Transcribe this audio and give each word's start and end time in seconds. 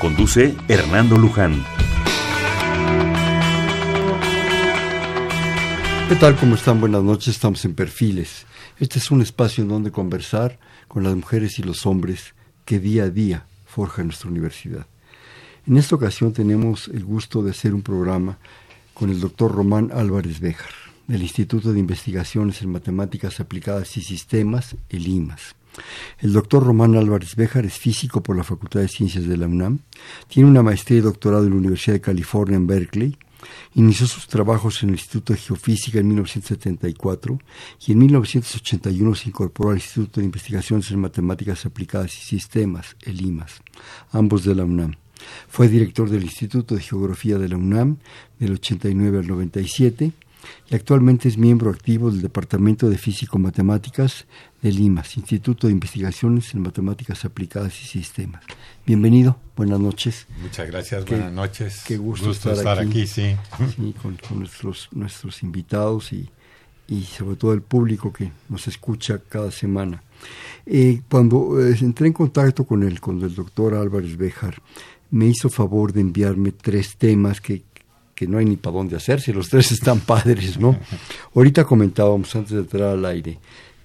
Conduce 0.00 0.54
Hernando 0.68 1.16
Luján. 1.16 1.64
¿Qué 6.08 6.14
tal? 6.16 6.36
¿Cómo 6.36 6.54
están? 6.54 6.80
Buenas 6.80 7.02
noches. 7.02 7.28
Estamos 7.28 7.64
en 7.64 7.74
Perfiles. 7.74 8.44
Este 8.78 8.98
es 8.98 9.10
un 9.10 9.22
espacio 9.22 9.62
en 9.62 9.70
donde 9.70 9.90
conversar 9.90 10.58
con 10.86 11.02
las 11.02 11.16
mujeres 11.16 11.58
y 11.58 11.62
los 11.62 11.86
hombres 11.86 12.34
que 12.66 12.78
día 12.78 13.04
a 13.04 13.10
día 13.10 13.46
forjan 13.64 14.08
nuestra 14.08 14.28
universidad. 14.28 14.86
En 15.66 15.78
esta 15.78 15.96
ocasión 15.96 16.34
tenemos 16.34 16.88
el 16.88 17.04
gusto 17.04 17.42
de 17.42 17.52
hacer 17.52 17.72
un 17.72 17.82
programa 17.82 18.36
con 18.92 19.08
el 19.08 19.18
doctor 19.18 19.50
Román 19.50 19.90
Álvarez 19.94 20.40
Béjar, 20.40 20.72
del 21.06 21.22
Instituto 21.22 21.72
de 21.72 21.80
Investigaciones 21.80 22.60
en 22.60 22.70
Matemáticas 22.70 23.40
Aplicadas 23.40 23.96
y 23.96 24.02
Sistemas, 24.02 24.76
el 24.90 25.08
IMAS. 25.08 25.55
El 26.18 26.32
doctor 26.32 26.64
Román 26.64 26.96
Álvarez 26.96 27.36
Béjar 27.36 27.66
es 27.66 27.74
físico 27.74 28.22
por 28.22 28.36
la 28.36 28.44
Facultad 28.44 28.80
de 28.80 28.88
Ciencias 28.88 29.26
de 29.26 29.36
la 29.36 29.46
UNAM, 29.46 29.80
tiene 30.28 30.48
una 30.48 30.62
maestría 30.62 30.98
y 30.98 31.02
doctorado 31.02 31.44
en 31.44 31.50
la 31.50 31.56
Universidad 31.56 31.94
de 31.94 32.00
California 32.00 32.56
en 32.56 32.66
Berkeley, 32.66 33.16
inició 33.74 34.06
sus 34.06 34.26
trabajos 34.26 34.82
en 34.82 34.90
el 34.90 34.94
Instituto 34.96 35.32
de 35.32 35.38
Geofísica 35.38 35.98
en 35.98 36.08
1974 36.08 37.38
y 37.86 37.92
en 37.92 37.98
1981 37.98 39.14
se 39.14 39.28
incorporó 39.28 39.70
al 39.70 39.76
Instituto 39.76 40.20
de 40.20 40.26
Investigaciones 40.26 40.90
en 40.90 41.00
Matemáticas 41.00 41.66
Aplicadas 41.66 42.16
y 42.16 42.20
Sistemas, 42.20 42.96
el 43.02 43.20
IMAS, 43.20 43.62
ambos 44.12 44.44
de 44.44 44.54
la 44.54 44.64
UNAM. 44.64 44.94
Fue 45.48 45.68
director 45.68 46.08
del 46.10 46.24
Instituto 46.24 46.74
de 46.74 46.82
Geografía 46.82 47.38
de 47.38 47.48
la 47.48 47.56
UNAM 47.56 47.98
del 48.38 48.52
89 48.52 49.18
al 49.18 49.26
97 49.26 50.12
y 50.70 50.74
actualmente 50.74 51.28
es 51.28 51.38
miembro 51.38 51.70
activo 51.70 52.10
del 52.10 52.22
Departamento 52.22 52.88
de 52.88 52.98
Físico-Matemáticas 52.98 54.26
del 54.62 54.78
IMAS, 54.80 55.16
Instituto 55.16 55.66
de 55.66 55.72
Investigaciones 55.72 56.52
en 56.54 56.62
Matemáticas 56.62 57.24
Aplicadas 57.24 57.80
y 57.82 57.86
Sistemas. 57.86 58.42
Bienvenido, 58.84 59.38
buenas 59.56 59.80
noches. 59.80 60.26
Muchas 60.42 60.68
gracias, 60.68 61.04
buenas 61.04 61.32
noches. 61.32 61.82
Qué 61.86 61.96
gusto, 61.96 62.30
estar, 62.30 62.78
aquí, 62.78 63.06
sí. 63.06 63.36
con, 64.02 64.18
nuestros, 64.38 64.88
nuestros 64.92 65.42
invitados 65.42 66.12
y, 66.12 66.28
y 66.88 67.02
sobre 67.02 67.36
todo 67.36 67.52
el 67.52 67.62
público 67.62 68.12
que 68.12 68.32
nos 68.48 68.66
escucha 68.68 69.20
cada 69.28 69.50
semana. 69.50 70.02
Eh, 70.66 71.02
cuando 71.10 71.60
eh, 71.60 71.76
entré 71.80 72.08
en 72.08 72.12
contacto 72.12 72.64
con 72.64 72.82
el, 72.82 73.00
con 73.00 73.22
el 73.22 73.34
doctor 73.34 73.74
Álvarez 73.74 74.16
Béjar, 74.16 74.60
me 75.10 75.26
hizo 75.26 75.48
favor 75.48 75.92
de 75.92 76.00
enviarme 76.00 76.52
tres 76.52 76.96
temas 76.96 77.40
que, 77.40 77.62
que 78.16 78.26
no 78.26 78.38
hay 78.38 78.46
ni 78.46 78.56
para 78.56 78.78
dónde 78.78 78.96
hacerse, 78.96 79.32
los 79.32 79.48
tres 79.48 79.70
están 79.78 80.00
padres, 80.00 80.58
¿no? 80.58 80.76
Ahorita 81.34 81.64
comentábamos 81.64 82.34
antes 82.34 82.52
de 82.52 82.60
entrar 82.60 82.94
al 82.94 83.04
aire 83.04 83.38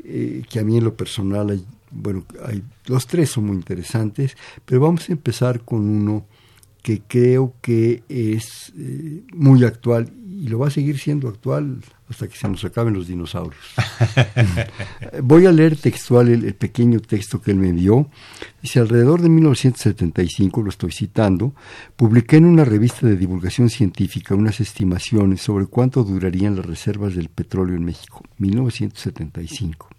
eh, 0.04 0.42
que 0.50 0.60
a 0.60 0.64
mí 0.64 0.78
en 0.78 0.86
lo 0.86 0.96
personal, 0.96 1.52
hay, 1.52 1.64
bueno, 1.92 2.26
hay, 2.46 2.64
los 2.88 3.06
tres 3.06 3.30
son 3.30 3.46
muy 3.48 3.58
interesantes, 3.58 4.36
pero 4.66 4.82
vamos 4.82 5.08
a 5.10 5.12
empezar 5.12 5.62
con 5.62 5.82
uno 5.82 6.26
que 6.82 7.02
creo 7.08 7.54
que 7.62 8.04
es 8.10 8.74
eh, 8.78 9.22
muy 9.34 9.64
actual 9.66 10.12
y 10.26 10.48
lo 10.48 10.58
va 10.60 10.70
a 10.70 10.72
seguir 10.72 10.98
siendo 10.98 11.28
actual 11.28 11.82
hasta 12.12 12.28
que 12.28 12.38
se 12.38 12.48
nos 12.48 12.64
acaben 12.66 12.94
los 12.94 13.08
dinosaurios. 13.08 13.64
Voy 15.24 15.46
a 15.46 15.52
leer 15.52 15.78
textual 15.78 16.28
el, 16.28 16.54
pequeño 16.54 17.00
texto 17.00 17.42
que 17.42 17.52
él 17.52 17.58
me 17.58 17.72
dio. 17.72 18.08
Dice, 18.62 18.80
alrededor 18.80 19.22
de 19.22 19.30
1975, 19.30 20.62
lo 20.62 20.70
estoy 20.70 20.92
citando, 20.92 21.54
publiqué 21.96 22.38
en 22.38 22.46
una 22.46 22.66
revista 22.66 23.08
de 23.08 23.16
divulgación 23.16 23.70
científica 23.70 24.36
unas 24.36 24.60
estimaciones 24.60 25.42
sobre 25.42 25.66
cuánto 25.66 26.04
durarían 26.04 26.58
las 26.58 26.66
reservas 26.66 27.16
del 27.16 27.30
petróleo 27.30 27.76
en 27.76 27.86
México. 27.86 28.24
1975. 28.38 29.90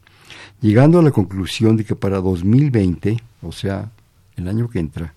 Llegando 0.60 0.98
a 0.98 1.02
la 1.02 1.10
conclusión 1.10 1.76
de 1.76 1.84
que 1.84 1.96
para 1.96 2.20
2020, 2.20 3.16
o 3.40 3.52
sea, 3.52 3.90
el 4.42 4.48
año 4.48 4.68
que 4.68 4.78
entra, 4.78 5.14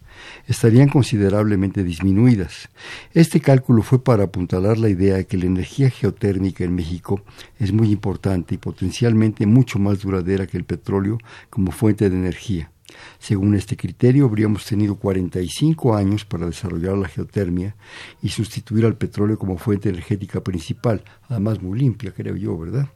estarían 0.47 0.89
considerablemente 0.89 1.83
disminuidas. 1.83 2.69
Este 3.13 3.41
cálculo 3.41 3.83
fue 3.83 4.03
para 4.03 4.25
apuntalar 4.25 4.77
la 4.77 4.89
idea 4.89 5.17
de 5.17 5.27
que 5.27 5.37
la 5.37 5.45
energía 5.45 5.89
geotérmica 5.89 6.63
en 6.63 6.75
México 6.75 7.21
es 7.59 7.71
muy 7.71 7.91
importante 7.91 8.55
y 8.55 8.57
potencialmente 8.57 9.45
mucho 9.45 9.79
más 9.79 10.01
duradera 10.01 10.47
que 10.47 10.57
el 10.57 10.63
petróleo 10.63 11.17
como 11.49 11.71
fuente 11.71 12.09
de 12.09 12.15
energía. 12.15 12.71
Según 13.19 13.55
este 13.55 13.75
criterio, 13.75 14.25
habríamos 14.25 14.65
tenido 14.65 14.95
45 14.95 15.95
años 15.95 16.25
para 16.25 16.45
desarrollar 16.45 16.97
la 16.97 17.07
geotermia 17.07 17.75
y 18.21 18.29
sustituir 18.29 18.85
al 18.85 18.95
petróleo 18.95 19.37
como 19.37 19.57
fuente 19.57 19.89
energética 19.89 20.41
principal, 20.41 21.03
además 21.27 21.61
muy 21.61 21.79
limpia, 21.79 22.11
creo 22.11 22.35
yo, 22.35 22.57
¿verdad? 22.57 22.87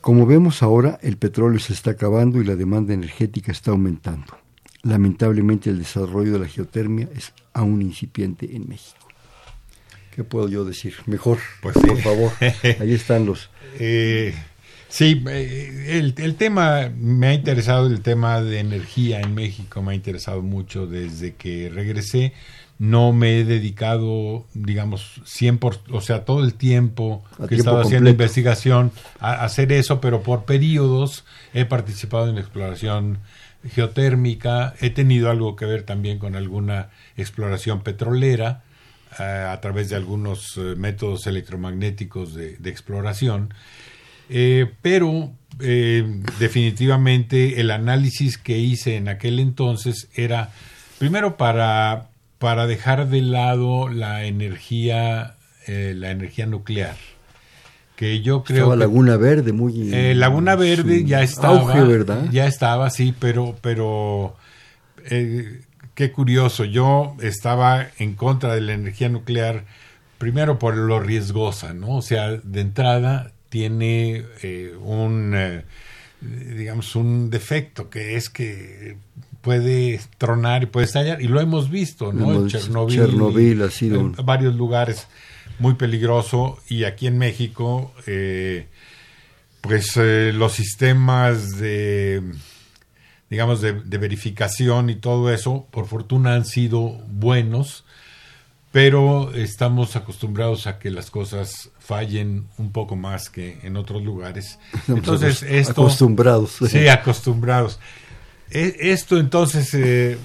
Como 0.00 0.26
vemos 0.26 0.62
ahora, 0.62 0.98
el 1.02 1.16
petróleo 1.16 1.58
se 1.58 1.72
está 1.72 1.90
acabando 1.90 2.40
y 2.40 2.44
la 2.44 2.56
demanda 2.56 2.94
energética 2.94 3.52
está 3.52 3.70
aumentando. 3.70 4.39
Lamentablemente 4.82 5.70
el 5.70 5.78
desarrollo 5.78 6.32
de 6.32 6.38
la 6.38 6.48
geotermia 6.48 7.08
es 7.14 7.32
aún 7.52 7.82
incipiente 7.82 8.56
en 8.56 8.68
México. 8.68 8.96
¿Qué 10.14 10.24
puedo 10.24 10.48
yo 10.48 10.64
decir? 10.64 10.94
Mejor, 11.06 11.38
pues 11.62 11.76
por 11.76 11.98
favor. 11.98 12.32
Ahí 12.80 12.92
están 12.92 13.26
los... 13.26 13.50
Eh, 13.78 14.34
sí, 14.88 15.22
eh, 15.28 15.98
el, 15.98 16.14
el, 16.16 16.34
tema 16.34 16.90
me 16.98 17.28
ha 17.28 17.34
interesado, 17.34 17.86
el 17.86 18.00
tema 18.00 18.40
de 18.40 18.58
energía 18.58 19.20
en 19.20 19.34
México 19.34 19.82
me 19.82 19.92
ha 19.92 19.94
interesado 19.94 20.42
mucho 20.42 20.86
desde 20.86 21.34
que 21.34 21.70
regresé. 21.72 22.32
No 22.78 23.12
me 23.12 23.38
he 23.38 23.44
dedicado, 23.44 24.46
digamos, 24.54 25.20
100 25.24 25.60
o 25.90 26.00
sea, 26.00 26.24
todo 26.24 26.42
el 26.42 26.54
tiempo 26.54 27.22
que 27.46 27.54
he 27.54 27.58
estado 27.58 27.80
haciendo 27.80 28.08
investigación 28.08 28.90
a 29.20 29.44
hacer 29.44 29.70
eso, 29.72 30.00
pero 30.00 30.22
por 30.22 30.44
periodos 30.44 31.24
he 31.52 31.66
participado 31.66 32.30
en 32.30 32.38
exploración 32.38 33.18
geotérmica, 33.64 34.74
he 34.80 34.90
tenido 34.90 35.30
algo 35.30 35.56
que 35.56 35.66
ver 35.66 35.82
también 35.82 36.18
con 36.18 36.34
alguna 36.34 36.90
exploración 37.16 37.82
petrolera 37.82 38.62
eh, 39.18 39.22
a 39.22 39.60
través 39.60 39.90
de 39.90 39.96
algunos 39.96 40.56
eh, 40.56 40.74
métodos 40.76 41.26
electromagnéticos 41.26 42.34
de, 42.34 42.56
exploración, 42.64 43.52
eh, 44.28 44.70
pero 44.82 45.32
definitivamente 45.58 47.60
el 47.60 47.70
análisis 47.70 48.38
que 48.38 48.56
hice 48.56 48.96
en 48.96 49.08
aquel 49.08 49.40
entonces 49.40 50.08
era 50.14 50.52
primero 50.98 51.36
para, 51.36 52.08
para 52.38 52.66
dejar 52.66 53.08
de 53.08 53.20
lado 53.20 53.88
la 53.88 54.24
energía, 54.24 55.36
la 55.66 56.10
energía 56.10 56.46
nuclear 56.46 56.96
que 58.00 58.22
yo 58.22 58.44
creo 58.44 58.60
estaba 58.60 58.76
Laguna 58.76 59.18
Verde 59.18 59.52
muy 59.52 59.92
eh, 59.92 60.14
Laguna 60.14 60.56
Verde 60.56 61.04
ya 61.04 61.20
estaba 61.20 61.84
¿verdad? 61.84 62.30
ya 62.32 62.46
estaba 62.46 62.88
sí 62.88 63.14
pero 63.18 63.56
pero 63.60 64.34
eh, 65.04 65.60
qué 65.94 66.10
curioso 66.10 66.64
yo 66.64 67.14
estaba 67.20 67.88
en 67.98 68.14
contra 68.14 68.54
de 68.54 68.62
la 68.62 68.72
energía 68.72 69.10
nuclear 69.10 69.66
primero 70.16 70.58
por 70.58 70.78
lo 70.78 70.98
riesgosa 70.98 71.74
no 71.74 71.96
o 71.96 72.00
sea 72.00 72.30
de 72.30 72.60
entrada 72.62 73.32
tiene 73.50 74.24
eh, 74.42 74.74
un 74.82 75.62
digamos 76.22 76.96
un 76.96 77.28
defecto 77.28 77.90
que 77.90 78.16
es 78.16 78.30
que 78.30 78.96
puede 79.42 80.00
tronar 80.16 80.62
y 80.62 80.66
puede 80.66 80.86
estallar 80.86 81.20
y 81.20 81.28
lo 81.28 81.38
hemos 81.38 81.68
visto 81.68 82.14
no 82.14 82.32
en 82.32 82.46
Chernobyl, 82.46 82.96
Chernobyl 82.96 83.60
ha 83.60 83.70
sido 83.70 84.00
en 84.00 84.14
varios 84.24 84.54
lugares 84.54 85.06
muy 85.58 85.74
peligroso 85.74 86.58
y 86.68 86.84
aquí 86.84 87.06
en 87.06 87.18
México 87.18 87.92
eh, 88.06 88.68
pues 89.60 89.96
eh, 89.96 90.32
los 90.34 90.52
sistemas 90.52 91.58
de 91.58 92.22
digamos 93.28 93.60
de, 93.60 93.72
verificación 93.72 94.90
y 94.90 94.96
todo 94.96 95.32
eso 95.32 95.66
por 95.70 95.86
fortuna 95.86 96.34
han 96.34 96.44
sido 96.44 96.98
buenos 97.08 97.84
pero 98.72 99.34
estamos 99.34 99.96
acostumbrados 99.96 100.66
a 100.66 100.78
que 100.78 100.90
las 100.90 101.10
cosas 101.10 101.70
fallen 101.78 102.46
un 102.56 102.70
poco 102.70 102.94
más 102.94 103.28
que 103.28 103.58
en 103.64 103.76
otros 103.76 104.04
lugares. 104.04 104.60
Entonces 104.86 105.42
esto 105.42 105.82
acostumbrados. 105.82 106.58
Sí 106.68 106.86
acostumbrados. 106.86 107.80
E, 108.48 108.76
esto 108.92 109.18
entonces 109.18 109.74
eh, 109.74 110.18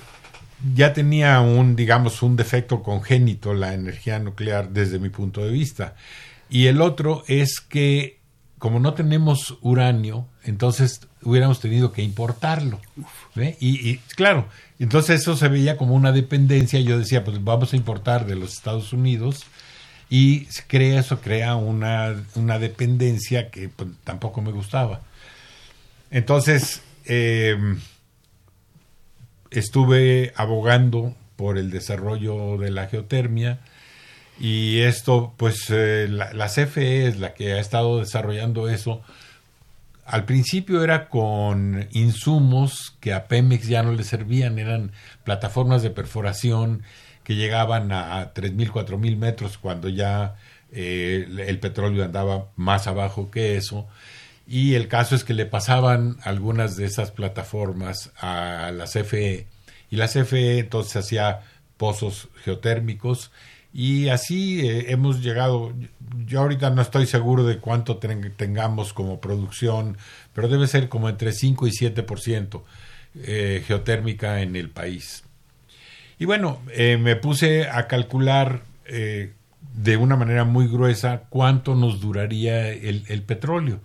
ya 0.73 0.93
tenía 0.93 1.41
un, 1.41 1.75
digamos, 1.75 2.21
un 2.21 2.35
defecto 2.35 2.81
congénito 2.81 3.53
la 3.53 3.73
energía 3.73 4.19
nuclear 4.19 4.69
desde 4.69 4.99
mi 4.99 5.09
punto 5.09 5.43
de 5.45 5.51
vista. 5.51 5.95
Y 6.49 6.67
el 6.67 6.81
otro 6.81 7.23
es 7.27 7.59
que 7.59 8.19
como 8.57 8.79
no 8.79 8.93
tenemos 8.93 9.57
uranio, 9.61 10.27
entonces 10.43 11.01
hubiéramos 11.21 11.59
tenido 11.59 11.91
que 11.91 12.01
importarlo. 12.01 12.79
Y, 13.59 13.97
claro, 14.15 14.47
entonces 14.79 15.21
eso 15.21 15.35
se 15.35 15.49
veía 15.49 15.77
como 15.77 15.93
una 15.93 16.11
dependencia. 16.11 16.79
Yo 16.79 16.97
decía, 16.97 17.23
pues 17.23 17.43
vamos 17.43 17.73
a 17.73 17.75
importar 17.75 18.25
de 18.25 18.35
los 18.35 18.53
Estados 18.53 18.93
Unidos 18.93 19.43
y 20.09 20.45
crea 20.67 21.01
eso, 21.01 21.19
crea 21.19 21.55
una, 21.55 22.15
una 22.35 22.57
dependencia 22.57 23.51
que 23.51 23.69
pues, 23.69 23.89
tampoco 24.03 24.41
me 24.41 24.51
gustaba. 24.51 25.01
Entonces, 26.09 26.81
eh, 27.05 27.57
estuve 29.59 30.33
abogando 30.35 31.15
por 31.35 31.57
el 31.57 31.71
desarrollo 31.71 32.57
de 32.57 32.71
la 32.71 32.87
geotermia 32.87 33.59
y 34.39 34.81
esto, 34.81 35.33
pues 35.37 35.69
eh, 35.69 36.07
la, 36.09 36.47
CFE 36.47 37.07
es 37.07 37.19
la 37.19 37.33
que 37.33 37.53
ha 37.53 37.59
estado 37.59 37.99
desarrollando 37.99 38.67
eso. 38.69 39.01
Al 40.05 40.25
principio 40.25 40.83
era 40.83 41.07
con 41.09 41.87
insumos 41.91 42.95
que 42.99 43.13
a 43.13 43.27
Pemex 43.27 43.67
ya 43.67 43.81
no 43.81 43.93
le 43.93 44.03
servían, 44.03 44.59
eran 44.59 44.91
plataformas 45.23 45.81
de 45.81 45.89
perforación 45.89 46.83
que 47.23 47.35
llegaban 47.35 47.91
a 47.91 48.33
3.000, 48.33 48.71
4.000 48.71 49.17
metros 49.17 49.57
cuando 49.57 49.89
ya 49.89 50.35
eh, 50.71 51.27
el 51.47 51.59
petróleo 51.59 52.03
andaba 52.03 52.49
más 52.55 52.87
abajo 52.87 53.31
que 53.31 53.57
eso. 53.57 53.87
Y 54.47 54.75
el 54.75 54.87
caso 54.87 55.15
es 55.15 55.23
que 55.23 55.33
le 55.33 55.45
pasaban 55.45 56.17
algunas 56.23 56.75
de 56.75 56.85
esas 56.85 57.11
plataformas 57.11 58.11
a 58.17 58.71
la 58.73 58.85
CFE 58.85 59.47
y 59.89 59.95
la 59.95 60.07
CFE 60.07 60.59
entonces 60.59 60.97
hacía 60.97 61.41
pozos 61.77 62.29
geotérmicos 62.43 63.31
y 63.73 64.07
así 64.09 64.67
eh, 64.67 64.91
hemos 64.91 65.21
llegado, 65.21 65.73
yo 66.25 66.41
ahorita 66.41 66.69
no 66.69 66.81
estoy 66.81 67.07
seguro 67.07 67.43
de 67.43 67.57
cuánto 67.57 67.97
tengamos 67.97 68.93
como 68.93 69.19
producción, 69.19 69.97
pero 70.33 70.47
debe 70.47 70.67
ser 70.67 70.87
como 70.89 71.09
entre 71.09 71.33
5 71.33 71.67
y 71.67 71.71
7% 71.71 72.61
eh, 73.15 73.63
geotérmica 73.65 74.41
en 74.41 74.55
el 74.55 74.69
país. 74.69 75.23
Y 76.19 76.25
bueno, 76.25 76.61
eh, 76.71 76.97
me 76.97 77.15
puse 77.15 77.67
a 77.67 77.87
calcular 77.87 78.61
eh, 78.85 79.33
de 79.73 79.97
una 79.97 80.15
manera 80.15 80.45
muy 80.45 80.67
gruesa 80.67 81.23
cuánto 81.29 81.75
nos 81.75 81.99
duraría 81.99 82.69
el, 82.69 83.03
el 83.07 83.21
petróleo. 83.23 83.81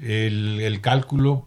El, 0.00 0.60
el, 0.60 0.80
cálculo 0.80 1.46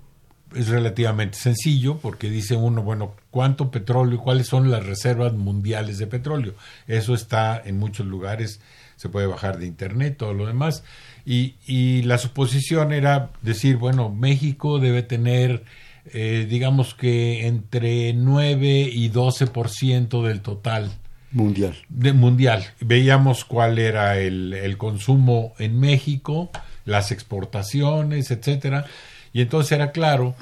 es 0.55 0.69
relativamente 0.69 1.37
sencillo 1.37 1.97
porque 1.97 2.29
dice 2.29 2.55
uno, 2.55 2.83
bueno, 2.83 3.15
¿cuánto 3.31 3.71
petróleo? 3.71 4.19
¿Cuáles 4.19 4.47
son 4.47 4.69
las 4.69 4.85
reservas 4.85 5.33
mundiales 5.33 5.97
de 5.97 6.07
petróleo? 6.07 6.53
Eso 6.87 7.15
está 7.15 7.61
en 7.63 7.79
muchos 7.79 8.05
lugares, 8.05 8.61
se 8.95 9.09
puede 9.09 9.27
bajar 9.27 9.57
de 9.57 9.65
internet, 9.65 10.17
todo 10.17 10.33
lo 10.33 10.45
demás. 10.45 10.83
Y, 11.25 11.55
y 11.65 12.03
la 12.03 12.17
suposición 12.17 12.93
era 12.93 13.31
decir, 13.41 13.77
bueno, 13.77 14.09
México 14.09 14.79
debe 14.79 15.01
tener 15.01 15.63
eh, 16.11 16.45
digamos 16.49 16.93
que 16.95 17.47
entre 17.47 18.13
9 18.13 18.89
y 18.91 19.09
12% 19.09 20.23
del 20.23 20.41
total. 20.41 20.91
Mundial. 21.31 21.75
De, 21.89 22.13
mundial. 22.13 22.63
Veíamos 22.81 23.45
cuál 23.45 23.79
era 23.79 24.19
el, 24.19 24.53
el 24.53 24.77
consumo 24.77 25.53
en 25.57 25.79
México, 25.79 26.51
las 26.85 27.11
exportaciones, 27.11 28.31
etcétera. 28.31 28.85
Y 29.31 29.41
entonces 29.41 29.71
era 29.71 29.91
claro, 29.91 30.35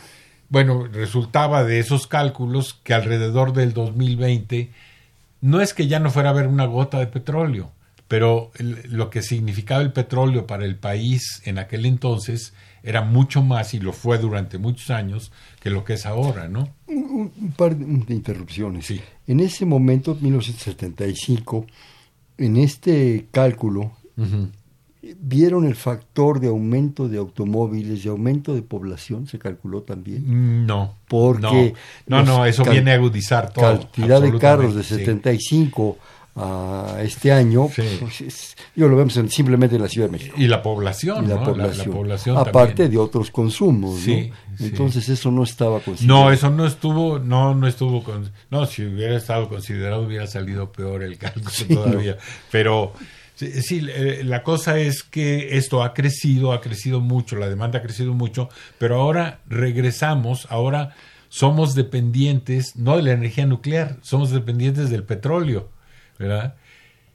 bueno, 0.49 0.85
resultaba 0.85 1.63
de 1.63 1.79
esos 1.79 2.07
cálculos 2.07 2.79
que 2.83 2.93
alrededor 2.93 3.53
del 3.53 3.73
2020 3.73 4.69
no 5.41 5.61
es 5.61 5.73
que 5.73 5.87
ya 5.87 5.99
no 5.99 6.11
fuera 6.11 6.29
a 6.29 6.33
haber 6.33 6.47
una 6.47 6.65
gota 6.65 6.99
de 6.99 7.07
petróleo, 7.07 7.71
pero 8.07 8.51
lo 8.57 9.09
que 9.09 9.21
significaba 9.21 9.81
el 9.81 9.91
petróleo 9.91 10.45
para 10.45 10.65
el 10.65 10.75
país 10.75 11.41
en 11.45 11.57
aquel 11.57 11.85
entonces 11.85 12.53
era 12.83 13.01
mucho 13.01 13.41
más 13.41 13.73
y 13.73 13.79
lo 13.79 13.93
fue 13.93 14.17
durante 14.17 14.57
muchos 14.57 14.89
años 14.89 15.31
que 15.59 15.69
lo 15.69 15.83
que 15.83 15.93
es 15.93 16.05
ahora, 16.05 16.47
¿no? 16.47 16.69
Un, 16.87 17.53
par 17.55 17.75
de 17.75 18.13
interrupciones. 18.13 18.87
Sí. 18.87 19.01
En 19.27 19.39
ese 19.39 19.65
momento, 19.65 20.17
1975, 20.19 21.65
en 22.37 22.57
este 22.57 23.27
cálculo, 23.31 23.93
¿vieron 25.01 25.65
el 25.65 25.75
factor 25.75 26.39
de 26.39 26.47
aumento 26.47 27.07
de 27.07 27.17
automóviles 27.17 28.05
y 28.05 28.09
aumento 28.09 28.53
de 28.53 28.61
población? 28.61 29.27
¿Se 29.27 29.39
calculó 29.39 29.81
también? 29.81 30.65
No. 30.65 30.95
Porque. 31.07 31.73
No, 32.07 32.23
no, 32.23 32.45
eso 32.45 32.63
viene 32.63 32.91
a 32.91 32.95
agudizar 32.95 33.51
todo. 33.51 33.79
Cantidad 33.79 34.21
de 34.21 34.37
carros 34.37 34.75
de 34.75 34.83
75 34.83 35.97
a 36.35 36.99
este 37.01 37.31
año, 37.31 37.67
pues 37.67 38.55
yo 38.73 38.87
lo 38.87 38.95
vemos 38.95 39.19
simplemente 39.27 39.75
en 39.75 39.81
la 39.81 39.89
Ciudad 39.89 40.07
de 40.07 40.13
México. 40.13 40.35
Y 40.37 40.47
la 40.47 40.61
población, 40.61 41.27
la, 41.27 41.43
población. 41.43 42.37
Aparte 42.37 42.87
de 42.87 42.97
otros 42.97 43.31
consumos, 43.31 43.99
Entonces 44.59 45.09
eso 45.09 45.29
no 45.29 45.43
estaba 45.43 45.79
considerado. 45.79 46.25
No, 46.25 46.31
eso 46.31 46.49
no 46.49 46.65
estuvo, 46.65 47.19
no, 47.19 47.53
no 47.53 47.67
estuvo, 47.67 48.03
con, 48.03 48.31
no, 48.49 48.65
si 48.65 48.85
hubiera 48.85 49.17
estado 49.17 49.49
considerado 49.49 50.03
hubiera 50.03 50.25
salido 50.27 50.71
peor 50.71 51.03
el 51.03 51.17
cálculo 51.17 51.51
todavía. 51.83 52.17
Pero 52.49 52.93
sí, 53.61 53.87
eh, 53.89 54.21
la 54.23 54.43
cosa 54.43 54.79
es 54.79 55.03
que 55.03 55.57
esto 55.57 55.83
ha 55.83 55.93
crecido, 55.93 56.53
ha 56.53 56.61
crecido 56.61 56.99
mucho, 56.99 57.35
la 57.35 57.49
demanda 57.49 57.79
ha 57.79 57.81
crecido 57.81 58.13
mucho, 58.13 58.49
pero 58.77 58.95
ahora 59.01 59.39
regresamos, 59.47 60.47
ahora 60.49 60.95
somos 61.29 61.75
dependientes, 61.75 62.75
no 62.75 62.97
de 62.97 63.03
la 63.03 63.11
energía 63.11 63.45
nuclear, 63.45 63.97
somos 64.01 64.31
dependientes 64.31 64.89
del 64.89 65.03
petróleo. 65.03 65.69
¿verdad? 66.21 66.55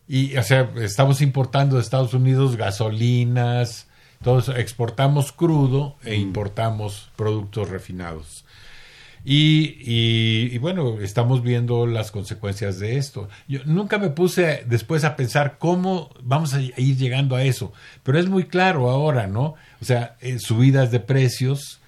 Y, 0.08 0.36
o 0.36 0.42
sea, 0.42 0.70
estamos 0.76 1.20
importando 1.20 1.76
de 1.76 1.82
Estados 1.82 2.14
Unidos 2.14 2.56
gasolinas, 2.56 3.86
todos 4.22 4.48
exportamos 4.48 5.32
crudo 5.32 5.96
e 6.04 6.16
importamos 6.16 7.10
productos 7.16 7.68
refinados. 7.68 8.44
Y, 9.28 9.78
y, 9.80 10.56
bueno, 10.58 11.00
estamos 11.00 11.42
viendo 11.42 11.84
las 11.84 12.12
consecuencias 12.12 12.78
de 12.78 12.96
esto. 12.96 13.28
Yo 13.48 13.58
nunca 13.64 13.98
me 13.98 14.10
puse 14.10 14.62
después 14.68 15.02
a 15.02 15.16
pensar 15.16 15.56
cómo 15.58 16.10
vamos 16.22 16.54
a 16.54 16.60
ir 16.60 16.96
llegando 16.96 17.34
a 17.34 17.42
eso, 17.42 17.72
pero 18.04 18.20
es 18.20 18.28
muy 18.28 18.44
claro 18.44 18.88
ahora, 18.88 19.26
¿no? 19.26 19.56
O 19.82 19.84
sea, 19.84 20.14
eh, 20.20 20.38
subidas 20.38 20.92
de 20.92 21.00
precios, 21.00 21.80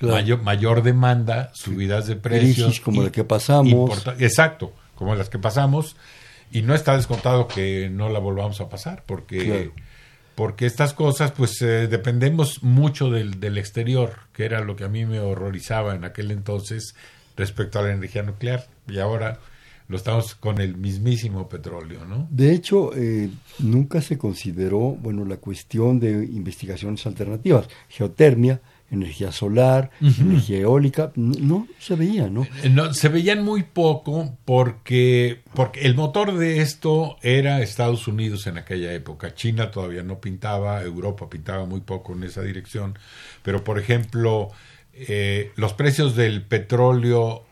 mayor, 0.00 0.40
mayor, 0.40 0.82
demanda, 0.82 1.50
subidas 1.52 2.06
de 2.06 2.16
precios. 2.16 2.80
como 2.80 3.02
la 3.02 3.12
que 3.12 3.24
pasamos. 3.24 4.06
Exacto, 4.18 4.72
como 4.94 5.14
las 5.14 5.28
que 5.28 5.38
pasamos 5.38 5.96
y 6.50 6.62
no 6.62 6.74
está 6.74 6.96
descontado 6.96 7.46
que 7.46 7.90
no 7.90 8.08
la 8.08 8.20
volvamos 8.20 8.62
a 8.62 8.70
pasar, 8.70 9.02
porque, 9.04 9.70
porque 10.36 10.66
estas 10.66 10.92
cosas, 10.92 11.32
pues 11.32 11.60
eh, 11.62 11.88
dependemos 11.88 12.62
mucho 12.62 13.10
del, 13.10 13.40
del 13.40 13.58
exterior, 13.58 14.20
que 14.32 14.44
era 14.44 14.60
lo 14.60 14.76
que 14.76 14.84
a 14.84 14.88
mí 14.88 15.04
me 15.04 15.18
horrorizaba 15.18 15.96
en 15.96 16.04
aquel 16.04 16.30
entonces 16.30 16.94
respecto 17.36 17.78
a 17.78 17.82
la 17.82 17.92
energía 17.92 18.22
nuclear, 18.22 18.66
y 18.86 18.98
ahora 18.98 19.40
lo 19.88 19.96
estamos 19.96 20.34
con 20.34 20.60
el 20.60 20.76
mismísimo 20.76 21.48
petróleo, 21.48 22.04
¿no? 22.04 22.28
De 22.30 22.52
hecho, 22.52 22.90
eh, 22.94 23.30
nunca 23.60 24.00
se 24.00 24.18
consideró, 24.18 24.80
bueno, 24.80 25.24
la 25.24 25.36
cuestión 25.38 26.00
de 26.00 26.10
investigaciones 26.10 27.06
alternativas, 27.06 27.68
geotermia, 27.88 28.60
energía 28.90 29.32
solar, 29.32 29.90
energía 30.00 30.58
eólica, 30.60 31.12
no, 31.16 31.66
se 31.78 31.96
veía, 31.96 32.28
¿no? 32.28 32.46
Eh, 32.62 32.68
¿no? 32.70 32.94
Se 32.94 33.08
veían 33.08 33.44
muy 33.44 33.62
poco 33.64 34.36
porque, 34.44 35.42
porque 35.54 35.80
el 35.80 35.94
motor 35.94 36.36
de 36.36 36.60
esto 36.60 37.16
era 37.22 37.62
Estados 37.62 38.06
Unidos 38.06 38.46
en 38.46 38.58
aquella 38.58 38.92
época. 38.92 39.34
China 39.34 39.70
todavía 39.70 40.02
no 40.02 40.20
pintaba, 40.20 40.82
Europa 40.82 41.28
pintaba 41.28 41.66
muy 41.66 41.80
poco 41.80 42.12
en 42.12 42.24
esa 42.24 42.42
dirección, 42.42 42.98
pero 43.42 43.64
por 43.64 43.78
ejemplo, 43.78 44.50
eh, 44.92 45.52
los 45.56 45.72
precios 45.72 46.14
del 46.14 46.42
petróleo 46.42 47.44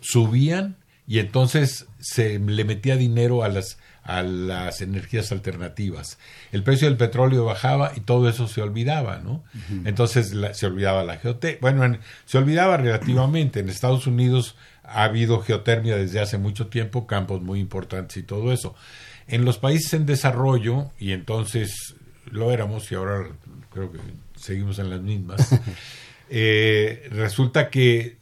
subían 0.00 0.76
y 1.06 1.18
entonces 1.18 1.86
se 2.00 2.38
le 2.38 2.64
metía 2.64 2.96
dinero 2.96 3.42
a 3.42 3.48
las 3.48 3.78
a 4.04 4.22
las 4.22 4.80
energías 4.80 5.30
alternativas. 5.30 6.18
El 6.50 6.62
precio 6.62 6.88
del 6.88 6.96
petróleo 6.96 7.44
bajaba 7.44 7.92
y 7.94 8.00
todo 8.00 8.28
eso 8.28 8.48
se 8.48 8.60
olvidaba, 8.60 9.18
¿no? 9.18 9.44
Entonces 9.84 10.34
se 10.52 10.66
olvidaba 10.66 11.04
la 11.04 11.18
geotermia. 11.18 11.58
Bueno, 11.60 11.98
se 12.24 12.38
olvidaba 12.38 12.76
relativamente. 12.76 13.60
En 13.60 13.68
Estados 13.68 14.06
Unidos 14.06 14.56
ha 14.82 15.04
habido 15.04 15.40
geotermia 15.40 15.96
desde 15.96 16.20
hace 16.20 16.38
mucho 16.38 16.66
tiempo, 16.66 17.06
campos 17.06 17.42
muy 17.42 17.60
importantes 17.60 18.16
y 18.16 18.22
todo 18.22 18.52
eso. 18.52 18.74
En 19.28 19.44
los 19.44 19.58
países 19.58 19.94
en 19.94 20.04
desarrollo, 20.04 20.90
y 20.98 21.12
entonces 21.12 21.94
lo 22.30 22.50
éramos 22.50 22.90
y 22.90 22.96
ahora 22.96 23.28
creo 23.72 23.92
que 23.92 23.98
seguimos 24.34 24.80
en 24.80 24.90
las 24.90 25.00
mismas, 25.00 25.48
eh, 26.28 27.08
resulta 27.12 27.70
que 27.70 28.16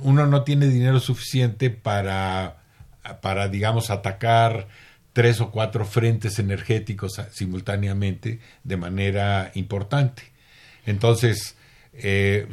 uno 0.00 0.26
no 0.26 0.44
tiene 0.44 0.66
dinero 0.68 0.98
suficiente 0.98 1.68
para, 1.68 2.56
para 3.20 3.48
digamos, 3.48 3.90
atacar 3.90 4.68
tres 5.16 5.40
o 5.40 5.50
cuatro 5.50 5.86
frentes 5.86 6.38
energéticos 6.38 7.22
simultáneamente 7.32 8.38
de 8.64 8.76
manera 8.76 9.50
importante. 9.54 10.24
Entonces, 10.84 11.56
eh, 11.94 12.46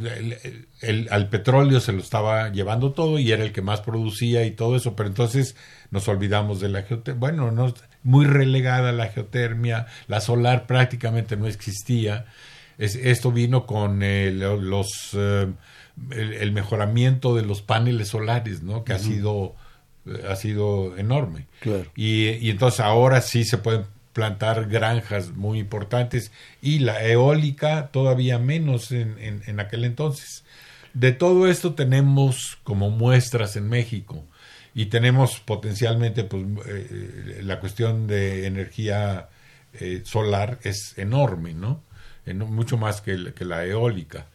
el, 0.80 1.10
al 1.12 1.28
petróleo 1.28 1.82
se 1.82 1.92
lo 1.92 2.00
estaba 2.00 2.54
llevando 2.54 2.94
todo 2.94 3.20
y 3.20 3.34
era 3.34 3.44
el 3.44 3.52
que 3.52 3.62
más 3.62 3.82
producía 3.82 4.46
y 4.46 4.52
todo 4.52 4.78
eso, 4.78 4.96
pero 4.96 5.10
entonces 5.10 5.58
nos 5.92 6.08
olvidamos 6.08 6.62
de 6.62 6.70
la 6.70 6.84
geotermia. 6.84 7.20
Bueno, 7.20 7.52
no, 7.52 7.74
muy 8.02 8.26
relegada 8.26 8.94
la 8.94 9.10
geotermia, 9.10 9.88
la 10.08 10.22
solar 10.22 10.66
prácticamente 10.66 11.36
no 11.36 11.48
existía. 11.48 12.28
esto 12.78 13.34
vino 13.34 13.66
con 13.66 14.00
los 14.00 15.14
el, 16.12 16.52
mejoramiento 16.54 17.36
de 17.36 17.42
los 17.42 17.62
paneles 17.62 18.08
solares, 18.08 18.64
¿no? 18.64 18.86
Que 18.86 18.94
ha 18.94 19.00
sido 19.00 19.54
ha 20.30 20.36
sido 20.36 20.98
enorme. 20.98 21.48
Y, 21.96 22.30
y 22.30 22.50
entonces 22.50 22.80
ahora 22.82 23.22
sí 23.22 23.46
se 23.46 23.58
pueden 23.58 23.86
plantar 24.14 24.70
granjas 24.70 25.32
muy 25.32 25.60
importantes 25.60 26.32
y 26.62 26.80
la 26.80 27.04
eólica 27.04 27.90
todavía 27.92 28.38
menos 28.40 28.92
en, 28.92 29.42
en, 29.46 29.60
aquel 29.60 29.84
entonces. 29.84 30.44
De 30.94 31.12
todo 31.12 31.48
esto 31.48 31.74
tenemos 31.74 32.60
como 32.64 32.92
muestras 32.92 33.56
en 33.56 33.68
México 33.68 34.24
y 34.76 34.86
tenemos 34.86 35.40
potencialmente 35.40 36.24
pues, 36.24 36.46
eh, 36.68 37.42
la 37.44 37.60
cuestión 37.60 38.06
de 38.06 38.46
energía 38.46 39.30
eh, 39.74 40.04
solar 40.06 40.60
es 40.64 40.94
enorme, 40.98 41.54
¿no? 41.54 41.82
mucho 42.26 42.78
más 42.78 43.02
que, 43.02 43.34
que 43.34 43.44
la 43.44 43.66
eólica. 43.66 44.28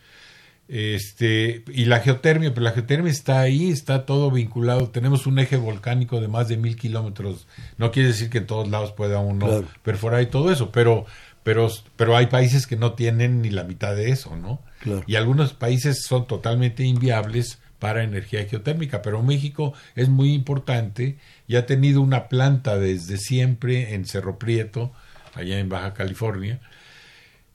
Este, 0.68 1.64
y 1.72 1.87
la 1.87 2.00
geotermia, 2.00 2.52
pero 2.52 2.64
la 2.64 2.72
geotermia 2.72 3.10
está 3.10 3.40
ahí, 3.40 3.70
está 3.70 4.04
todo 4.04 4.30
vinculado. 4.30 4.90
Tenemos 4.90 5.26
un 5.26 5.38
eje 5.38 5.56
volcánico 5.56 6.20
de 6.20 6.28
más 6.28 6.48
de 6.48 6.58
mil 6.58 6.76
kilómetros. 6.76 7.46
No 7.78 7.90
quiere 7.90 8.08
decir 8.08 8.28
que 8.28 8.38
en 8.38 8.46
todos 8.46 8.68
lados 8.68 8.92
pueda 8.92 9.18
uno 9.18 9.64
perforar 9.82 10.20
y 10.22 10.26
todo 10.26 10.52
eso, 10.52 10.70
pero, 10.70 11.06
pero, 11.42 11.68
pero 11.96 12.16
hay 12.16 12.26
países 12.26 12.66
que 12.66 12.76
no 12.76 12.92
tienen 12.92 13.40
ni 13.40 13.48
la 13.48 13.64
mitad 13.64 13.96
de 13.96 14.10
eso, 14.10 14.37
¿no? 14.37 14.60
Y 15.06 15.16
algunos 15.16 15.54
países 15.54 16.04
son 16.06 16.26
totalmente 16.26 16.84
inviables 16.84 17.58
para 17.78 18.02
energía 18.02 18.44
geotérmica, 18.44 19.02
pero 19.02 19.22
México 19.22 19.72
es 19.94 20.08
muy 20.08 20.34
importante 20.34 21.16
y 21.46 21.56
ha 21.56 21.64
tenido 21.64 22.00
una 22.00 22.28
planta 22.28 22.76
desde 22.76 23.16
siempre 23.16 23.94
en 23.94 24.04
Cerro 24.04 24.38
Prieto, 24.38 24.92
allá 25.34 25.58
en 25.58 25.68
Baja 25.68 25.94
California, 25.94 26.60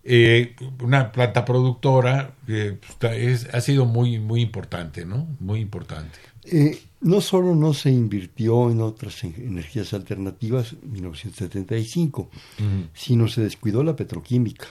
eh, 0.06 0.56
una 0.82 1.12
planta 1.12 1.46
productora 1.46 2.36
que 2.46 2.78
pues, 3.00 3.48
ha 3.54 3.62
sido 3.62 3.86
muy, 3.86 4.20
muy 4.20 4.42
importante, 4.42 5.06
¿no? 5.06 5.28
Muy 5.40 5.62
importante. 5.62 6.20
Eh, 6.46 6.82
no 7.00 7.22
solo 7.22 7.56
no 7.56 7.74
se 7.74 7.90
invirtió 7.90 8.70
en 8.70 8.82
otras 8.82 9.24
energías 9.24 9.94
alternativas 9.94 10.74
en 10.74 10.92
1975, 10.92 12.30
sino 12.94 13.28
se 13.28 13.42
descuidó 13.42 13.84
la 13.84 13.96
petroquímica, 13.96 14.68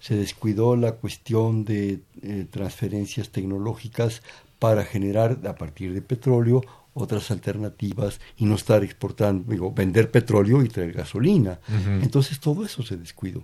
se 0.00 0.16
descuidó 0.16 0.76
la 0.76 0.92
cuestión 0.92 1.64
de 1.64 2.00
eh, 2.22 2.46
transferencias 2.50 3.30
tecnológicas 3.30 4.22
para 4.58 4.84
generar 4.84 5.38
a 5.46 5.54
partir 5.54 5.94
de 5.94 6.02
petróleo 6.02 6.62
otras 6.98 7.30
alternativas 7.30 8.20
y 8.36 8.44
no 8.44 8.54
estar 8.54 8.82
exportando, 8.84 9.50
digo, 9.50 9.72
vender 9.72 10.10
petróleo 10.10 10.62
y 10.62 10.68
traer 10.68 10.92
gasolina. 10.92 11.58
Entonces 12.02 12.40
todo 12.40 12.64
eso 12.64 12.82
se 12.82 12.96
descuidó. 12.96 13.42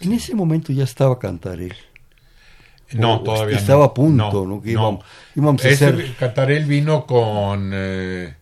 En 0.00 0.12
ese 0.12 0.34
momento 0.34 0.72
ya 0.72 0.84
estaba 0.84 1.18
Cantarel. 1.18 1.74
No, 2.92 3.20
todavía 3.20 3.58
estaba 3.58 3.86
a 3.86 3.94
punto, 3.94 4.46
¿no? 4.46 4.62
Que 4.62 4.72
íbamos, 4.72 5.04
a 5.64 5.68
hacer... 5.68 6.14
Cantarel 6.18 6.64
vino 6.64 7.06
con... 7.06 7.70
Eh, 7.74 8.34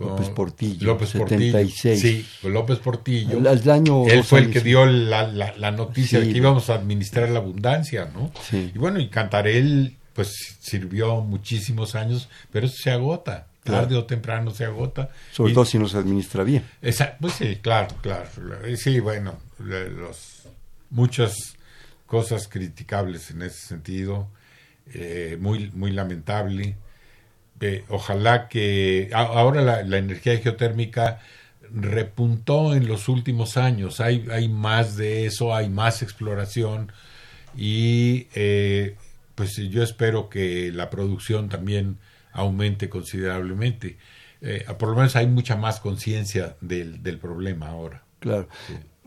López 0.00 0.30
Portillo, 0.30 0.86
López 0.86 1.10
76. 1.10 2.00
sí, 2.00 2.26
con 2.40 2.54
López 2.54 2.78
Portillo. 2.78 3.36
El, 3.38 3.70
año 3.70 4.06
Él 4.06 4.24
fue 4.24 4.40
el 4.40 4.50
que 4.50 4.60
dio 4.60 4.86
la, 4.86 5.26
la, 5.26 5.70
noticia 5.72 6.20
de 6.20 6.32
que 6.32 6.38
íbamos 6.38 6.70
a 6.70 6.74
administrar 6.74 7.28
la 7.28 7.40
abundancia, 7.40 8.10
¿no? 8.14 8.32
Y 8.50 8.78
bueno, 8.78 8.98
y 8.98 9.08
Cantarel 9.08 9.96
pues 10.14 10.56
sirvió 10.60 11.20
muchísimos 11.20 11.94
años, 11.94 12.28
pero 12.50 12.66
eso 12.66 12.76
se 12.82 12.90
agota 12.90 13.49
tarde 13.70 13.96
o 13.96 14.04
temprano 14.04 14.50
se 14.50 14.64
agota. 14.64 15.10
Sobre 15.32 15.52
todo 15.52 15.64
si 15.64 15.78
no 15.78 15.88
se 15.88 15.98
administra 15.98 16.44
bien. 16.44 16.64
Esa, 16.82 17.16
pues 17.20 17.34
sí, 17.34 17.56
claro, 17.56 17.94
claro. 18.02 18.28
Sí, 18.76 19.00
bueno, 19.00 19.38
los, 19.58 20.48
muchas 20.90 21.56
cosas 22.06 22.48
criticables 22.48 23.30
en 23.30 23.42
ese 23.42 23.66
sentido, 23.68 24.28
eh, 24.92 25.36
muy, 25.40 25.70
muy 25.70 25.92
lamentable. 25.92 26.76
Eh, 27.60 27.84
ojalá 27.88 28.48
que 28.48 29.10
ahora 29.12 29.60
la, 29.60 29.82
la, 29.82 29.98
energía 29.98 30.38
geotérmica 30.38 31.20
repuntó 31.72 32.74
en 32.74 32.88
los 32.88 33.08
últimos 33.08 33.56
años, 33.56 34.00
hay, 34.00 34.26
hay 34.30 34.48
más 34.48 34.96
de 34.96 35.26
eso, 35.26 35.54
hay 35.54 35.68
más 35.68 36.02
exploración 36.02 36.90
y 37.56 38.28
eh, 38.34 38.96
pues 39.34 39.56
yo 39.56 39.82
espero 39.82 40.28
que 40.28 40.72
la 40.72 40.90
producción 40.90 41.48
también 41.48 41.98
aumente 42.32 42.88
considerablemente. 42.88 43.98
Eh, 44.40 44.64
por 44.78 44.90
lo 44.90 44.96
menos 44.96 45.16
hay 45.16 45.26
mucha 45.26 45.56
más 45.56 45.80
conciencia 45.80 46.56
del, 46.60 47.02
del, 47.02 47.18
problema 47.18 47.68
ahora. 47.68 48.02
Claro. 48.20 48.48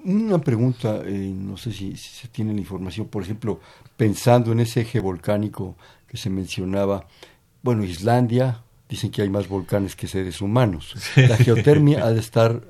Una 0.04 0.40
pregunta, 0.40 1.02
eh, 1.06 1.12
no 1.12 1.58
sé 1.58 1.72
si, 1.72 1.96
se 1.96 2.28
tiene 2.28 2.54
la 2.54 2.60
información, 2.60 3.08
por 3.08 3.24
ejemplo, 3.24 3.60
pensando 3.98 4.52
en 4.52 4.60
ese 4.60 4.82
eje 4.82 5.00
volcánico 5.00 5.78
que 6.08 6.18
se 6.18 6.30
mencionaba, 6.30 7.08
bueno, 7.62 7.84
Islandia, 7.84 8.64
dicen 8.90 9.10
que 9.10 9.22
hay 9.22 9.30
más 9.30 9.48
volcanes 9.48 9.96
que 9.96 10.08
seres 10.08 10.42
humanos. 10.42 10.94
La 11.16 11.38
geotermia 11.38 12.06
ha 12.06 12.12
de 12.12 12.20
estar 12.20 12.62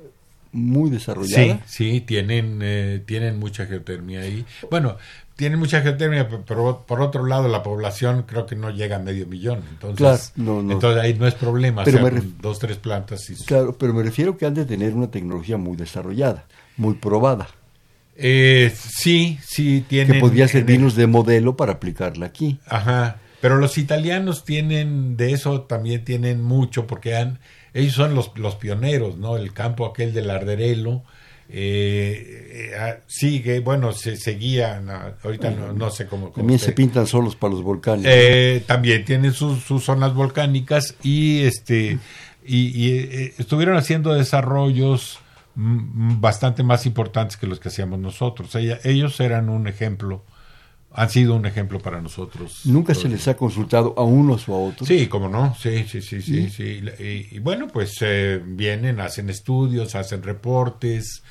muy 0.52 0.88
desarrollada. 0.88 1.60
Sí, 1.66 1.92
sí, 1.92 2.00
tienen, 2.00 2.60
eh, 2.62 3.02
tienen 3.04 3.38
mucha 3.38 3.66
geotermia 3.66 4.20
ahí. 4.20 4.46
Bueno, 4.70 4.96
tienen 5.36 5.58
mucha 5.58 5.80
geotermia, 5.80 6.28
pero 6.46 6.84
por 6.86 7.00
otro 7.00 7.26
lado 7.26 7.48
la 7.48 7.62
población 7.62 8.24
creo 8.26 8.46
que 8.46 8.54
no 8.56 8.70
llega 8.70 8.96
a 8.96 8.98
medio 9.00 9.26
millón. 9.26 9.62
Entonces, 9.70 10.32
entonces 10.36 11.02
ahí 11.02 11.14
no 11.14 11.26
es 11.26 11.34
problema, 11.34 11.84
pero 11.84 12.08
dos, 12.40 12.58
tres 12.58 12.76
plantas. 12.76 13.28
Y... 13.30 13.34
Claro, 13.44 13.76
pero 13.76 13.92
me 13.92 14.02
refiero 14.02 14.36
que 14.36 14.46
han 14.46 14.54
de 14.54 14.64
tener 14.64 14.94
una 14.94 15.10
tecnología 15.10 15.56
muy 15.56 15.76
desarrollada, 15.76 16.46
muy 16.76 16.94
probada. 16.94 17.48
Eh, 18.16 18.72
sí, 18.76 19.38
sí, 19.44 19.84
tienen... 19.88 20.14
Que 20.14 20.20
podría 20.20 20.46
servirnos 20.46 20.94
de 20.94 21.08
modelo 21.08 21.56
para 21.56 21.72
aplicarla 21.72 22.26
aquí. 22.26 22.60
Ajá, 22.66 23.16
pero 23.40 23.56
los 23.58 23.76
italianos 23.76 24.44
tienen, 24.44 25.16
de 25.16 25.32
eso 25.32 25.62
también 25.62 26.04
tienen 26.04 26.40
mucho, 26.40 26.86
porque 26.86 27.16
han, 27.16 27.40
ellos 27.72 27.94
son 27.94 28.14
los, 28.14 28.30
los 28.38 28.54
pioneros, 28.54 29.16
¿no? 29.18 29.36
El 29.36 29.52
campo 29.52 29.84
aquel 29.84 30.14
del 30.14 30.30
Arderelo, 30.30 31.02
eh, 31.48 32.70
eh 32.72 32.76
ah, 32.78 32.96
sigue, 33.06 33.60
bueno, 33.60 33.92
se 33.92 34.16
seguía, 34.16 34.82
ahorita 35.22 35.50
no, 35.50 35.90
sé 35.90 36.06
cómo. 36.06 36.30
también 36.30 36.58
se 36.58 36.72
pintan 36.72 37.06
solos 37.06 37.36
para 37.36 37.52
los 37.52 37.62
volcanes. 37.62 38.06
Eh, 38.08 38.62
también 38.66 39.04
tienen 39.04 39.32
sus, 39.32 39.62
zonas 39.82 40.14
volcánicas 40.14 40.94
y 41.02 41.42
este 41.42 41.98
y, 42.46 42.90
eh, 42.90 43.34
estuvieron 43.38 43.76
haciendo 43.76 44.14
desarrollos 44.14 45.20
bastante 45.56 46.62
más 46.62 46.84
importantes 46.86 47.36
que 47.36 47.46
los 47.46 47.60
que 47.60 47.68
hacíamos 47.68 47.98
nosotros. 47.98 48.54
ellos 48.56 49.20
eran 49.20 49.48
un 49.48 49.68
ejemplo 49.68 50.24
han 50.96 51.10
sido 51.10 51.34
un 51.34 51.44
ejemplo 51.44 51.80
para 51.80 52.00
nosotros. 52.00 52.60
¿Nunca 52.66 52.94
se 52.94 53.08
les 53.08 53.26
ha 53.26 53.36
consultado 53.36 53.94
a 53.96 54.04
unos 54.04 54.48
o 54.48 54.54
a 54.54 54.58
otros? 54.58 54.86
Sí, 54.86 55.08
como 55.08 55.28
no, 55.28 55.54
sí, 55.56 55.84
sí, 55.88 56.00
sí, 56.00 56.22
sí. 56.22 56.48
sí. 56.48 56.82
Y, 57.32 57.38
bueno, 57.40 57.66
pues 57.66 57.96
eh, 58.00 58.40
vienen, 58.44 59.00
hacen 59.00 59.28
estudios, 59.28 59.96
hacen 59.96 60.22
reportes. 60.22 61.24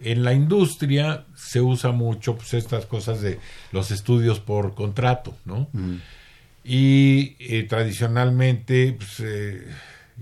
En 0.00 0.22
la 0.22 0.34
industria 0.34 1.26
se 1.34 1.60
usa 1.60 1.90
mucho 1.90 2.36
pues 2.36 2.54
estas 2.54 2.86
cosas 2.86 3.20
de 3.20 3.40
los 3.72 3.90
estudios 3.90 4.38
por 4.38 4.76
contrato, 4.76 5.34
¿no? 5.44 5.68
Y 6.62 7.34
eh, 7.40 7.64
tradicionalmente, 7.64 8.92
pues, 8.92 9.18
eh, 9.18 9.66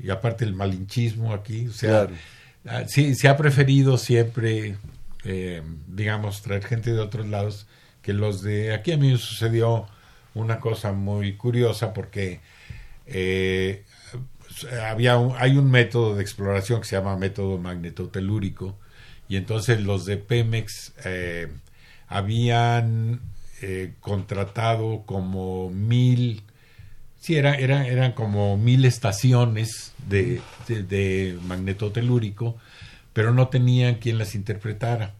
y 0.02 0.08
aparte 0.08 0.46
el 0.46 0.54
malinchismo 0.54 1.34
aquí, 1.34 1.68
o 1.68 1.72
sea, 1.72 2.08
ah, 2.66 2.84
sí, 2.86 3.14
se 3.14 3.28
ha 3.28 3.36
preferido 3.36 3.98
siempre, 3.98 4.76
digamos, 5.86 6.40
traer 6.40 6.64
gente 6.64 6.94
de 6.94 7.00
otros 7.00 7.26
lados 7.26 7.66
que 8.06 8.12
los 8.12 8.40
de 8.40 8.72
aquí 8.72 8.92
a 8.92 8.96
mí 8.96 9.10
me 9.10 9.18
sucedió 9.18 9.88
una 10.32 10.60
cosa 10.60 10.92
muy 10.92 11.32
curiosa 11.32 11.92
porque 11.92 12.38
eh, 13.04 13.82
había 14.88 15.18
hay 15.38 15.58
un 15.58 15.72
método 15.72 16.14
de 16.14 16.22
exploración 16.22 16.80
que 16.80 16.86
se 16.86 16.94
llama 16.94 17.16
método 17.16 17.58
magnetotelúrico 17.58 18.76
y 19.28 19.34
entonces 19.34 19.80
los 19.80 20.06
de 20.06 20.18
Pemex 20.18 20.92
eh, 21.04 21.48
habían 22.06 23.22
eh, 23.60 23.94
contratado 23.98 25.02
como 25.04 25.70
mil 25.70 26.44
sí 27.18 27.34
era, 27.34 27.56
eran 27.56 28.12
como 28.12 28.56
mil 28.56 28.84
estaciones 28.84 29.94
de, 30.06 30.40
de, 30.68 30.84
de 30.84 31.40
magnetotelúrico 31.42 32.56
pero 33.12 33.34
no 33.34 33.48
tenían 33.48 33.96
quien 33.96 34.16
las 34.16 34.36
interpretara 34.36 35.15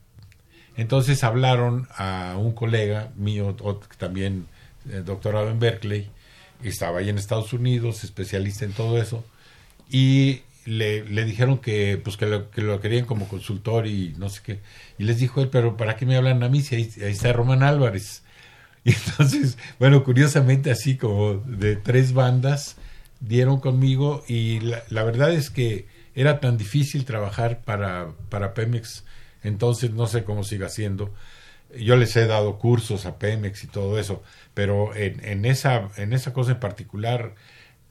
entonces 0.77 1.25
hablaron 1.25 1.89
a 1.97 2.37
un 2.39 2.53
colega 2.53 3.11
mío, 3.17 3.57
también 3.99 4.47
eh, 4.91 5.03
doctorado 5.05 5.51
en 5.51 5.59
Berkeley, 5.59 6.11
estaba 6.63 6.99
ahí 6.99 7.09
en 7.09 7.19
Estados 7.19 7.53
Unidos, 7.53 8.05
especialista 8.05 8.65
en 8.65 8.73
todo 8.73 9.01
eso, 9.01 9.25
y 9.91 10.43
le, 10.67 11.03
dijeron 11.25 11.59
que 11.59 12.01
pues 12.03 12.17
que 12.17 12.27
lo, 12.27 12.51
que 12.51 12.61
lo, 12.61 12.81
querían 12.81 13.07
como 13.07 13.29
consultor 13.29 13.87
y 13.87 14.15
no 14.19 14.29
sé 14.29 14.41
qué. 14.45 14.61
Y 14.99 15.05
les 15.05 15.19
dijo 15.19 15.41
él, 15.41 15.49
pero 15.49 15.77
¿para 15.77 15.97
qué 15.97 16.07
me 16.07 16.17
hablan 16.17 16.43
a 16.43 16.49
mí 16.49 16.61
si 16.61 16.75
ahí, 16.75 16.93
está 16.99 17.33
Román 17.33 17.63
Álvarez? 17.63 18.23
Y 18.87 18.91
entonces, 18.91 19.59
bueno, 19.81 20.05
curiosamente 20.05 20.71
así 20.71 20.97
como 20.97 21.39
de 21.39 21.75
tres 21.75 22.13
bandas 22.13 22.77
dieron 23.19 23.59
conmigo 23.59 24.23
y 24.29 24.61
la, 24.61 24.85
la 24.91 25.03
verdad 25.03 25.33
es 25.33 25.51
que 25.51 25.89
era 26.15 26.39
tan 26.39 26.57
difícil 26.57 27.05
trabajar 27.05 27.63
para, 27.65 28.13
para 28.29 28.55
Pemex 28.55 29.03
entonces 29.47 29.93
no 29.93 30.07
sé 30.07 30.25
cómo 30.25 30.45
siga 30.45 30.69
siendo. 30.69 31.13
yo 31.79 31.97
les 31.97 32.17
he 32.17 32.27
dado 32.27 32.59
cursos 32.59 33.07
a 33.07 33.19
Pemex 33.19 33.65
y 33.65 33.67
todo 33.67 33.99
eso, 33.99 34.23
pero 34.55 34.95
en, 34.95 35.25
en, 35.25 35.45
esa, 35.45 35.91
en 35.97 36.13
esa 36.13 36.33
cosa 36.33 36.53
en 36.53 36.61
particular 36.61 37.35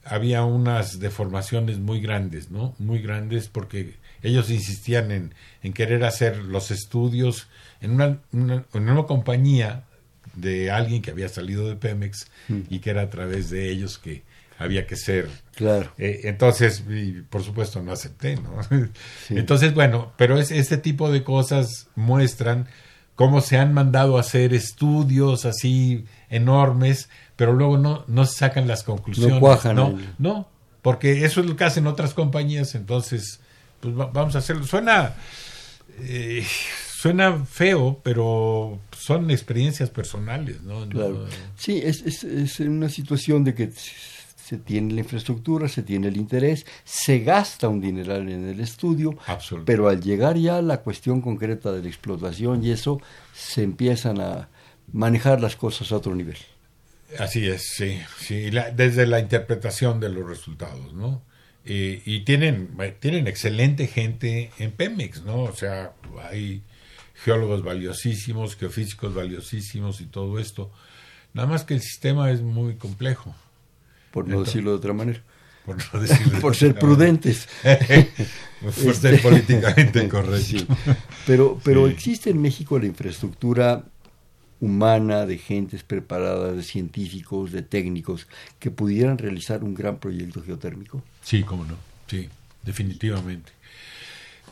había 0.04 0.44
unas 0.44 1.00
deformaciones 1.00 1.78
muy 1.78 2.00
grandes, 2.00 2.50
¿no? 2.50 2.74
Muy 2.78 3.00
grandes 3.00 3.48
porque 3.48 3.96
ellos 4.22 4.50
insistían 4.50 5.10
en, 5.10 5.34
en 5.62 5.72
querer 5.72 6.04
hacer 6.04 6.38
los 6.38 6.70
estudios 6.70 7.48
en 7.80 7.92
una, 7.92 8.20
una, 8.32 8.64
en 8.72 8.88
una 8.88 9.02
compañía 9.04 9.84
de 10.34 10.70
alguien 10.70 11.02
que 11.02 11.10
había 11.10 11.28
salido 11.28 11.68
de 11.68 11.76
Pemex 11.76 12.30
mm. 12.48 12.60
y 12.70 12.78
que 12.78 12.90
era 12.90 13.02
a 13.02 13.10
través 13.10 13.50
de 13.50 13.70
ellos 13.70 13.98
que 13.98 14.22
había 14.58 14.86
que 14.86 14.96
ser. 14.96 15.28
Claro. 15.54 15.92
Eh, 15.98 16.22
entonces, 16.24 16.84
por 17.30 17.42
supuesto, 17.42 17.82
no 17.82 17.92
acepté, 17.92 18.36
¿no? 18.36 18.58
Entonces, 19.30 19.74
bueno, 19.74 20.12
pero 20.16 20.38
es, 20.38 20.50
este 20.50 20.78
tipo 20.78 21.10
de 21.10 21.24
cosas 21.24 21.88
muestran 21.94 22.68
cómo 23.14 23.40
se 23.40 23.56
han 23.58 23.72
mandado 23.72 24.18
a 24.18 24.20
hacer 24.20 24.54
estudios 24.54 25.44
así 25.44 26.04
enormes, 26.28 27.08
pero 27.34 27.52
luego 27.52 27.78
no, 27.78 28.04
no 28.06 28.26
se 28.26 28.38
sacan 28.38 28.68
las 28.68 28.82
conclusiones. 28.82 29.34
No 29.34 29.40
cuajan. 29.40 29.76
No, 29.76 29.98
no, 30.18 30.48
porque 30.82 31.24
eso 31.24 31.40
es 31.40 31.46
lo 31.46 31.56
que 31.56 31.64
hacen 31.64 31.86
otras 31.86 32.14
compañías, 32.14 32.74
entonces, 32.74 33.40
pues 33.80 33.94
vamos 33.94 34.34
a 34.36 34.38
hacerlo. 34.38 34.66
Suena, 34.66 35.14
eh, 36.00 36.46
suena 36.94 37.44
feo, 37.46 38.00
pero 38.02 38.78
son 38.96 39.30
experiencias 39.30 39.88
personales, 39.88 40.60
¿no? 40.62 40.86
Claro. 40.88 41.26
Sí, 41.56 41.80
es, 41.82 42.02
es, 42.02 42.22
es 42.22 42.60
una 42.60 42.90
situación 42.90 43.44
de 43.44 43.54
que 43.54 43.70
se 44.46 44.58
tiene 44.58 44.94
la 44.94 45.00
infraestructura, 45.00 45.68
se 45.68 45.82
tiene 45.82 46.06
el 46.06 46.16
interés, 46.16 46.66
se 46.84 47.18
gasta 47.18 47.68
un 47.68 47.80
dineral 47.80 48.28
en 48.28 48.48
el 48.48 48.60
estudio, 48.60 49.18
pero 49.64 49.88
al 49.88 50.00
llegar 50.00 50.36
ya 50.36 50.58
a 50.58 50.62
la 50.62 50.82
cuestión 50.82 51.20
concreta 51.20 51.72
de 51.72 51.82
la 51.82 51.88
explotación 51.88 52.62
y 52.62 52.70
eso, 52.70 53.00
se 53.34 53.64
empiezan 53.64 54.20
a 54.20 54.48
manejar 54.92 55.40
las 55.40 55.56
cosas 55.56 55.90
a 55.90 55.96
otro 55.96 56.14
nivel. 56.14 56.36
Así 57.18 57.44
es, 57.44 57.72
sí, 57.74 57.98
sí, 58.20 58.50
desde 58.76 59.06
la 59.06 59.18
interpretación 59.18 59.98
de 59.98 60.10
los 60.10 60.28
resultados, 60.28 60.94
¿no? 60.94 61.22
y 61.68 62.20
tienen, 62.20 62.76
tienen 63.00 63.26
excelente 63.26 63.88
gente 63.88 64.52
en 64.60 64.70
Pemex, 64.70 65.22
¿no? 65.24 65.42
O 65.42 65.52
sea, 65.52 65.94
hay 66.22 66.62
geólogos 67.24 67.64
valiosísimos, 67.64 68.54
geofísicos 68.54 69.12
valiosísimos 69.12 70.00
y 70.00 70.04
todo 70.04 70.38
esto. 70.38 70.70
Nada 71.34 71.48
más 71.48 71.64
que 71.64 71.74
el 71.74 71.80
sistema 71.80 72.30
es 72.30 72.40
muy 72.42 72.76
complejo 72.76 73.34
por 74.16 74.26
no 74.26 74.42
decirlo 74.42 74.70
de 74.70 74.76
otra 74.78 74.94
manera. 74.94 75.22
Por, 75.66 75.76
no 75.92 76.00
decirlo 76.00 76.38
por 76.40 76.56
ser 76.56 76.74
prudentes. 76.78 77.46
por 78.82 78.94
ser 78.94 79.20
políticamente 79.20 80.08
correcto. 80.08 80.74
Pero, 81.26 81.60
pero 81.62 81.86
existe 81.86 82.30
en 82.30 82.40
México 82.40 82.78
la 82.78 82.86
infraestructura 82.86 83.84
humana 84.58 85.26
de 85.26 85.36
gentes 85.36 85.82
preparadas, 85.82 86.56
de 86.56 86.62
científicos, 86.62 87.52
de 87.52 87.60
técnicos, 87.60 88.26
que 88.58 88.70
pudieran 88.70 89.18
realizar 89.18 89.62
un 89.62 89.74
gran 89.74 89.98
proyecto 89.98 90.42
geotérmico. 90.42 91.02
Sí, 91.22 91.42
cómo 91.42 91.66
no, 91.66 91.76
sí, 92.06 92.26
definitivamente. 92.62 93.52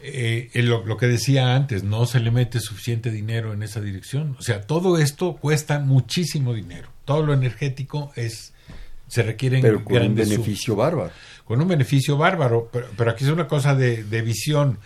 Eh, 0.03 0.51
lo, 0.57 0.85
lo, 0.85 0.99
que 0.99 1.07
decía 1.07 1.57
antes, 1.57 1.85
no 1.85 2.05
se 2.05 2.21
le 2.21 2.31
mete 2.31 2.61
suficiente 2.61 3.11
dinero 3.11 3.55
en 3.55 3.63
esa 3.63 3.81
dirección. 3.81 4.37
O 4.39 4.43
sea, 4.43 4.61
todo 4.61 4.99
esto 4.99 5.37
cuesta 5.37 5.79
muchísimo 5.79 6.53
dinero. 6.53 6.91
Todo 7.07 7.25
lo 7.25 7.33
energético 7.33 8.13
es 8.15 8.54
se 9.15 9.23
requieren 9.23 9.63
pero 9.63 9.85
con 9.85 10.03
un 10.03 10.17
beneficio 10.17 10.75
bárbaro. 10.75 11.13
Con 11.45 11.63
un 11.63 11.69
beneficio 11.69 12.17
bárbaro 12.17 12.69
pero, 12.73 13.11
aquí 13.13 13.23
es 13.23 13.31
una 13.31 13.47
cosa 13.47 13.77
de, 13.77 14.23
visión. 14.23 14.81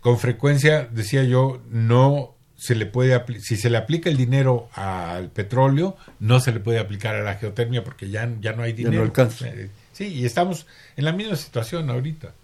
Con 0.00 0.18
frecuencia 0.18 0.86
decía 0.92 1.24
yo 1.24 1.62
no 1.70 2.34
se 2.54 2.74
le 2.74 2.84
puede 2.84 3.18
si 3.40 3.56
se 3.56 3.70
le 3.70 3.78
aplica 3.78 4.10
el 4.10 4.18
dinero 4.18 4.68
al 4.74 5.30
petróleo 5.30 5.96
no 6.20 6.38
se 6.38 6.52
le 6.52 6.60
puede 6.60 6.80
aplicar 6.80 7.14
a 7.14 7.22
la 7.22 7.36
geotermia 7.36 7.82
porque 7.82 8.10
ya, 8.10 8.30
ya 8.40 8.52
no 8.52 8.62
hay 8.62 8.74
dinero 8.74 8.98
no 8.98 9.02
alcanza. 9.04 9.48
Eh, 9.48 9.70
sí 9.92 10.04
y 10.08 10.26
estamos 10.26 10.66
en 10.96 11.06
la 11.06 11.12
misma 11.12 11.36
situación 11.36 11.88
ahorita 11.88 12.34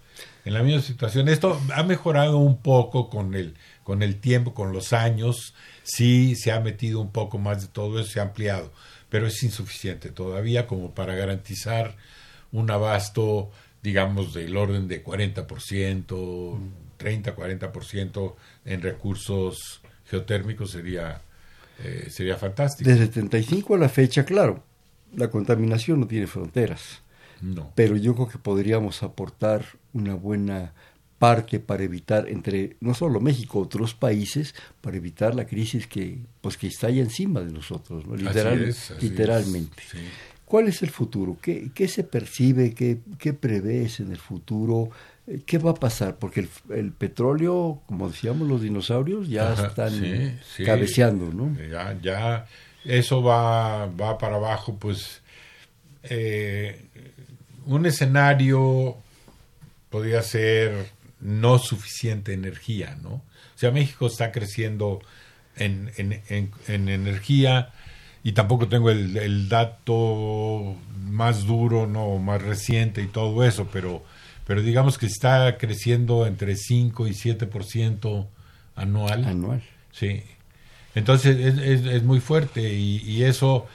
en 0.45 0.53
la 0.53 0.63
misma 0.63 0.81
situación. 0.81 1.29
Esto 1.29 1.61
ha 1.75 1.83
mejorado 1.83 2.37
un 2.37 2.57
poco 2.57 3.09
con 3.09 3.35
el 3.35 3.53
con 3.83 4.01
el 4.01 4.15
tiempo 4.15 4.55
con 4.55 4.73
los 4.73 4.93
años. 4.93 5.53
Sí 5.83 6.35
se 6.35 6.51
ha 6.51 6.59
metido 6.59 6.99
un 6.99 7.11
poco 7.11 7.37
más 7.37 7.61
de 7.61 7.67
todo 7.67 7.99
eso 7.99 8.09
se 8.09 8.19
ha 8.19 8.23
ampliado 8.23 8.71
pero 9.09 9.27
es 9.27 9.43
insuficiente 9.43 10.09
todavía 10.11 10.67
como 10.67 10.93
para 10.93 11.15
garantizar 11.15 11.95
un 12.51 12.71
abasto, 12.71 13.51
digamos, 13.81 14.33
del 14.33 14.55
orden 14.55 14.87
de 14.87 15.03
40%, 15.03 16.59
30, 16.97 17.35
40% 17.35 18.35
en 18.65 18.81
recursos 18.81 19.81
geotérmicos 20.05 20.71
sería, 20.71 21.21
eh, 21.83 22.07
sería 22.09 22.37
fantástico. 22.37 22.89
Desde 22.89 23.05
75 23.05 23.75
a 23.75 23.77
la 23.77 23.89
fecha, 23.89 24.25
claro, 24.25 24.63
la 25.15 25.29
contaminación 25.29 25.99
no 26.01 26.07
tiene 26.07 26.27
fronteras. 26.27 27.01
No. 27.41 27.71
Pero 27.75 27.95
yo 27.95 28.15
creo 28.15 28.27
que 28.27 28.37
podríamos 28.37 29.01
aportar 29.01 29.65
una 29.93 30.13
buena 30.13 30.73
parte 31.19 31.59
para 31.59 31.83
evitar 31.83 32.29
entre 32.29 32.77
no 32.79 32.93
solo 32.93 33.19
México 33.19 33.59
otros 33.59 33.93
países 33.93 34.55
para 34.81 34.97
evitar 34.97 35.35
la 35.35 35.45
crisis 35.45 35.85
que 35.85 36.17
pues 36.41 36.57
que 36.57 36.67
está 36.67 36.87
ahí 36.87 36.99
encima 36.99 37.41
de 37.41 37.51
nosotros 37.51 38.07
¿no? 38.07 38.15
Literal, 38.15 38.73
literalmente. 39.01 39.83
cuál 40.45 40.69
es 40.69 40.81
el 40.81 40.89
futuro 40.89 41.37
¿Qué, 41.41 41.71
qué 41.75 41.87
se 41.87 42.03
percibe 42.03 42.73
qué, 42.73 42.99
qué 43.19 43.33
prevés 43.33 43.99
en 43.99 44.11
el 44.11 44.17
futuro 44.17 44.89
qué 45.45 45.57
va 45.57 45.71
a 45.71 45.75
pasar 45.75 46.15
porque 46.15 46.47
el, 46.69 46.91
petróleo 46.93 47.81
como 47.85 48.09
decíamos 48.09 48.47
los 48.47 48.61
dinosaurios 48.61 49.27
ya 49.27 49.53
están 49.53 50.39
cabeceando 50.65 51.33
no 51.33 51.55
ya 51.69 51.99
ya 52.01 52.47
eso 52.85 53.21
va 53.21 53.87
va 53.87 54.17
para 54.17 54.37
abajo 54.37 54.77
pues 54.79 55.21
eh, 56.03 56.85
un 57.65 57.85
escenario 57.85 58.95
podría 59.89 60.21
ser 60.21 60.97
no 61.21 61.59
suficiente 61.59 62.33
energía, 62.33 62.97
¿no? 63.01 63.09
O 63.09 63.57
sea, 63.59 63.71
México 63.71 64.07
está 64.07 64.31
creciendo 64.31 65.01
en, 65.57 65.91
en, 65.97 66.51
en, 66.67 66.89
energía 66.89 67.71
y 68.23 68.31
tampoco 68.31 68.67
tengo 68.67 68.89
el, 68.89 69.17
el, 69.17 69.49
dato 69.49 70.77
más 71.09 71.45
duro, 71.45 71.85
no 71.85 72.17
más 72.19 72.41
reciente 72.41 73.01
y 73.01 73.07
todo 73.07 73.43
eso, 73.43 73.67
pero, 73.71 74.03
pero 74.47 74.61
digamos 74.61 74.97
que 74.97 75.07
está 75.07 75.57
creciendo 75.57 76.25
entre 76.25 76.55
5 76.55 77.07
y 77.07 77.11
7% 77.11 78.27
anual. 78.75 79.25
Anual. 79.25 79.61
Sí. 79.91 80.23
Entonces 80.95 81.37
es, 81.37 81.85
es, 81.85 82.03
muy 82.03 82.21
fuerte 82.21 82.73
y, 82.73 82.97
y 82.99 83.23
eso, 83.23 83.67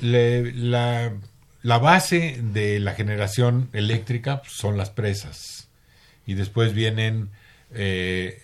le, 0.00 0.52
la, 0.52 1.12
la 1.62 1.78
base 1.78 2.40
de 2.40 2.78
la 2.78 2.94
generación 2.94 3.68
eléctrica 3.72 4.42
son 4.46 4.76
las 4.78 4.90
presas 4.90 5.68
y 6.26 6.34
después 6.34 6.74
vienen 6.74 7.30
eh, 7.74 8.42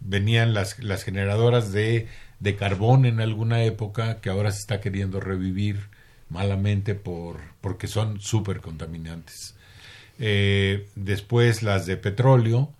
venían 0.00 0.54
las, 0.54 0.78
las 0.82 1.04
generadoras 1.04 1.72
de, 1.72 2.08
de, 2.40 2.56
carbón 2.56 3.04
en 3.04 3.20
alguna 3.20 3.62
época 3.64 4.20
que 4.20 4.30
ahora 4.30 4.50
se 4.50 4.60
está 4.60 4.80
queriendo 4.80 5.20
revivir 5.20 5.88
malamente 6.30 6.94
por 6.94 7.38
porque 7.60 7.86
son 7.86 8.20
súper 8.20 8.60
contaminantes. 8.60 9.54
Eh, 10.18 10.86
después 10.96 11.62
las 11.62 11.86
de 11.86 11.96
petróleo, 11.96 12.70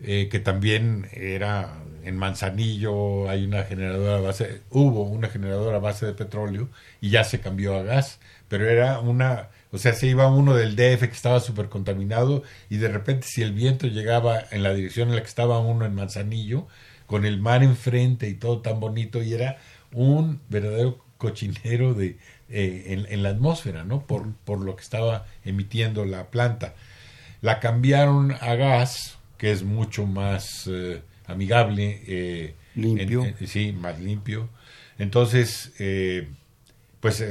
eh, 0.00 0.28
que 0.30 0.40
también 0.40 1.08
era 1.12 1.74
en 2.04 2.16
Manzanillo, 2.16 3.28
hay 3.28 3.44
una 3.44 3.64
generadora 3.64 4.20
base, 4.20 4.62
hubo 4.70 5.02
una 5.04 5.28
generadora 5.28 5.78
base 5.78 6.06
de 6.06 6.12
petróleo 6.12 6.68
y 7.00 7.10
ya 7.10 7.24
se 7.24 7.40
cambió 7.40 7.76
a 7.76 7.82
gas, 7.82 8.20
pero 8.48 8.68
era 8.68 9.00
una 9.00 9.48
o 9.72 9.78
sea, 9.78 9.94
se 9.94 10.06
iba 10.06 10.28
uno 10.28 10.54
del 10.54 10.76
DF 10.76 11.00
que 11.00 11.14
estaba 11.14 11.40
súper 11.40 11.70
contaminado 11.70 12.42
y 12.68 12.76
de 12.76 12.88
repente 12.88 13.26
si 13.26 13.42
el 13.42 13.52
viento 13.52 13.86
llegaba 13.86 14.44
en 14.50 14.62
la 14.62 14.74
dirección 14.74 15.08
en 15.08 15.16
la 15.16 15.22
que 15.22 15.28
estaba 15.28 15.58
uno 15.60 15.86
en 15.86 15.94
Manzanillo, 15.94 16.68
con 17.06 17.24
el 17.24 17.40
mar 17.40 17.62
enfrente 17.62 18.28
y 18.28 18.34
todo 18.34 18.60
tan 18.60 18.80
bonito, 18.80 19.22
y 19.22 19.32
era 19.32 19.58
un 19.92 20.40
verdadero 20.48 20.98
cochinero 21.18 21.94
de, 21.94 22.18
eh, 22.48 23.06
en, 23.08 23.22
la 23.22 23.30
atmósfera, 23.30 23.84
¿no? 23.84 24.06
Por, 24.06 24.34
por 24.44 24.60
lo 24.60 24.76
que 24.76 24.82
estaba 24.82 25.26
emitiendo 25.44 26.04
la 26.04 26.30
planta. 26.30 26.74
La 27.40 27.60
cambiaron 27.60 28.32
a 28.32 28.54
gas, 28.56 29.18
que 29.38 29.52
es 29.52 29.62
mucho 29.62 30.06
más 30.06 30.68
eh, 30.70 31.02
amigable. 31.26 32.02
Eh, 32.06 32.54
limpio. 32.74 33.24
sí, 33.46 33.72
más 33.72 34.00
limpio. 34.00 34.48
Entonces, 34.98 35.72
pues 37.00 37.24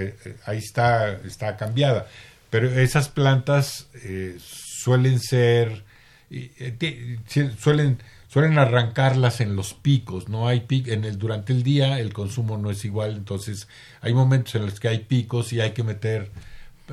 ahí 0.45 0.57
está, 0.57 1.11
está 1.25 1.57
cambiada. 1.57 2.07
Pero 2.51 2.69
esas 2.69 3.09
plantas 3.09 3.87
eh, 4.03 4.37
suelen 4.39 5.19
ser, 5.19 5.83
eh, 6.29 7.17
suelen, 7.57 7.97
suelen 8.27 8.59
arrancarlas 8.59 9.41
en 9.41 9.55
los 9.55 9.73
picos, 9.73 10.29
no 10.29 10.47
hay 10.47 10.67
en 10.69 11.05
el 11.05 11.17
durante 11.17 11.53
el 11.53 11.63
día 11.63 11.99
el 11.99 12.13
consumo 12.13 12.57
no 12.57 12.69
es 12.69 12.85
igual, 12.85 13.15
entonces 13.15 13.67
hay 14.01 14.13
momentos 14.13 14.53
en 14.55 14.65
los 14.65 14.79
que 14.79 14.89
hay 14.89 14.99
picos 14.99 15.53
y 15.53 15.61
hay 15.61 15.71
que 15.71 15.83
meter 15.83 16.29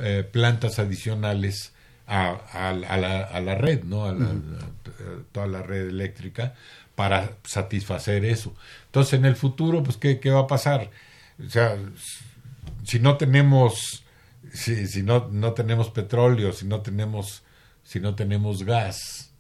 eh, 0.01 0.27
plantas 0.31 0.79
adicionales 0.79 1.73
a, 2.07 2.73
la, 2.73 3.55
red, 3.57 3.83
¿no? 3.83 4.07
A, 4.07 4.17
toda 5.33 5.47
la 5.47 5.63
red 5.63 5.89
eléctrica 5.89 6.55
para 6.95 7.33
satisfacer 7.45 8.25
eso. 8.25 8.55
Entonces, 8.87 9.15
en 9.15 9.25
el 9.25 9.37
futuro, 9.37 9.83
pues, 9.83 9.97
¿qué, 9.97 10.19
qué 10.19 10.31
va 10.31 10.41
a 10.41 10.47
pasar? 10.47 10.91
O 11.45 11.51
sea, 11.51 11.77
si 12.85 12.99
no 12.99 13.17
tenemos, 13.17 14.05
si, 14.59 14.87
si 14.87 15.03
no, 15.03 15.29
no 15.31 15.53
tenemos 15.53 15.91
petróleo, 15.91 16.53
si 16.53 16.67
no 16.67 16.81
tenemos, 16.83 17.43
si 17.85 18.01
no 18.01 18.15
tenemos 18.15 18.65
gas, 18.65 19.33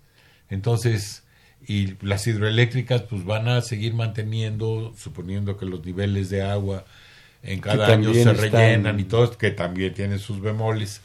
entonces, 0.51 1.25
y 1.67 1.95
las 2.05 2.27
hidroeléctricas, 2.27 3.03
pues 3.03 3.25
van 3.25 3.49
a 3.49 3.61
seguir 3.61 3.95
manteniendo, 3.95 4.95
suponiendo 4.97 5.57
que 5.57 5.67
los 5.67 5.85
niveles 5.85 6.31
de 6.31 6.43
agua 6.43 6.85
en 7.43 7.61
cada 7.61 7.89
año 7.89 8.13
se 8.15 8.33
rellenan 8.33 8.99
y 8.99 9.05
todo, 9.05 9.37
que 9.37 9.51
también 9.51 9.93
tiene 9.95 10.19
sus 10.19 10.41
bemoles. 10.41 11.01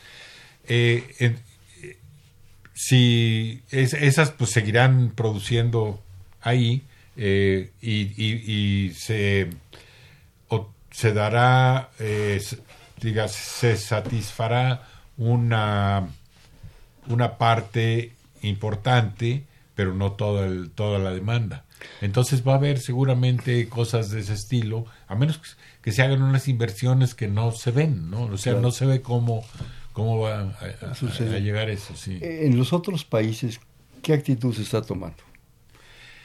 Eh, 0.68 1.36
si 2.74 3.62
esas 3.70 4.32
pues 4.32 4.52
seguirán 4.52 5.12
produciendo 5.16 6.02
ahí 6.42 6.84
eh, 7.16 7.72
y, 7.82 8.92
se, 8.96 9.50
se 10.92 11.14
dará, 11.14 11.90
eh, 12.00 12.40
diga, 13.08 13.28
se 13.28 13.78
satisfará 13.78 14.84
una, 15.18 16.08
una 17.08 17.38
parte 17.38 18.14
importante, 18.42 19.44
pero 19.76 19.94
no 19.94 20.14
toda, 20.14 20.46
el, 20.46 20.72
toda 20.72 21.00
la 21.00 21.12
demanda. 21.12 21.66
Entonces 22.02 22.48
va 22.48 22.54
a 22.54 22.58
haber 22.58 22.80
seguramente 22.80 23.68
cosas 23.68 24.10
de 24.10 24.22
ese 24.22 24.34
estilo, 24.34 24.86
a 25.08 25.16
menos 25.16 25.42
que, 25.82 25.92
se 25.92 26.02
hagan 26.02 26.22
unas 26.22 26.48
inversiones 26.48 27.14
que 27.14 27.28
no 27.28 27.52
se 27.52 27.72
ven, 27.72 28.10
¿no? 28.10 28.24
O 28.24 28.38
sea, 28.38 28.54
no 28.54 28.72
se 28.72 28.86
ve 28.86 29.02
cómo 29.02 29.44
¿Cómo 29.94 30.20
va 30.20 30.40
a, 30.60 31.40
llegar 31.40 31.70
eso? 31.70 31.96
Sí. 31.96 32.18
En 32.22 32.58
los 32.58 32.74
otros 32.74 33.06
países, 33.06 33.60
¿qué 34.02 34.14
actitud 34.14 34.54
se 34.54 34.64
está 34.64 34.82
tomando? 34.82 35.18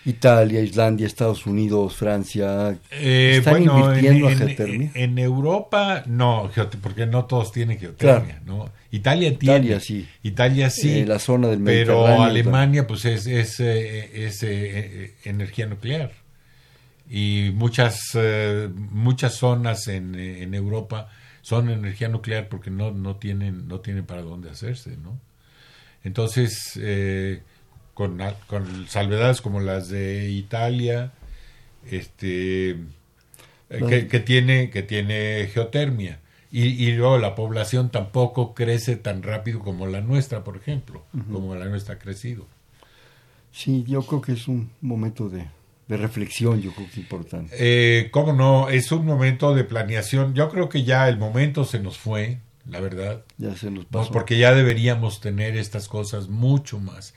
Italia, 0.05 0.61
Islandia, 0.61 1.07
Estados 1.07 1.47
Unidos, 1.47 1.97
Francia, 1.97 2.79
eh, 2.91 3.37
¿están 3.39 3.63
invirtiendo 3.63 4.29
en, 4.29 4.35
a 4.35 4.39
geotermia? 4.39 4.91
En, 4.95 5.19
Europa 5.19 6.05
no, 6.07 6.51
porque 6.81 7.07
no 7.07 7.25
todos 7.27 7.53
tienen 7.53 7.79
geotermia, 7.79 8.41
¿no? 8.47 8.71
Italia 8.91 9.37
tiene. 9.39 9.57
Italia 9.57 9.81
sí. 9.81 10.09
Italia 10.23 10.71
sí. 10.71 11.01
Eh, 11.01 11.07
la 11.07 11.19
zona 11.19 11.49
del 11.49 11.63
Pero 11.63 12.07
Alemania 12.07 12.87
pues 12.87 13.05
es, 13.05 13.27
es, 13.27 13.61
eh, 13.61 14.27
es 14.27 14.43
energía 15.25 15.67
nuclear. 15.67 16.13
Y 17.11 17.53
muchas, 17.55 17.99
muchas 18.91 19.35
zonas 19.35 19.89
en, 19.89 20.15
en 20.15 20.55
Europa 20.55 21.09
son 21.49 21.71
energía 21.71 22.09
nuclear 22.09 22.49
porque 22.49 22.71
no, 22.71 22.91
no, 22.91 23.17
tienen, 23.17 23.69
no 23.69 23.81
tienen 23.81 24.05
para 24.05 24.21
dónde 24.21 24.51
hacerse, 24.51 24.99
¿no? 24.99 25.19
Entonces, 26.05 26.79
eh, 26.81 27.43
con, 27.99 28.23
con 28.47 28.87
salvedades 28.87 29.41
como 29.41 29.59
las 29.59 29.89
de 29.89 30.31
Italia, 30.31 31.11
este, 31.91 32.77
eh, 33.71 34.07
que, 34.09 34.21
tiene, 34.21 34.71
que 34.71 34.85
tiene 34.85 35.51
geotermia. 35.53 36.21
Y, 36.53 36.63
y, 36.63 36.93
luego 36.93 37.19
la 37.19 37.35
población 37.35 37.91
tampoco 37.91 38.55
crece 38.55 38.95
tan 38.95 39.25
rápido 39.25 39.59
como 39.59 39.89
la 39.89 40.01
nuestra, 40.01 40.45
por 40.45 40.57
ejemplo, 40.57 41.03
como 41.33 41.57
la 41.57 41.65
nuestra 41.65 41.97
ha 41.97 41.99
crecido. 41.99 42.47
Sí, 43.51 43.85
yo 43.89 44.03
creo 44.03 44.21
que 44.21 44.33
es 44.33 44.47
un 44.47 44.71
momento 44.81 45.29
de, 45.29 45.47
de 45.89 45.97
reflexión, 45.97 46.63
yo 46.63 46.71
creo 46.73 46.87
que 46.87 46.93
es 46.93 46.99
importante. 46.99 47.57
Eh, 47.59 48.11
¿Cómo 48.13 48.33
no? 48.33 48.69
Es 48.69 48.93
un 48.93 49.05
momento 49.07 49.57
de 49.57 49.65
planeación. 49.65 50.35
Yo 50.35 50.49
creo 50.51 50.69
que 50.69 50.85
ya 50.85 51.09
el 51.09 51.19
momento 51.19 51.65
se 51.65 51.81
nos 51.81 51.99
fue, 51.99 52.39
la 52.65 52.79
verdad. 52.79 53.25
Ya 53.39 53.57
se 53.57 53.73
nos 53.73 53.87
pasó. 53.87 54.13
porque 54.13 54.39
ya 54.39 54.55
deberíamos 54.55 55.21
tener 55.21 55.57
estas 55.57 55.89
cosas 55.89 56.29
mucho 56.29 56.79
más. 56.79 57.13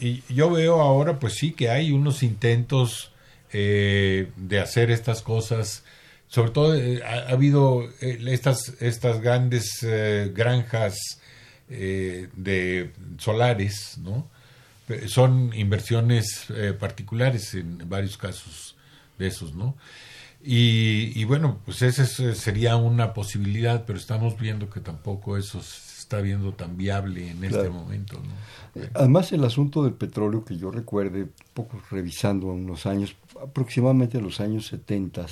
Y 0.00 0.22
yo 0.32 0.50
veo 0.50 0.80
ahora, 0.80 1.18
pues 1.18 1.34
sí, 1.34 1.52
que 1.52 1.70
hay 1.70 1.92
unos 1.92 2.22
intentos 2.22 3.12
eh, 3.52 4.30
de 4.36 4.58
hacer 4.60 4.90
estas 4.90 5.22
cosas. 5.22 5.84
Sobre 6.28 6.50
todo 6.50 6.74
eh, 6.74 7.02
ha, 7.04 7.30
habido 7.32 7.88
eh, 8.00 8.18
estas, 8.26 8.74
estas 8.80 9.20
grandes 9.20 9.86
granjas 10.34 11.20
de 11.68 12.90
solares, 13.18 13.96
¿no? 13.98 14.28
son 15.06 15.52
inversiones 15.54 16.46
particulares 16.78 17.54
en 17.54 17.88
varios 17.88 18.18
casos 18.18 18.76
de 19.18 19.28
esos, 19.28 19.54
¿no? 19.54 19.74
Y, 20.46 21.24
bueno, 21.24 21.62
pues 21.64 21.80
esa 21.80 22.04
sería 22.34 22.76
una 22.76 23.14
posibilidad, 23.14 23.86
pero 23.86 23.98
estamos 23.98 24.38
viendo 24.38 24.68
que 24.68 24.80
tampoco 24.80 25.38
eso 25.38 25.62
se 25.62 25.93
está 26.04 26.20
viendo 26.20 26.52
tan 26.52 26.76
viable 26.76 27.30
en 27.30 27.42
este 27.42 27.68
momento, 27.70 28.18
¿no? 28.18 28.80
Eh, 28.80 28.90
además, 28.94 29.32
el 29.32 29.44
asunto 29.44 29.82
del 29.82 29.94
petróleo 29.94 30.44
que 30.44 30.56
yo 30.56 30.70
recuerde, 30.70 31.26
poco 31.54 31.80
revisando 31.90 32.48
unos 32.48 32.86
años, 32.86 33.16
aproximadamente 33.42 34.18
en 34.18 34.24
los 34.24 34.40
años 34.40 34.66
70, 34.66 35.26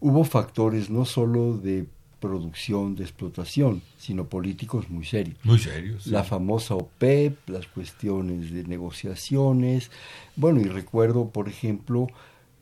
hubo 0.00 0.24
factores 0.24 0.90
no 0.90 1.04
solo 1.04 1.56
de 1.56 1.86
producción, 2.18 2.96
de 2.96 3.04
explotación, 3.04 3.82
sino 3.98 4.26
políticos 4.28 4.90
muy 4.90 5.04
serios. 5.04 5.36
Muy 5.44 5.58
serios. 5.58 6.06
La 6.06 6.24
famosa 6.24 6.74
OPEP, 6.74 7.48
las 7.48 7.66
cuestiones 7.66 8.50
de 8.50 8.64
negociaciones. 8.64 9.90
Bueno, 10.34 10.60
y 10.60 10.64
recuerdo, 10.64 11.28
por 11.28 11.48
ejemplo, 11.48 12.08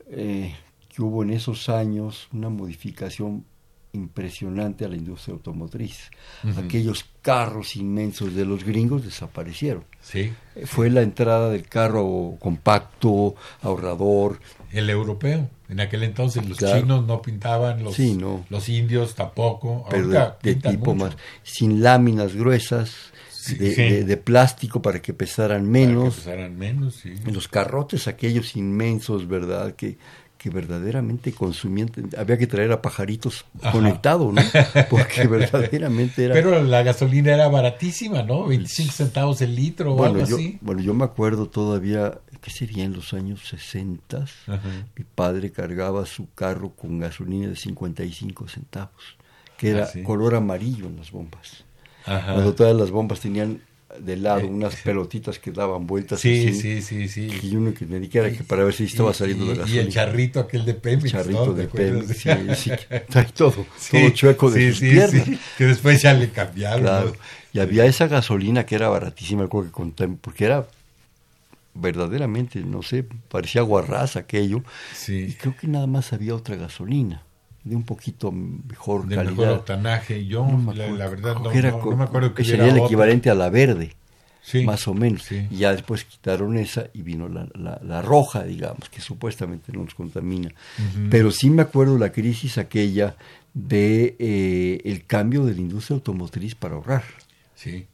eh, 0.08 0.54
que 0.88 1.00
hubo 1.00 1.22
en 1.22 1.30
esos 1.30 1.68
años 1.68 2.28
una 2.32 2.50
modificación 2.50 3.44
impresionante 3.92 4.84
a 4.84 4.88
la 4.88 4.96
industria 4.96 5.34
automotriz. 5.34 6.10
Aquellos 6.56 7.04
carros 7.20 7.76
inmensos 7.76 8.34
de 8.34 8.44
los 8.44 8.64
gringos 8.64 9.04
desaparecieron. 9.04 9.84
Sí. 10.00 10.32
Fue 10.64 10.90
la 10.90 11.02
entrada 11.02 11.50
del 11.50 11.68
carro 11.68 12.36
compacto, 12.40 13.34
ahorrador. 13.60 14.40
El 14.70 14.88
europeo. 14.90 15.48
En 15.68 15.80
aquel 15.80 16.02
entonces 16.02 16.46
los 16.46 16.58
chinos 16.58 17.06
no 17.06 17.22
pintaban, 17.22 17.82
los, 17.82 17.96
los 18.50 18.68
indios 18.68 19.14
tampoco. 19.14 19.86
Pero 19.88 20.36
de, 20.42 20.54
tipo 20.54 20.94
más, 20.94 21.16
sin 21.42 21.82
láminas 21.82 22.34
gruesas, 22.34 23.12
de, 23.58 24.16
plástico 24.18 24.82
para 24.82 25.00
que 25.00 25.14
pesaran 25.14 25.68
menos. 25.68 26.02
Para 26.02 26.10
que 26.10 26.30
pesaran 26.30 26.58
menos, 26.58 26.96
sí. 26.96 27.14
Los 27.26 27.48
carrotes 27.48 28.06
aquellos 28.06 28.56
inmensos, 28.56 29.26
¿verdad? 29.26 29.74
Que 29.74 29.96
que 30.42 30.50
verdaderamente 30.50 31.32
consumían, 31.32 31.90
había 32.18 32.36
que 32.36 32.48
traer 32.48 32.72
a 32.72 32.82
pajaritos 32.82 33.44
conectados, 33.70 34.34
¿no? 34.34 34.42
Porque 34.90 35.28
verdaderamente 35.28 36.24
era... 36.24 36.34
Pero 36.34 36.60
la 36.64 36.82
gasolina 36.82 37.32
era 37.32 37.46
baratísima, 37.46 38.24
¿no? 38.24 38.48
25 38.48 38.92
centavos 38.92 39.40
el 39.40 39.54
litro 39.54 39.94
o 39.94 40.04
algo 40.04 40.26
yo, 40.26 40.34
así. 40.34 40.58
Bueno, 40.60 40.82
yo 40.82 40.94
me 40.94 41.04
acuerdo 41.04 41.48
todavía, 41.48 42.18
¿qué 42.40 42.50
sería 42.50 42.82
en 42.82 42.92
los 42.92 43.14
años 43.14 43.46
60? 43.48 44.26
Mi 44.96 45.04
padre 45.04 45.52
cargaba 45.52 46.04
su 46.06 46.32
carro 46.34 46.70
con 46.70 46.98
gasolina 46.98 47.46
de 47.46 47.56
55 47.56 48.48
centavos, 48.48 49.16
que 49.56 49.70
era 49.70 49.84
ah, 49.84 49.98
color 50.04 50.34
amarillo 50.34 50.86
en 50.86 50.96
las 50.96 51.12
bombas. 51.12 51.64
Cuando 52.04 52.52
todas 52.52 52.74
las 52.74 52.90
bombas 52.90 53.20
tenían 53.20 53.60
de 53.98 54.16
lado, 54.16 54.40
eh, 54.40 54.44
unas 54.44 54.76
pelotitas 54.76 55.38
que 55.38 55.50
daban 55.50 55.86
vueltas. 55.86 56.20
Sí, 56.20 56.54
sí, 56.54 56.82
sí, 56.82 57.08
sí. 57.08 57.30
Y 57.42 57.56
uno 57.56 57.74
que 57.74 57.86
me 57.86 57.98
dijera 57.98 58.30
que 58.30 58.44
para 58.44 58.64
ver 58.64 58.74
si 58.74 58.84
estaba 58.84 59.12
saliendo 59.12 59.46
de 59.46 59.56
gasolina. 59.56 59.76
Y 59.76 59.84
el 59.84 59.92
charrito 59.92 60.40
aquel 60.40 60.64
de 60.64 60.74
Pemex. 60.74 61.04
El 61.04 61.10
charrito 61.10 61.52
de 61.52 61.68
Pemex, 61.68 62.16
sí, 62.16 62.30
sí. 62.56 62.70
Trae 63.08 63.26
todo, 63.34 63.66
todo 63.90 64.10
chueco 64.10 64.50
de 64.50 64.70
sus 64.70 64.80
piernas. 64.80 65.28
que 65.58 65.64
después 65.64 66.02
ya 66.02 66.14
le 66.14 66.30
cambiaron. 66.30 66.82
Claro. 66.82 67.16
Y 67.52 67.60
había 67.60 67.84
esa 67.84 68.06
gasolina 68.06 68.64
que 68.64 68.74
era 68.76 68.88
baratísima, 68.88 69.48
que 69.48 69.70
conté, 69.70 70.08
porque 70.08 70.46
era 70.46 70.66
verdaderamente, 71.74 72.60
no 72.60 72.82
sé, 72.82 73.04
parecía 73.28 73.62
guarraz 73.62 74.16
aquello. 74.16 74.62
Sí. 74.94 75.26
Y 75.28 75.32
creo 75.34 75.56
que 75.56 75.66
nada 75.66 75.86
más 75.86 76.12
había 76.12 76.34
otra 76.34 76.56
gasolina 76.56 77.22
de 77.64 77.76
un 77.76 77.84
poquito 77.84 78.32
mejor 78.32 79.06
de 79.06 79.16
calidad. 79.16 79.36
mejor 79.36 79.48
octanaje. 79.48 80.26
Yo, 80.26 80.46
la, 80.74 81.08
verdad, 81.08 81.36
no, 81.36 81.52
no, 81.52 81.96
me 81.96 82.04
acuerdo 82.04 82.34
que 82.34 82.44
sería 82.44 82.68
el 82.68 82.78
equivalente 82.78 83.30
a 83.30 83.34
la 83.34 83.50
verde, 83.50 83.94
más 84.64 84.88
o 84.88 84.94
menos. 84.94 85.30
Y 85.30 85.56
ya 85.56 85.72
después 85.72 86.04
quitaron 86.04 86.56
esa 86.56 86.88
y 86.92 87.02
vino 87.02 87.28
la, 87.28 87.48
la, 87.82 88.02
roja, 88.02 88.42
digamos, 88.42 88.88
que 88.88 89.00
supuestamente 89.00 89.72
no 89.72 89.84
nos 89.84 89.94
contamina. 89.94 90.50
Pero 91.10 91.30
sí 91.30 91.50
me 91.50 91.62
acuerdo 91.62 91.98
la 91.98 92.10
crisis 92.10 92.58
aquella 92.58 93.16
de 93.54 94.16
eh, 94.18 94.80
el 94.84 95.04
cambio 95.04 95.44
de 95.44 95.54
la 95.54 95.60
industria 95.60 95.96
automotriz 95.96 96.54
para 96.54 96.74
ahorrar. 96.74 97.04
Sí. 97.54 97.86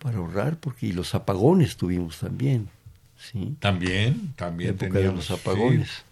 Para 0.00 0.18
ahorrar, 0.18 0.58
porque 0.58 0.86
y 0.86 0.92
los 0.92 1.14
apagones 1.14 1.76
tuvimos 1.76 2.18
también. 2.18 2.68
Sí. 3.16 3.56
También, 3.60 4.34
también. 4.36 4.70
época 4.70 4.98
de 4.98 5.12
los 5.12 5.30
apagones. 5.30 5.88
Sí, 5.88 6.02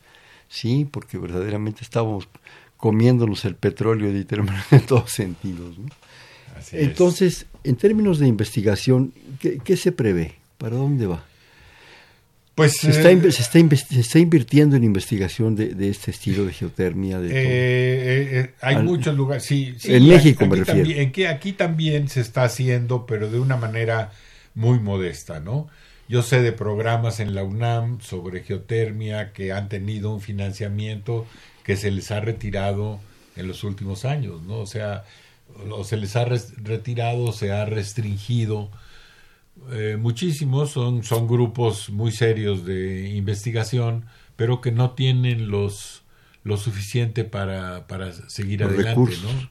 porque 0.90 1.18
verdaderamente 1.18 1.82
estábamos 1.82 2.28
comiéndonos 2.76 3.44
el 3.44 3.56
petróleo 3.56 4.12
literalmente 4.12 4.76
en 4.76 4.86
todos 4.86 5.10
sentidos. 5.10 5.76
Entonces, 6.72 7.46
en 7.64 7.76
términos 7.76 8.18
de 8.18 8.26
investigación, 8.26 9.12
¿qué, 9.38 9.76
se 9.76 9.92
prevé? 9.92 10.34
¿Para 10.58 10.76
dónde 10.76 11.06
va? 11.06 11.24
Pues, 12.54 12.76
se, 12.76 12.90
está, 12.90 13.10
eh, 13.10 13.32
se, 13.32 14.00
está 14.00 14.18
invirtiendo 14.20 14.76
en 14.76 14.84
investigación 14.84 15.56
de, 15.56 15.88
este 15.88 16.12
estilo 16.12 16.44
de 16.44 16.52
geotermia. 16.52 17.18
De 17.18 17.30
eh, 17.32 18.54
hay 18.60 18.76
muchos 18.76 19.16
lugares, 19.16 19.44
sí. 19.44 19.74
en 19.84 20.06
México 20.06 20.46
me 20.46 20.56
refiero. 20.56 20.88
en 20.88 21.10
que 21.10 21.26
aquí 21.26 21.52
también 21.52 22.08
se 22.08 22.20
está 22.20 22.44
haciendo, 22.44 23.06
pero 23.06 23.28
de 23.28 23.40
una 23.40 23.56
manera 23.56 24.12
muy 24.54 24.78
modesta, 24.78 25.40
¿no? 25.40 25.68
Yo 26.08 26.22
sé 26.22 26.42
de 26.42 26.52
programas 26.52 27.20
en 27.20 27.34
la 27.34 27.42
UNAM 27.44 28.00
sobre 28.00 28.42
geotermia 28.42 29.32
que 29.32 29.52
han 29.52 29.68
tenido 29.68 30.12
un 30.12 30.20
financiamiento 30.20 31.26
que 31.62 31.76
se 31.76 31.90
les 31.90 32.10
ha 32.10 32.20
retirado 32.20 33.00
en 33.36 33.48
los 33.48 33.64
últimos 33.64 34.04
años, 34.04 34.42
¿no? 34.42 34.58
O 34.58 34.66
sea, 34.66 35.04
o 35.70 35.84
se 35.84 35.96
les 35.96 36.16
ha 36.16 36.24
retirado, 36.24 37.32
se 37.32 37.52
ha 37.52 37.64
restringido. 37.64 38.70
Eh, 39.72 39.96
muchísimos 39.98 40.70
son, 40.70 41.04
son 41.04 41.26
grupos 41.26 41.90
muy 41.90 42.12
serios 42.12 42.64
de 42.64 43.10
investigación, 43.10 44.04
pero 44.36 44.60
que 44.60 44.72
no 44.72 44.90
tienen 44.90 45.48
los 45.48 46.02
lo 46.42 46.58
suficiente 46.58 47.24
para, 47.24 47.86
para 47.86 48.12
seguir 48.12 48.64
adelante, 48.64 49.14
¿no? 49.22 49.50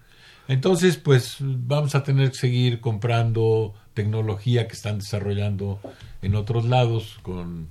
Entonces, 0.53 0.97
pues 0.97 1.37
vamos 1.39 1.95
a 1.95 2.03
tener 2.03 2.29
que 2.29 2.37
seguir 2.37 2.79
comprando 2.79 3.73
tecnología 3.95 4.67
que 4.67 4.75
están 4.75 4.99
desarrollando 4.99 5.79
en 6.21 6.35
otros 6.35 6.65
lados 6.65 7.17
con, 7.23 7.69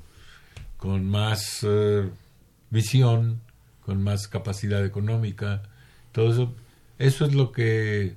con 0.78 1.06
más 1.08 1.60
eh, 1.62 2.08
visión, 2.70 3.40
con 3.86 4.02
más 4.02 4.26
capacidad 4.26 4.84
económica. 4.84 5.62
Todo 6.10 6.32
eso, 6.32 6.54
eso 6.98 7.24
es 7.24 7.34
lo 7.36 7.52
que 7.52 8.16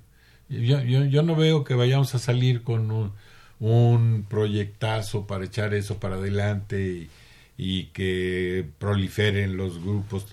yo, 0.49 0.81
yo, 0.81 1.05
yo 1.05 1.21
no 1.21 1.35
veo 1.35 1.63
que 1.63 1.75
vayamos 1.75 2.15
a 2.15 2.19
salir 2.19 2.63
con 2.63 2.89
un, 2.89 3.11
un 3.59 4.25
proyectazo 4.27 5.27
para 5.27 5.45
echar 5.45 5.75
eso 5.75 5.99
para 5.99 6.15
adelante 6.15 7.07
y 7.55 7.83
que 7.89 8.67
proliferen 8.79 9.57
los 9.57 9.79
grupos. 9.79 10.25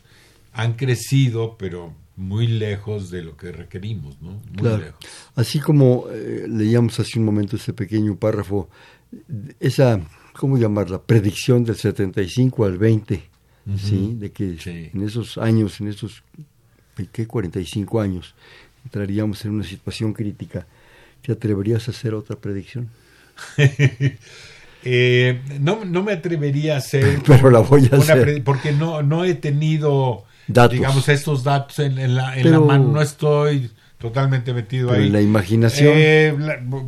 Han 0.55 0.73
crecido, 0.73 1.59
pero 1.59 1.93
muy 2.23 2.47
lejos 2.47 3.11
de 3.11 3.23
lo 3.23 3.37
que 3.37 3.53
requerimos, 3.53 4.21
¿no? 4.23 4.41
Muy 4.53 4.79
lejos. 4.79 5.01
Así 5.35 5.59
como 5.59 6.07
eh, 6.11 6.47
leíamos 6.49 6.99
hace 7.01 7.19
un 7.19 7.25
momento 7.25 7.57
ese 7.57 7.73
pequeño 7.73 8.17
párrafo, 8.17 8.69
esa, 9.61 10.01
¿cómo 10.33 10.57
llamarla? 10.57 11.03
Predicción 11.03 11.65
del 11.65 11.77
75 11.77 12.65
al 12.65 12.79
20, 12.79 13.23
¿sí? 13.77 14.17
De 14.19 14.31
que 14.31 14.57
en 14.95 15.03
esos 15.03 15.37
años, 15.39 15.81
en 15.81 15.89
esos, 15.89 16.23
¿qué? 17.13 17.27
45 17.27 18.01
años, 18.01 18.35
entraríamos 18.85 19.45
en 19.45 19.53
una 19.53 19.65
situación 19.65 20.13
crítica. 20.13 20.67
¿Te 21.21 21.33
atreverías 21.33 21.87
a 21.89 21.93
hacer 21.93 22.15
otra 22.15 22.37
predicción? 22.37 22.89
eh, 24.85 25.41
no, 25.61 25.85
no 25.85 26.03
me 26.03 26.13
atrevería 26.13 26.75
a 26.75 26.79
hacer... 26.79 27.21
Pero 27.27 27.51
la 27.51 27.61
voy 27.61 27.89
a 27.93 27.97
hacer. 27.97 28.43
Porque 28.43 28.73
no, 28.73 29.03
no 29.03 29.25
he 29.25 29.35
tenido 29.35 30.25
digamos, 30.47 31.09
estos 31.09 31.45
datos 31.45 31.79
en, 31.79 32.15
la, 32.15 32.37
en 32.37 32.51
la, 32.51 32.61
mano, 32.61 32.89
no 32.89 33.03
estoy 33.03 33.71
totalmente 33.99 34.53
metido 34.53 34.93
ahí. 34.93 35.07
En 35.07 35.13
la 35.13 35.21
imaginación. 35.21 35.93
Eh, 35.95 36.35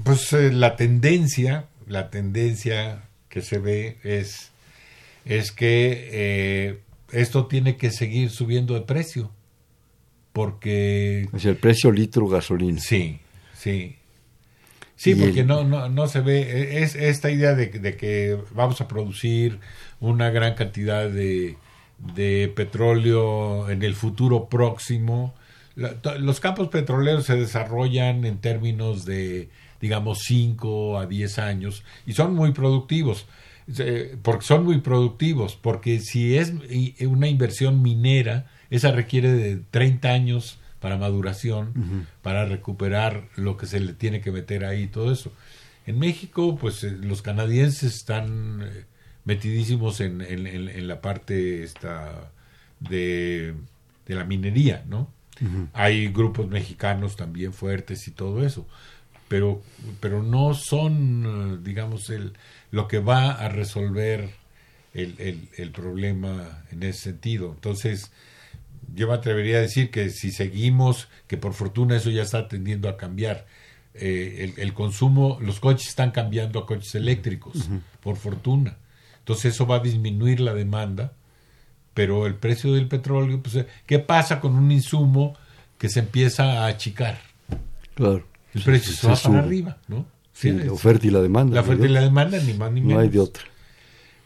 pues 0.02 0.32
eh, 0.32 0.52
la 0.52 0.76
tendencia, 0.76 1.66
la 1.86 2.10
tendencia 2.10 3.04
que 3.28 3.42
se 3.42 3.58
ve 3.58 3.98
es, 4.02 4.50
es 5.24 5.52
que 5.52 6.08
eh, 6.12 6.80
esto 7.12 7.46
tiene 7.46 7.76
que 7.76 7.90
seguir 7.90 8.30
subiendo 8.30 8.74
de 8.74 8.80
precio. 8.80 9.30
Porque. 10.32 11.28
Es 11.32 11.44
el 11.44 11.56
precio 11.56 11.92
litro 11.92 12.26
gasolina. 12.26 12.80
Sí, 12.80 13.20
sí. 13.56 13.96
Sí, 14.96 15.14
porque 15.16 15.44
no, 15.44 15.64
no, 15.64 15.88
no 15.88 16.08
se 16.08 16.20
ve. 16.20 16.82
Es 16.82 16.94
esta 16.94 17.30
idea 17.30 17.54
de, 17.54 17.66
de 17.66 17.96
que 17.96 18.38
vamos 18.52 18.80
a 18.80 18.88
producir 18.88 19.58
una 20.00 20.30
gran 20.30 20.54
cantidad 20.54 21.08
de, 21.08 21.56
de 22.14 22.52
petróleo 22.54 23.70
en 23.70 23.82
el 23.82 23.94
futuro 23.94 24.48
próximo. 24.48 25.34
los 25.76 26.40
campos 26.40 26.68
petroleros 26.68 27.26
se 27.26 27.36
desarrollan 27.36 28.24
en 28.24 28.38
términos 28.38 29.04
de, 29.04 29.48
digamos, 29.80 30.20
5 30.24 30.98
a 30.98 31.06
10 31.06 31.38
años 31.38 31.84
y 32.06 32.12
son 32.12 32.34
muy 32.34 32.52
productivos. 32.52 33.26
Porque 34.22 34.44
son 34.44 34.64
muy 34.64 34.82
productivos, 34.82 35.56
porque 35.56 35.98
si 36.00 36.36
es 36.36 36.52
una 37.00 37.28
inversión 37.28 37.80
minera, 37.80 38.46
esa 38.68 38.92
requiere 38.92 39.32
de 39.32 39.56
30 39.70 40.08
años 40.10 40.58
para 40.80 40.98
maduración, 40.98 42.06
para 42.20 42.44
recuperar 42.44 43.28
lo 43.36 43.56
que 43.56 43.64
se 43.64 43.80
le 43.80 43.94
tiene 43.94 44.20
que 44.20 44.30
meter 44.30 44.66
ahí, 44.66 44.86
todo 44.86 45.10
eso. 45.10 45.32
En 45.86 45.98
México, 45.98 46.56
pues 46.60 46.84
eh, 46.84 46.90
los 46.90 47.22
canadienses 47.22 47.94
están 47.94 48.62
eh, 48.62 48.84
metidísimos 49.24 50.00
en, 50.00 50.20
en, 50.20 50.88
la 50.88 51.00
parte 51.00 51.62
esta 51.62 52.30
de, 52.80 53.54
de, 54.06 54.14
la 54.14 54.24
minería, 54.24 54.84
¿no? 54.88 55.08
Hay 55.72 56.08
grupos 56.08 56.48
mexicanos 56.48 57.16
también 57.16 57.52
fuertes 57.52 58.06
y 58.06 58.12
todo 58.12 58.46
eso, 58.46 58.66
pero, 59.26 59.62
pero 60.00 60.22
no 60.22 60.54
son, 60.54 61.64
digamos, 61.64 62.08
el, 62.10 62.34
lo 62.70 62.86
que 62.86 63.00
va 63.00 63.32
a 63.32 63.48
resolver 63.48 64.30
el, 64.92 65.16
el, 65.18 65.48
el 65.56 65.70
problema 65.72 66.62
en 66.70 66.84
ese 66.84 67.00
sentido. 67.00 67.52
Entonces, 67.52 68.12
yo 68.94 69.08
me 69.08 69.14
atrevería 69.14 69.56
a 69.56 69.60
decir 69.60 69.90
que 69.90 70.10
si 70.10 70.30
seguimos, 70.30 71.08
que 71.26 71.36
por 71.36 71.52
fortuna 71.54 71.96
eso 71.96 72.10
ya 72.10 72.22
está 72.22 72.46
tendiendo 72.46 72.88
a 72.88 72.96
cambiar, 72.96 73.46
eh, 73.94 74.52
el, 74.56 74.60
el, 74.60 74.74
consumo, 74.74 75.38
los 75.40 75.60
coches 75.60 75.88
están 75.88 76.10
cambiando 76.10 76.58
a 76.58 76.66
coches 76.66 76.94
eléctricos, 76.94 77.68
por 78.00 78.16
fortuna. 78.16 78.76
Entonces 79.24 79.54
eso 79.54 79.66
va 79.66 79.76
a 79.76 79.80
disminuir 79.80 80.38
la 80.38 80.52
demanda, 80.52 81.14
pero 81.94 82.26
el 82.26 82.34
precio 82.34 82.74
del 82.74 82.88
petróleo, 82.88 83.40
pues, 83.40 83.64
¿qué 83.86 83.98
pasa 83.98 84.38
con 84.38 84.54
un 84.54 84.70
insumo 84.70 85.34
que 85.78 85.88
se 85.88 86.00
empieza 86.00 86.64
a 86.64 86.66
achicar? 86.66 87.18
Claro. 87.94 88.26
El 88.52 88.60
precio 88.60 88.92
se, 88.92 89.08
va 89.08 89.16
para 89.16 89.38
arriba, 89.38 89.78
¿no? 89.88 90.04
Sí, 90.34 90.52
la 90.52 90.70
oferta 90.70 91.06
y 91.06 91.10
la 91.10 91.22
demanda. 91.22 91.54
La 91.54 91.62
oferta 91.62 91.86
y 91.86 91.88
la 91.88 92.02
demanda, 92.02 92.38
ni 92.38 92.52
más 92.52 92.70
ni 92.70 92.82
menos. 92.82 92.96
No 92.96 93.00
hay 93.00 93.08
de 93.08 93.18
otra. 93.18 93.44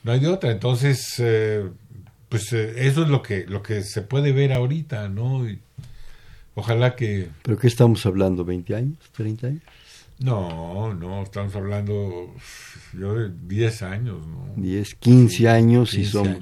No 0.03 0.11
hay 0.11 0.19
de 0.19 0.27
otra. 0.27 0.51
Entonces, 0.51 1.15
eh, 1.19 1.65
pues 2.29 2.53
eh, 2.53 2.89
eso 2.89 3.05
es 3.05 3.09
lo 3.09 3.23
que, 3.23 3.47
lo 3.47 3.63
que 3.63 3.85
se 3.85 4.03
puede 4.03 4.33
ver 4.33 4.53
ahorita, 4.53 5.09
¿no? 5.09 5.47
ojalá 6.57 6.97
que... 6.97 7.29
¿Pero 7.43 7.57
qué 7.57 7.69
estamos 7.69 8.05
hablando? 8.05 8.45
¿20 8.45 8.75
años? 8.75 8.99
¿30 9.17 9.45
años? 9.45 9.63
No, 10.21 10.95
no, 10.95 11.23
estamos 11.23 11.55
hablando 11.55 12.35
yo 12.93 13.15
de 13.15 13.31
10 13.47 13.83
años, 13.83 14.27
¿no? 14.27 14.53
10, 14.57 14.97
15 14.97 15.49
años 15.49 15.95
y 15.95 16.05
somos... 16.05 16.39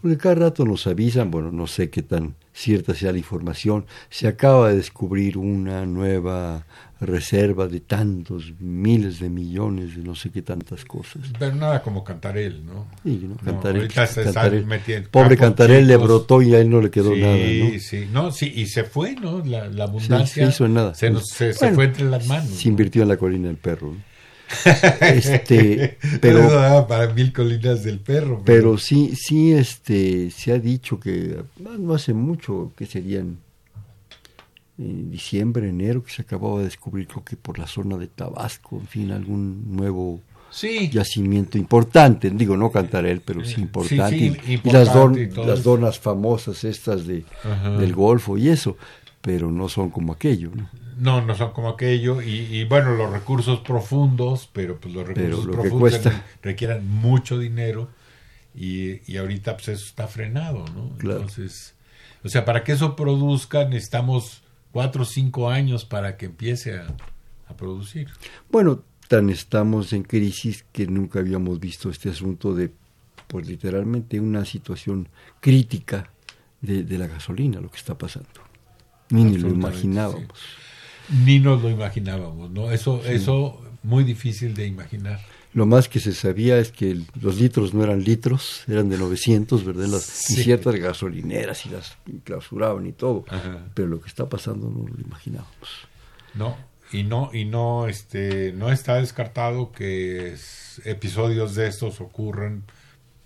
Porque 0.00 0.16
cada 0.16 0.34
rato 0.34 0.64
nos 0.64 0.88
avisan, 0.88 1.30
bueno, 1.30 1.52
no 1.52 1.68
sé 1.68 1.88
qué 1.88 2.02
tan 2.02 2.34
cierta 2.52 2.94
sea 2.94 3.12
la 3.12 3.18
información, 3.18 3.86
se 4.10 4.26
acaba 4.26 4.70
de 4.70 4.76
descubrir 4.76 5.38
una 5.38 5.86
nueva 5.86 6.66
reserva 7.02 7.66
de 7.66 7.80
tantos 7.80 8.52
miles 8.60 9.20
de 9.20 9.28
millones 9.28 9.96
de 9.96 10.02
no 10.02 10.14
sé 10.14 10.30
qué 10.30 10.42
tantas 10.42 10.84
cosas. 10.84 11.22
Pero 11.38 11.54
nada 11.54 11.82
como 11.82 12.04
Cantarel, 12.04 12.64
¿no? 12.64 12.86
Sí, 13.02 13.28
¿no? 13.28 13.36
Cantarel, 13.36 13.88
pobre 15.10 15.36
Cantarel 15.36 15.86
le 15.86 15.96
brotó 15.96 16.42
y 16.42 16.54
a 16.54 16.60
él 16.60 16.70
no 16.70 16.80
le 16.80 16.90
quedó 16.90 17.14
nada, 17.14 17.36
¿no? 17.36 17.78
Sí, 17.78 18.08
no, 18.12 18.30
sí, 18.30 18.52
y 18.54 18.66
se 18.66 18.84
fue, 18.84 19.14
¿no? 19.14 19.44
La, 19.44 19.68
la 19.68 19.84
abundancia 19.84 20.44
se, 20.44 20.50
hizo 20.50 20.68
nada. 20.68 20.94
se, 20.94 21.10
nos, 21.10 21.28
se, 21.28 21.52
fue 21.52 21.84
entre 21.84 22.04
las 22.04 22.26
manos. 22.26 22.50
Se 22.50 22.68
invirtió 22.68 23.02
en 23.02 23.08
la 23.08 23.16
colina 23.16 23.48
del 23.48 23.56
perro. 23.56 23.94
este, 25.00 25.98
pero 26.20 26.86
para 26.86 27.12
mil 27.12 27.32
colinas 27.32 27.82
del 27.82 28.00
perro. 28.00 28.42
Pero, 28.44 28.78
sí, 28.78 29.14
sí, 29.16 29.52
este, 29.52 30.30
se 30.30 30.52
ha 30.52 30.58
dicho 30.58 31.00
que 31.00 31.42
no 31.58 31.94
hace 31.94 32.12
mucho 32.12 32.72
que 32.76 32.86
serían 32.86 33.38
en 34.82 35.10
diciembre, 35.10 35.68
enero, 35.68 36.02
que 36.02 36.10
se 36.10 36.22
acababa 36.22 36.58
de 36.58 36.64
descubrir, 36.64 37.06
creo 37.06 37.24
que 37.24 37.36
por 37.36 37.58
la 37.58 37.66
zona 37.66 37.96
de 37.96 38.08
Tabasco, 38.08 38.78
en 38.78 38.86
fin, 38.86 39.12
algún 39.12 39.76
nuevo 39.76 40.20
yacimiento 40.90 41.56
importante, 41.56 42.30
digo, 42.30 42.56
no 42.56 42.70
él 42.74 43.22
pero 43.24 43.44
sí 43.44 43.62
importante. 43.62 44.16
y, 44.16 44.60
las, 44.70 44.94
las 45.36 45.62
donas 45.62 45.98
famosas 45.98 46.64
estas 46.64 47.06
de, 47.06 47.24
del 47.78 47.94
Golfo 47.94 48.36
y 48.36 48.48
eso, 48.48 48.76
pero 49.20 49.50
no 49.50 49.68
son 49.68 49.90
como 49.90 50.12
aquello. 50.12 50.50
¿no? 50.54 50.68
No, 50.98 51.24
no 51.24 51.34
son 51.34 51.52
como 51.52 51.70
aquello. 51.70 52.20
Y, 52.20 52.64
bueno, 52.64 52.94
los 52.94 53.10
recursos 53.10 53.60
profundos, 53.60 54.48
pero 54.52 54.78
pues 54.78 54.94
los 54.94 55.06
recursos 55.06 55.46
profundos 55.46 56.00
requieren 56.42 56.86
mucho 56.86 57.38
dinero 57.38 57.88
y, 58.54 59.00
y, 59.10 59.16
ahorita 59.16 59.54
pues 59.56 59.68
eso 59.68 59.86
está 59.86 60.06
frenado, 60.06 60.64
¿no? 60.74 60.92
Entonces, 61.00 61.74
o 62.22 62.28
sea, 62.28 62.44
para 62.44 62.62
que 62.62 62.72
eso 62.72 62.94
produzca 62.94 63.64
necesitamos 63.64 64.41
cuatro 64.72 65.02
o 65.02 65.04
cinco 65.04 65.48
años 65.48 65.84
para 65.84 66.16
que 66.16 66.26
empiece 66.26 66.78
a, 66.78 66.94
producir. 67.56 68.08
Bueno, 68.50 68.82
tan 69.08 69.28
estamos 69.28 69.92
en 69.92 70.04
crisis 70.04 70.64
que 70.72 70.86
nunca 70.86 71.18
habíamos 71.18 71.60
visto 71.60 71.90
este 71.90 72.08
asunto 72.08 72.54
de, 72.54 72.72
pues 73.26 73.46
literalmente, 73.46 74.18
una 74.18 74.46
situación 74.46 75.06
crítica 75.38 76.10
de, 76.62 76.82
de 76.82 76.96
la 76.96 77.08
gasolina, 77.08 77.60
lo 77.60 77.70
que 77.70 77.76
está 77.76 77.98
pasando. 77.98 78.30
Ni, 79.10 79.36
lo 79.36 79.48
imaginábamos. 79.48 80.40
Ni 81.26 81.38
nos 81.40 81.60
lo 81.60 81.68
imaginábamos, 81.68 82.50
¿no? 82.50 82.72
Eso, 82.72 83.04
eso 83.04 83.60
muy 83.82 84.04
difícil 84.04 84.54
de 84.54 84.66
imaginar. 84.66 85.20
Lo 85.54 85.66
más 85.66 85.88
que 85.88 86.00
se 86.00 86.14
sabía 86.14 86.58
es 86.58 86.72
que 86.72 86.98
los 87.20 87.38
litros 87.38 87.74
no 87.74 87.84
eran 87.84 88.02
litros, 88.02 88.64
eran 88.68 88.88
de 88.88 88.96
900, 88.96 89.64
¿verdad? 89.64 89.86
Las, 89.86 90.30
Y 90.30 90.36
ciertas 90.36 90.74
gasolineras 90.76 91.66
y 91.66 91.68
las 91.68 91.96
clausuraban 92.24 92.86
y 92.86 92.92
todo. 92.92 93.24
Pero 93.74 93.88
lo 93.88 94.00
que 94.00 94.08
está 94.08 94.28
pasando 94.28 94.70
no 94.70 94.88
lo 94.88 95.00
imaginábamos. 95.00 95.88
No, 96.34 96.56
y 96.90 97.02
no, 97.02 97.30
y 97.34 97.44
no, 97.44 97.86
este, 97.86 98.52
no 98.52 98.72
está 98.72 98.94
descartado 98.96 99.72
que 99.72 100.36
episodios 100.84 101.54
de 101.54 101.66
estos 101.66 102.00
ocurran 102.00 102.64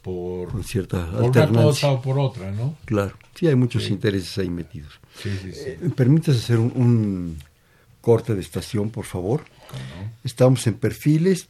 por, 0.03 0.51
Con 0.51 0.63
cierta 0.63 1.11
por 1.11 1.31
una 1.31 1.63
cosa 1.63 1.93
o 1.93 2.03
por 2.03 2.19
otra, 2.19 2.51
¿no? 2.53 2.77
Claro, 2.85 3.15
sí 3.35 3.49
hay 3.49 3.57
muchos 3.57 3.89
intereses 3.91 4.39
ahí 4.39 4.49
metidos. 4.49 5.01
Sí, 5.21 5.31
sí, 5.43 5.53
sí. 5.53 5.61
Eh, 5.67 6.21
hacer 6.29 6.59
un, 6.59 7.39
corte 8.01 8.37
de 8.37 8.41
estación, 8.41 8.91
por 8.91 9.05
favor. 9.05 9.43
Estamos 10.23 10.65
en 10.69 10.75
Perfiles 10.75 11.49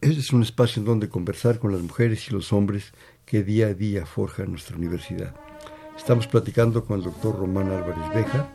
es 0.00 0.32
un 0.32 0.42
espacio 0.42 0.80
en 0.80 0.86
donde 0.86 1.08
conversar 1.08 1.58
con 1.58 1.72
las 1.72 1.80
mujeres 1.80 2.28
y 2.28 2.32
los 2.32 2.52
hombres 2.52 2.92
que 3.24 3.42
día 3.42 3.68
a 3.68 3.74
día 3.74 4.06
forjan 4.06 4.50
nuestra 4.50 4.76
universidad. 4.76 5.34
Estamos 5.96 6.26
platicando 6.26 6.84
con 6.84 6.98
el 6.98 7.04
doctor 7.04 7.38
Román 7.38 7.70
Álvarez 7.70 8.08
Beja 8.14 8.52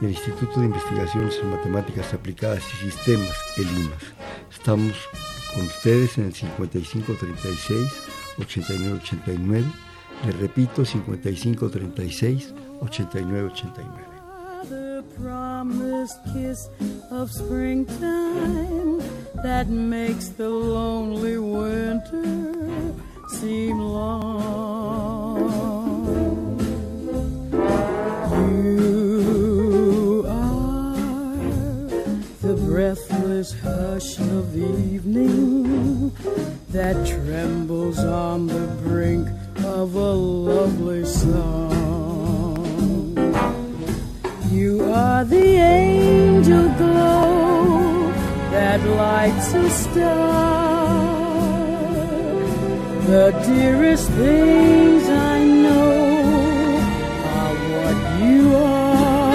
del 0.00 0.10
Instituto 0.10 0.60
de 0.60 0.66
Investigaciones 0.66 1.38
en 1.42 1.50
Matemáticas 1.50 2.12
Aplicadas 2.12 2.62
y 2.74 2.90
Sistemas, 2.90 3.36
el 3.56 3.64
IMAS. 3.64 4.02
Estamos 4.52 4.94
con 5.54 5.64
ustedes 5.64 6.18
en 6.18 6.26
el 6.26 6.34
5536 6.34 7.88
8989. 8.38 9.66
Les 10.26 10.36
repito, 10.38 10.84
5536 10.84 12.54
8989. 12.80 14.11
The 15.02 15.14
promised 15.20 16.18
kiss 16.32 16.68
of 17.10 17.30
springtime 17.30 18.98
that 19.42 19.68
makes 19.68 20.28
the 20.28 20.48
lonely 20.48 21.38
winter 21.38 22.94
seem 23.28 23.78
long. 23.78 25.40
You 28.48 30.24
are 30.28 31.36
the 32.42 32.54
breathless 32.66 33.52
hush 33.60 34.18
of 34.18 34.56
evening 34.56 36.10
that 36.70 37.06
trembles 37.06 37.98
on 37.98 38.46
the 38.46 38.66
brink 38.82 39.28
of 39.64 39.94
a 39.94 40.12
lovely 40.12 41.04
song. 41.04 41.81
You 44.52 44.92
are 44.92 45.24
the 45.24 45.56
angel 45.56 46.68
glow 46.76 48.12
that 48.50 48.80
lights 48.84 49.54
a 49.54 49.70
star. 49.70 50.92
The 53.06 53.32
dearest 53.46 54.10
things 54.10 55.08
I 55.08 55.38
know 55.64 56.20
are 57.38 57.54
what 57.72 57.98
you 58.20 58.54
are. 58.54 59.32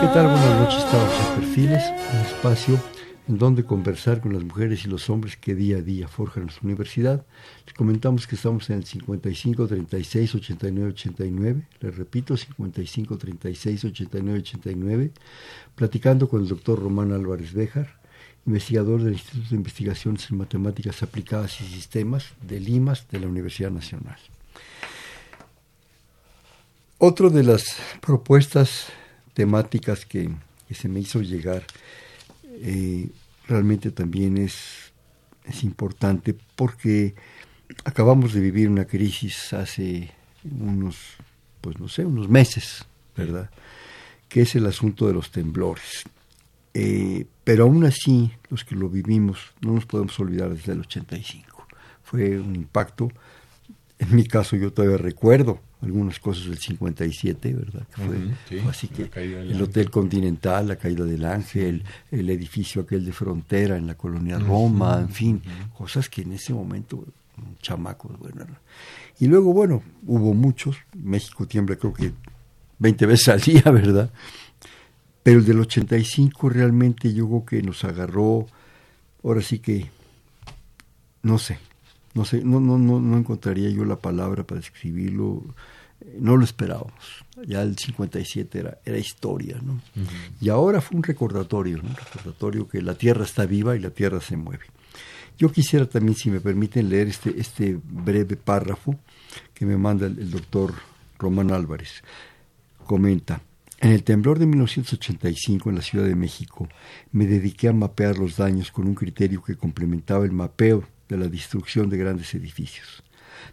¿Qué 0.00 0.06
tal? 0.14 0.26
Buenas 0.26 0.60
noches, 0.60 0.84
estamos 0.84 1.12
en 1.20 1.26
Perfiles, 1.40 1.84
espacio 2.30 2.93
en 3.26 3.38
donde 3.38 3.64
conversar 3.64 4.20
con 4.20 4.34
las 4.34 4.44
mujeres 4.44 4.84
y 4.84 4.88
los 4.88 5.08
hombres 5.08 5.36
que 5.36 5.54
día 5.54 5.78
a 5.78 5.80
día 5.80 6.08
forjan 6.08 6.44
nuestra 6.44 6.66
universidad. 6.66 7.24
Les 7.64 7.74
comentamos 7.74 8.26
que 8.26 8.36
estamos 8.36 8.68
en 8.68 8.76
el 8.76 8.84
55 8.84 9.66
36 9.66 10.34
89 10.34 10.90
89, 10.90 11.62
les 11.80 11.96
repito, 11.96 12.36
55 12.36 13.16
36 13.16 13.84
89 13.86 14.38
89, 14.40 15.10
platicando 15.74 16.28
con 16.28 16.42
el 16.42 16.48
doctor 16.48 16.82
Román 16.82 17.12
Álvarez 17.12 17.54
Béjar, 17.54 17.98
investigador 18.46 19.02
del 19.02 19.14
Instituto 19.14 19.48
de 19.50 19.56
Investigaciones 19.56 20.30
en 20.30 20.36
Matemáticas 20.36 21.02
Aplicadas 21.02 21.58
y 21.62 21.64
Sistemas 21.64 22.26
de 22.46 22.60
Limas 22.60 23.08
de 23.10 23.20
la 23.20 23.26
Universidad 23.26 23.70
Nacional. 23.70 24.18
Otra 26.98 27.30
de 27.30 27.42
las 27.42 27.76
propuestas 28.02 28.88
temáticas 29.32 30.04
que, 30.04 30.30
que 30.68 30.74
se 30.74 30.88
me 30.88 31.00
hizo 31.00 31.22
llegar 31.22 31.64
eh, 32.60 33.08
realmente 33.48 33.90
también 33.90 34.38
es, 34.38 34.92
es 35.44 35.62
importante 35.64 36.34
porque 36.56 37.14
acabamos 37.84 38.32
de 38.32 38.40
vivir 38.40 38.68
una 38.68 38.84
crisis 38.84 39.52
hace 39.52 40.10
unos, 40.44 40.96
pues 41.60 41.78
no 41.78 41.88
sé, 41.88 42.04
unos 42.04 42.28
meses, 42.28 42.84
¿verdad? 43.16 43.50
Que 44.28 44.42
es 44.42 44.54
el 44.54 44.66
asunto 44.66 45.06
de 45.06 45.14
los 45.14 45.30
temblores. 45.30 46.04
Eh, 46.72 47.26
pero 47.44 47.64
aún 47.64 47.84
así, 47.84 48.32
los 48.48 48.64
que 48.64 48.74
lo 48.74 48.88
vivimos, 48.88 49.52
no 49.60 49.74
nos 49.74 49.86
podemos 49.86 50.18
olvidar 50.18 50.50
desde 50.50 50.72
el 50.72 50.80
85. 50.80 51.66
Fue 52.02 52.38
un 52.38 52.56
impacto. 52.56 53.10
En 53.98 54.14
mi 54.14 54.26
caso, 54.26 54.56
yo 54.56 54.72
todavía 54.72 54.98
recuerdo 54.98 55.60
algunas 55.82 56.18
cosas 56.18 56.46
del 56.46 56.58
57, 56.58 57.52
¿verdad? 57.52 57.86
Que 57.94 58.02
fue, 58.02 58.70
así 58.70 58.88
que 58.88 59.10
el 59.14 59.60
Hotel 59.60 59.90
Continental, 59.90 60.68
la 60.68 60.76
caída 60.76 61.04
del 61.04 61.24
Ángel, 61.24 61.84
el 62.10 62.30
edificio 62.30 62.82
aquel 62.82 63.04
de 63.04 63.12
frontera 63.12 63.76
en 63.76 63.86
la 63.86 63.94
colonia 63.94 64.38
Roma, 64.38 64.98
en 65.00 65.10
fin, 65.10 65.42
cosas 65.76 66.08
que 66.08 66.22
en 66.22 66.32
ese 66.32 66.54
momento, 66.54 67.04
chamacos, 67.60 68.18
bueno. 68.18 68.46
Y 69.18 69.26
luego, 69.26 69.52
bueno, 69.52 69.82
hubo 70.06 70.34
muchos, 70.34 70.76
México 70.94 71.46
tiembla 71.46 71.76
creo 71.76 71.92
que 71.92 72.12
20 72.78 73.06
veces 73.06 73.28
al 73.28 73.40
día, 73.40 73.62
¿verdad? 73.70 74.10
Pero 75.22 75.38
el 75.38 75.44
del 75.46 75.60
85 75.60 76.48
realmente 76.48 77.12
yo 77.12 77.26
creo 77.26 77.44
que 77.44 77.62
nos 77.62 77.84
agarró, 77.84 78.46
ahora 79.22 79.42
sí 79.42 79.58
que, 79.58 79.90
no 81.22 81.38
sé, 81.38 81.58
no 82.14 82.24
sé, 82.24 82.42
no, 82.44 82.60
no, 82.60 82.78
no, 82.78 83.00
no 83.00 83.16
encontraría 83.18 83.68
yo 83.70 83.84
la 83.84 83.96
palabra 83.96 84.44
para 84.44 84.60
describirlo, 84.60 85.42
no 86.18 86.36
lo 86.36 86.44
esperábamos. 86.44 87.24
Ya 87.46 87.62
el 87.62 87.76
57 87.76 88.58
era, 88.58 88.78
era 88.84 88.98
historia, 88.98 89.58
¿no? 89.62 89.80
Y 90.40 90.48
ahora 90.48 90.80
fue 90.80 90.96
un 90.96 91.02
recordatorio, 91.02 91.80
un 91.82 91.94
recordatorio 91.94 92.68
que 92.68 92.80
la 92.82 92.94
Tierra 92.94 93.24
está 93.24 93.46
viva 93.46 93.74
y 93.74 93.80
la 93.80 93.90
Tierra 93.90 94.20
se 94.20 94.36
mueve. 94.36 94.64
Yo 95.36 95.50
quisiera 95.50 95.86
también, 95.86 96.14
si 96.14 96.30
me 96.30 96.40
permiten, 96.40 96.88
leer 96.88 97.08
este, 97.08 97.34
este 97.38 97.78
breve 97.82 98.36
párrafo 98.36 98.96
que 99.52 99.66
me 99.66 99.76
manda 99.76 100.06
el, 100.06 100.18
el 100.20 100.30
doctor 100.30 100.72
Román 101.18 101.50
Álvarez. 101.50 102.04
Comenta, 102.86 103.40
en 103.80 103.90
el 103.90 104.04
temblor 104.04 104.38
de 104.38 104.46
1985 104.46 105.70
en 105.70 105.76
la 105.76 105.82
Ciudad 105.82 106.06
de 106.06 106.14
México, 106.14 106.68
me 107.10 107.26
dediqué 107.26 107.68
a 107.68 107.72
mapear 107.72 108.18
los 108.18 108.36
daños 108.36 108.70
con 108.70 108.86
un 108.86 108.94
criterio 108.94 109.42
que 109.42 109.56
complementaba 109.56 110.24
el 110.24 110.32
mapeo 110.32 110.84
de 111.08 111.16
la 111.16 111.28
destrucción 111.28 111.88
de 111.88 111.98
grandes 111.98 112.34
edificios. 112.34 113.02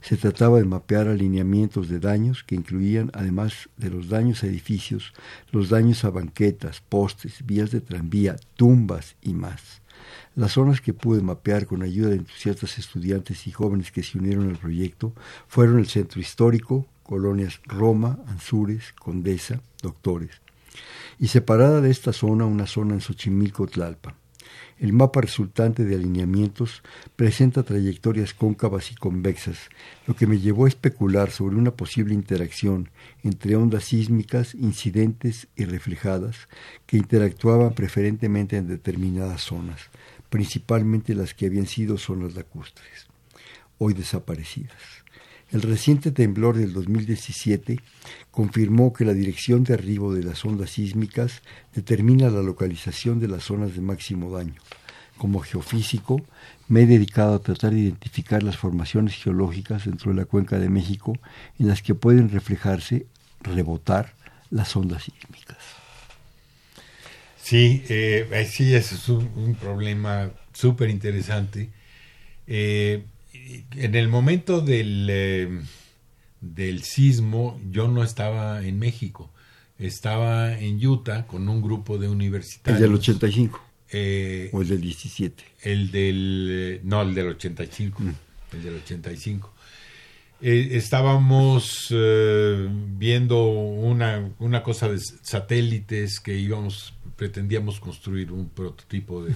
Se 0.02 0.18
trataba 0.18 0.58
de 0.58 0.66
mapear 0.66 1.08
alineamientos 1.08 1.90
de 1.90 2.00
daños 2.00 2.44
que 2.44 2.56
incluían, 2.56 3.12
además 3.14 3.70
de 3.78 3.90
los 3.90 4.10
daños 4.10 4.44
a 4.44 4.48
edificios, 4.48 5.14
los 5.52 5.70
daños 5.70 6.06
a 6.06 6.10
banquetas, 6.10 6.82
postes, 6.82 7.46
vías 7.46 7.72
de 7.72 7.82
tranvía, 7.82 8.38
tumbas 8.56 9.16
y 9.22 9.34
más. 9.34 9.82
Las 10.36 10.54
zonas 10.54 10.82
que 10.82 10.94
pude 10.94 11.22
mapear 11.22 11.66
con 11.66 11.84
ayuda 11.84 12.10
de 12.10 12.16
entusiastas 12.16 12.80
estudiantes 12.80 13.48
y 13.48 13.52
jóvenes 13.52 13.92
que 13.92 14.02
se 14.02 14.18
unieron 14.18 14.50
al 14.50 14.58
proyecto 14.58 15.14
fueron 15.48 15.80
el 15.80 15.88
centro 15.88 16.22
histórico, 16.22 16.88
colonias 17.04 17.60
Roma, 17.66 18.20
Anzures, 18.28 18.94
Condesa, 18.94 19.62
Doctores, 19.82 20.42
y 21.20 21.28
separada 21.28 21.82
de 21.82 21.92
esta 21.92 22.14
zona 22.14 22.46
una 22.46 22.66
zona 22.66 22.94
en 22.94 23.02
Xochimilco, 23.02 23.68
Tlalpan. 23.68 24.21
El 24.82 24.94
mapa 24.94 25.22
resultante 25.22 25.86
de 25.86 25.94
alineamientos 25.94 26.82
presenta 27.16 27.62
trayectorias 27.62 28.34
cóncavas 28.34 28.92
y 28.92 28.96
convexas, 28.96 29.70
lo 30.08 30.16
que 30.16 30.26
me 30.26 30.40
llevó 30.40 30.66
a 30.66 30.70
especular 30.70 31.30
sobre 31.30 31.56
una 31.56 31.70
posible 31.70 32.16
interacción 32.16 32.90
entre 33.24 33.56
ondas 33.56 33.84
sísmicas, 33.84 34.56
incidentes 34.56 35.48
y 35.56 35.66
reflejadas 35.66 36.50
que 36.88 36.98
interactuaban 36.98 37.76
preferentemente 37.76 38.58
en 38.58 38.68
determinadas 38.68 39.42
zonas, 39.42 39.82
principalmente 40.32 41.14
las 41.14 41.36
que 41.36 41.46
habían 41.46 41.68
sido 41.68 42.00
zonas 42.00 42.34
lacustres, 42.34 43.06
hoy 43.78 43.94
desaparecidas. 43.94 45.01
El 45.52 45.62
reciente 45.64 46.12
temblor 46.12 46.58
del 46.58 46.72
2017 46.72 47.80
confirmó 48.32 48.94
que 48.94 49.04
la 49.04 49.14
dirección 49.14 49.66
de 49.66 49.74
arribo 49.74 50.14
de 50.14 50.24
las 50.24 50.46
ondas 50.46 50.72
sísmicas 50.72 51.42
determina 51.76 52.30
la 52.30 52.42
localización 52.42 53.20
de 53.20 53.28
las 53.28 53.44
zonas 53.44 53.76
de 53.76 53.82
máximo 53.82 54.32
daño. 54.32 54.56
Como 55.18 55.42
geofísico, 55.42 56.22
me 56.70 56.84
he 56.84 56.86
dedicado 56.86 57.36
a 57.36 57.40
tratar 57.40 57.74
de 57.74 57.80
identificar 57.80 58.44
las 58.44 58.56
formaciones 58.56 59.16
geológicas 59.16 59.86
dentro 59.86 60.12
de 60.12 60.18
la 60.18 60.26
cuenca 60.26 60.58
de 60.58 60.70
México 60.70 61.18
en 61.60 61.68
las 61.68 61.82
que 61.82 61.96
pueden 61.96 62.30
reflejarse, 62.30 63.06
rebotar 63.42 64.14
las 64.52 64.74
ondas 64.78 65.04
sísmicas. 65.04 65.58
Sí, 67.42 67.84
eh, 67.90 68.48
sí, 68.50 68.74
es 68.74 69.10
un, 69.10 69.58
problema 69.60 70.32
súper 70.54 70.90
interesante. 70.90 71.70
Eh, 72.48 73.04
en 73.34 73.96
el 73.96 74.08
momento 74.08 74.62
del, 74.62 75.08
eh, 75.10 75.62
del 76.42 76.84
sismo 76.84 77.60
yo 77.70 77.88
no 77.88 78.04
estaba 78.04 78.66
en 78.66 78.80
México, 78.80 79.32
estaba 79.78 80.58
en 80.58 80.86
Utah 80.86 81.26
con 81.28 81.48
un 81.48 81.62
grupo 81.62 81.98
de 81.98 82.10
universitarios. 82.10 82.82
El 82.82 82.90
del 82.90 83.00
85. 83.00 83.62
Eh, 83.94 84.50
¿O 84.54 84.62
el 84.62 84.70
del 84.70 84.82
17? 84.82 85.44
El 85.64 85.92
del... 85.92 86.82
No, 86.84 87.02
el 87.02 87.14
del 87.14 87.28
85. 87.30 88.02
Mm. 88.02 88.16
El 88.54 88.64
del 88.64 88.76
85. 88.76 89.54
Eh, 90.44 90.70
estábamos 90.72 91.88
eh, 91.92 92.68
viendo 92.98 93.46
una, 93.46 94.32
una, 94.40 94.64
cosa 94.64 94.88
de 94.88 95.00
satélites 95.00 96.20
que 96.20 96.36
íbamos, 96.36 96.96
pretendíamos 97.16 97.80
construir 97.80 98.32
un 98.32 98.50
prototipo 98.50 99.24
de, 99.24 99.36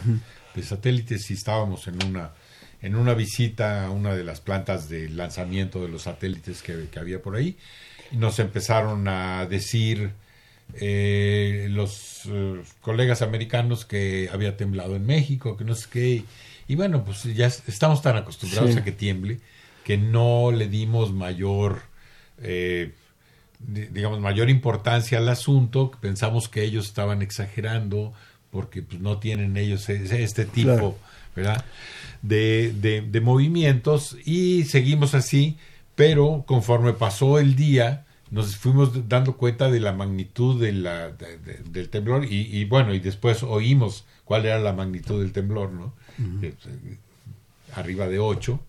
de 0.56 0.64
satélites 0.64 1.30
y 1.30 1.36
estábamos 1.36 1.88
en 1.88 2.04
una 2.08 2.32
en 2.86 2.96
una 2.96 3.16
visita 3.16 3.86
a 3.86 3.90
una 3.90 4.14
de 4.14 4.24
las 4.24 4.42
plantas 4.42 4.90
de 4.90 5.10
lanzamiento 5.10 5.82
de 5.82 5.88
los 5.90 6.04
satélites 6.04 6.62
que, 6.62 6.88
había 7.00 7.20
por 7.20 7.36
ahí. 7.36 7.58
Y 8.12 8.18
nos 8.18 8.38
empezaron 8.38 9.08
a 9.08 9.48
decir 9.48 10.12
eh, 10.76 11.66
los 11.72 12.22
eh, 12.28 12.62
colegas 12.82 13.24
americanos 13.24 13.86
que 13.86 14.30
había 14.32 14.56
temblado 14.56 14.96
en 14.96 15.04
México, 15.04 15.58
que 15.58 15.64
no 15.64 15.74
sé 15.74 15.88
qué. 15.92 16.24
Y, 16.68 16.76
bueno, 16.76 17.04
pues 17.04 17.24
ya 17.24 17.48
estamos 17.48 18.04
tan 18.04 18.18
acostumbrados 18.18 18.78
a 18.78 18.84
que 18.84 18.92
tiemble 18.92 19.40
que 19.84 19.98
no 19.98 20.52
le 20.52 20.68
dimos 20.68 21.12
mayor, 21.12 21.82
eh, 22.40 22.92
digamos, 23.60 24.20
mayor 24.20 24.52
importancia 24.52 25.18
al 25.18 25.30
asunto. 25.30 25.90
Pensamos 26.02 26.50
que 26.50 26.64
ellos 26.64 26.86
estaban 26.86 27.24
exagerando 27.24 28.14
porque 28.52 28.84
pues, 28.84 29.02
no 29.02 29.18
tienen 29.18 29.58
ellos 29.58 29.90
este 29.90 30.46
tipo, 30.46 31.00
¿verdad? 31.36 31.66
de, 32.28 33.04
de, 33.08 33.22
movimientos 33.22 34.18
y 34.26 34.64
seguimos 34.64 35.14
así, 35.14 35.58
pero 35.96 36.44
conforme 36.48 36.94
pasó 36.94 37.40
el 37.40 37.56
día, 37.56 38.06
nos 38.32 38.56
fuimos 38.56 39.08
dando 39.08 39.38
cuenta 39.38 39.70
de 39.70 39.80
la 39.80 39.94
magnitud 39.94 40.60
de 40.60 40.74
la, 40.74 41.12
del 41.12 41.90
temblor 41.90 42.26
y, 42.26 42.66
bueno, 42.66 42.94
y 42.94 43.00
después 43.00 43.44
oímos 43.44 44.06
cuál 44.24 44.46
era 44.46 44.60
la 44.60 44.74
magnitud 44.74 45.22
del 45.22 45.32
temblor, 45.32 45.72
¿no? 45.72 45.94
Eh, 46.42 46.56
arriba 47.76 48.08
de 48.08 48.20
8 48.20 48.60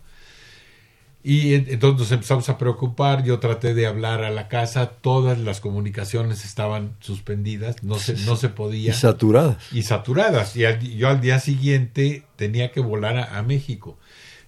y 1.28 1.54
entonces 1.54 1.98
nos 1.98 2.12
empezamos 2.12 2.48
a 2.48 2.56
preocupar, 2.56 3.24
yo 3.24 3.40
traté 3.40 3.74
de 3.74 3.88
hablar 3.88 4.22
a 4.22 4.30
la 4.30 4.46
casa, 4.46 4.90
todas 4.90 5.40
las 5.40 5.58
comunicaciones 5.58 6.44
estaban 6.44 6.94
suspendidas, 7.00 7.82
no 7.82 7.98
se, 7.98 8.14
no 8.18 8.36
se 8.36 8.48
podía. 8.48 8.92
Y 8.92 8.94
saturadas. 8.94 9.56
Y 9.72 9.82
saturadas. 9.82 10.54
Y 10.54 10.62
yo 10.96 11.08
al 11.08 11.20
día 11.20 11.40
siguiente 11.40 12.22
tenía 12.36 12.70
que 12.70 12.78
volar 12.78 13.18
a, 13.18 13.42
México. 13.42 13.98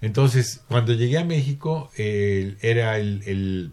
Entonces, 0.03 0.61
cuando 0.68 0.93
llegué 0.93 1.18
a 1.18 1.24
México, 1.24 1.91
era 1.97 2.99
el, 2.99 3.72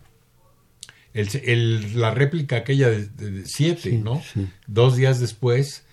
el, 1.13 1.99
la 2.01 2.09
réplica 2.09 2.55
aquella 2.55 2.89
de 2.89 3.45
7, 3.45 3.99
¿no? 4.03 4.23
Dos 4.65 4.95
días 4.95 5.19
después. 5.19 5.85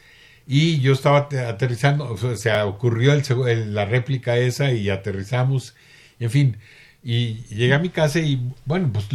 Y 0.47 0.81
yo 0.81 0.95
estaba 0.95 1.29
aterrizando, 1.47 2.11
o 2.11 2.37
sea, 2.37 2.65
ocurrió 2.65 3.13
la 3.67 3.85
réplica 3.85 4.39
esa 4.39 4.73
y 4.73 4.89
aterrizamos. 4.89 5.75
En 6.19 6.31
fin, 6.31 6.57
y 7.05 7.43
llegué 7.49 7.75
a 7.75 7.81
mi 7.81 7.89
casa 7.89 8.21
y, 8.21 8.53
bueno, 8.65 8.93
pues 8.93 9.09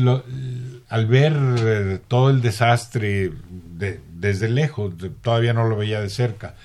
al 0.89 1.05
ver 1.05 1.33
eh, 1.57 1.99
todo 2.07 2.29
el 2.29 2.41
desastre 2.41 3.31
desde 3.49 4.49
lejos, 4.49 4.93
todavía 5.21 5.53
no 5.53 5.67
lo 5.67 5.77
veía 5.77 6.01
de 6.01 6.09
cerca, 6.09 6.55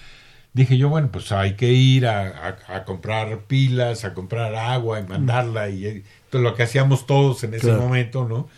dije 0.52 0.76
yo, 0.76 0.88
bueno, 0.88 1.10
pues 1.12 1.30
hay 1.30 1.54
que 1.54 1.72
ir 1.72 2.06
a, 2.06 2.56
comprar 2.84 3.42
pilas, 3.42 4.04
a 4.04 4.14
comprar 4.14 4.54
agua 4.56 4.98
y 4.98 5.04
mandarla, 5.04 5.68
y, 5.68 5.86
eh, 5.86 6.02
todo 6.28 6.42
lo 6.42 6.54
que 6.54 6.64
hacíamos 6.64 7.06
todos 7.06 7.44
en 7.44 7.54
ese 7.54 7.72
momento, 7.72 8.26
¿no? 8.26 8.48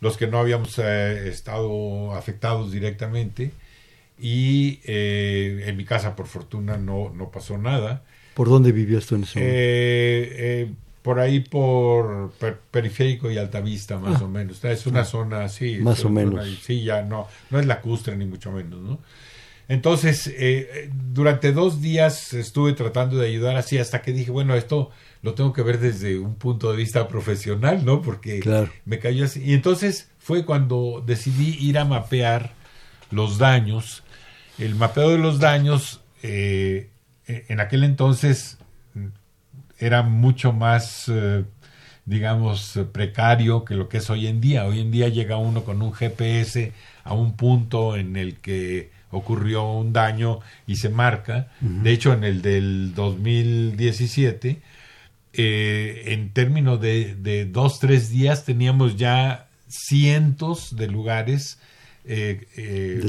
Los 0.00 0.16
que 0.16 0.26
no 0.26 0.38
habíamos 0.38 0.78
eh, 0.78 1.28
estado 1.28 2.14
afectados 2.14 2.72
directamente. 2.72 3.52
Y 4.22 4.80
en 4.84 5.76
mi 5.78 5.86
casa, 5.86 6.14
por 6.14 6.26
fortuna, 6.26 6.76
no, 6.76 7.10
no 7.14 7.30
pasó 7.30 7.56
nada. 7.56 8.02
¿Por 8.34 8.50
dónde 8.50 8.70
vivías 8.70 9.06
tú 9.06 9.14
en 9.14 9.22
ese 9.22 9.38
momento? 9.38 10.76
Por 11.02 11.18
ahí 11.18 11.40
por 11.40 12.32
periférico 12.70 13.30
y 13.30 13.38
altavista 13.38 13.98
más 13.98 14.20
ah. 14.20 14.24
o 14.24 14.28
menos. 14.28 14.64
Es 14.64 14.86
una 14.86 15.04
zona 15.04 15.44
así 15.44 15.78
más 15.78 16.04
o 16.04 16.10
menos. 16.10 16.46
sí 16.62 16.82
ya 16.82 17.02
no 17.02 17.28
no 17.50 17.58
es 17.58 17.66
lacustre 17.66 18.16
ni 18.16 18.26
mucho 18.26 18.52
menos 18.52 18.80
no 18.80 18.98
entonces 19.68 20.32
eh, 20.36 20.90
durante 21.12 21.52
dos 21.52 21.80
días 21.80 22.34
estuve 22.34 22.72
tratando 22.72 23.16
de 23.16 23.28
ayudar 23.28 23.56
así 23.56 23.78
hasta 23.78 24.02
que 24.02 24.12
dije 24.12 24.30
bueno 24.30 24.54
esto 24.54 24.90
lo 25.22 25.34
tengo 25.34 25.52
que 25.52 25.62
ver 25.62 25.78
desde 25.78 26.18
un 26.18 26.34
punto 26.34 26.70
de 26.70 26.76
vista 26.76 27.08
profesional 27.08 27.84
no 27.84 28.02
porque 28.02 28.40
me 28.84 28.98
cayó 28.98 29.24
así 29.24 29.42
y 29.42 29.54
entonces 29.54 30.10
fue 30.18 30.44
cuando 30.44 31.02
decidí 31.04 31.56
ir 31.60 31.78
a 31.78 31.84
mapear 31.84 32.52
los 33.10 33.38
daños. 33.38 34.04
El 34.58 34.74
mapeo 34.74 35.10
de 35.10 35.18
los 35.18 35.40
daños 35.40 36.02
eh, 36.22 36.90
en 37.26 37.60
aquel 37.60 37.84
entonces 37.84 38.58
era 39.80 40.02
mucho 40.02 40.52
más, 40.52 41.06
eh, 41.08 41.44
digamos, 42.04 42.78
precario 42.92 43.64
que 43.64 43.74
lo 43.74 43.88
que 43.88 43.98
es 43.98 44.10
hoy 44.10 44.26
en 44.26 44.40
día. 44.40 44.66
Hoy 44.66 44.80
en 44.80 44.90
día 44.90 45.08
llega 45.08 45.36
uno 45.36 45.64
con 45.64 45.82
un 45.82 45.92
GPS 45.92 46.72
a 47.02 47.14
un 47.14 47.36
punto 47.36 47.96
en 47.96 48.16
el 48.16 48.36
que 48.36 48.90
ocurrió 49.10 49.72
un 49.72 49.92
daño 49.92 50.40
y 50.66 50.76
se 50.76 50.88
marca. 50.88 51.48
De 51.60 51.90
hecho, 51.90 52.12
en 52.12 52.22
el 52.22 52.42
del 52.42 52.94
2017, 52.94 54.60
eh, 55.32 56.02
en 56.06 56.32
términos 56.32 56.80
de, 56.80 57.16
de, 57.16 57.46
dos, 57.46 57.80
tres 57.80 58.10
días, 58.10 58.44
teníamos 58.44 58.96
ya 58.96 59.48
cientos 59.66 60.76
de 60.76 60.88
lugares 60.88 61.58
eh, 62.04 63.02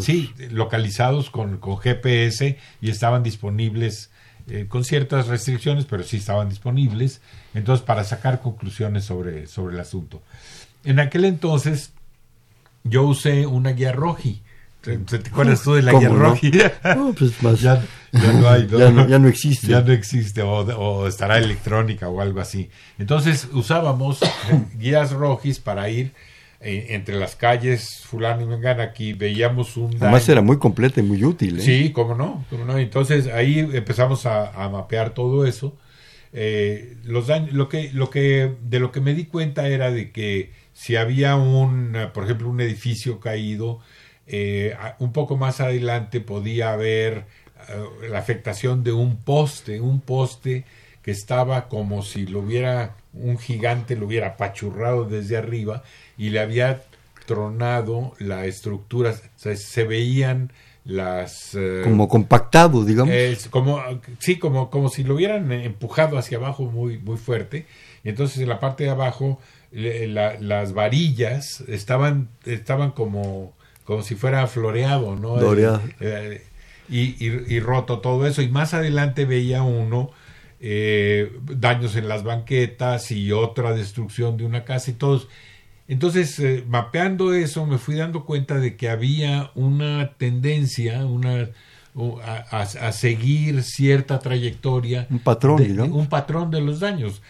sí, 0.00 0.30
localizados 0.50 1.30
con, 1.30 1.58
con, 1.58 1.78
GPS 1.78 2.58
y 2.80 2.90
estaban 2.90 3.22
disponibles 3.22 4.10
eh, 4.48 4.66
con 4.68 4.84
ciertas 4.84 5.28
restricciones, 5.28 5.84
pero 5.84 6.02
sí 6.02 6.16
estaban 6.16 6.48
disponibles, 6.48 7.20
entonces 7.54 7.84
para 7.84 8.04
sacar 8.04 8.40
conclusiones 8.40 9.04
sobre, 9.04 9.46
sobre 9.46 9.74
el 9.74 9.80
asunto. 9.80 10.22
En 10.84 11.00
aquel 11.00 11.24
entonces 11.24 11.92
yo 12.84 13.04
usé 13.04 13.46
una 13.46 13.70
guía 13.70 13.92
roji. 13.92 14.42
¿Te, 14.80 14.98
acuerdas 15.28 15.62
tú 15.62 15.74
de 15.74 15.82
la 15.82 15.92
guía 15.92 16.08
roji? 16.08 16.50
Pues 17.40 17.60
ya, 17.60 17.80
no 18.12 18.48
hay, 18.48 18.66
ya, 18.66 18.90
no, 18.90 19.28
existe. 19.28 19.68
Ya 19.68 19.80
no 19.80 19.92
existe, 19.92 20.42
o, 20.42 21.06
estará 21.06 21.38
electrónica 21.38 22.08
o 22.08 22.20
algo 22.20 22.40
así. 22.40 22.68
Entonces 22.98 23.48
usábamos 23.52 24.20
guías 24.78 25.12
rojis 25.12 25.60
para 25.60 25.88
ir 25.88 26.12
eh, 26.64 26.94
entre 26.94 27.16
las 27.18 27.34
calles 27.34 28.02
fulano 28.04 28.42
y 28.42 28.46
mengana 28.46 28.84
aquí 28.84 29.14
veíamos 29.14 29.76
un 29.76 29.96
además 30.00 30.28
era 30.28 30.42
muy 30.42 30.60
completa 30.60 31.00
y 31.00 31.02
muy 31.02 31.24
útil 31.24 31.58
¿eh? 31.58 31.62
sí 31.62 31.90
cómo 31.90 32.14
no, 32.14 32.44
no. 32.64 32.78
Entonces 32.78 33.26
ahí 33.26 33.58
empezamos 33.58 34.26
a, 34.26 34.68
mapear 34.70 35.12
todo 35.12 35.44
eso. 35.44 35.76
Eh, 36.32 36.98
los 37.02 37.26
daños 37.26 37.52
lo 37.52 37.68
que 37.68 37.90
lo 37.92 38.10
que 38.10 38.54
de 38.62 38.78
lo 38.78 38.92
que 38.92 39.00
me 39.00 39.12
di 39.12 39.24
cuenta 39.24 39.66
era 39.66 39.90
de 39.90 40.12
que 40.12 40.52
si 40.72 40.94
había 40.94 41.34
un 41.34 41.96
por 42.14 42.24
ejemplo 42.24 42.48
un 42.48 42.60
edificio 42.60 43.18
caído 43.18 43.80
un 45.00 45.12
poco 45.12 45.36
más 45.36 45.60
adelante 45.60 46.20
podía 46.20 46.72
haber 46.72 47.26
la 48.08 48.20
afectación 48.20 48.84
de 48.84 48.92
un 48.92 49.16
poste 49.16 49.80
un 49.80 50.00
poste 50.00 50.64
que 51.02 51.10
estaba 51.10 51.68
como 51.68 52.02
si 52.02 52.26
lo 52.26 52.40
hubiera 52.40 52.96
un 53.12 53.38
gigante 53.38 53.96
lo 53.96 54.06
hubiera 54.06 54.28
apachurrado 54.28 55.04
desde 55.04 55.36
arriba 55.36 55.82
y 56.16 56.30
le 56.30 56.40
había 56.40 56.82
tronado 57.26 58.14
la 58.18 58.46
estructura, 58.46 59.14
se 59.36 59.84
veían 59.84 60.50
las 60.84 61.54
eh, 61.54 61.82
como 61.84 62.08
compactado 62.08 62.84
digamos. 62.84 63.14
como 63.50 63.80
sí 64.18 64.38
como 64.38 64.68
como 64.70 64.88
si 64.88 65.04
lo 65.04 65.14
hubieran 65.14 65.52
empujado 65.52 66.18
hacia 66.18 66.38
abajo 66.38 66.64
muy 66.64 66.98
muy 66.98 67.16
fuerte. 67.16 67.66
Y 68.04 68.08
entonces 68.08 68.38
en 68.38 68.48
la 68.48 68.58
parte 68.58 68.84
de 68.84 68.90
abajo 68.90 69.38
las 69.70 70.72
varillas 70.72 71.62
estaban 71.68 72.28
estaban 72.44 72.90
como 72.90 73.52
como 73.84 74.02
si 74.02 74.14
fuera 74.14 74.46
floreado 74.46 75.16
no 75.16 75.38
eh, 76.00 76.42
y, 76.88 77.24
y, 77.24 77.60
roto 77.60 78.00
todo 78.00 78.26
eso. 78.26 78.42
Y 78.42 78.48
más 78.48 78.74
adelante 78.74 79.24
veía 79.24 79.62
uno 79.62 80.10
eh, 80.64 81.32
daños 81.58 81.96
en 81.96 82.06
las 82.06 82.22
banquetas 82.22 83.10
y 83.10 83.32
otra 83.32 83.74
destrucción 83.74 84.36
de 84.36 84.44
una 84.44 84.64
casa 84.64 84.92
y 84.92 84.94
todos. 84.94 85.26
Entonces, 85.88 86.38
eh, 86.38 86.64
mapeando 86.68 87.34
eso, 87.34 87.66
me 87.66 87.78
fui 87.78 87.96
dando 87.96 88.24
cuenta 88.24 88.60
de 88.60 88.76
que 88.76 88.88
había 88.88 89.50
una 89.56 90.12
tendencia, 90.18 91.04
una 91.04 91.48
a, 92.22 92.92
seguir 92.92 93.64
cierta 93.64 94.20
trayectoria. 94.20 95.08
Un 95.10 95.18
patrón, 95.18 95.56
de, 95.56 95.82
Un 95.82 96.06
patrón 96.06 96.52
de 96.52 96.60
los 96.60 96.78
daños. 96.78 97.22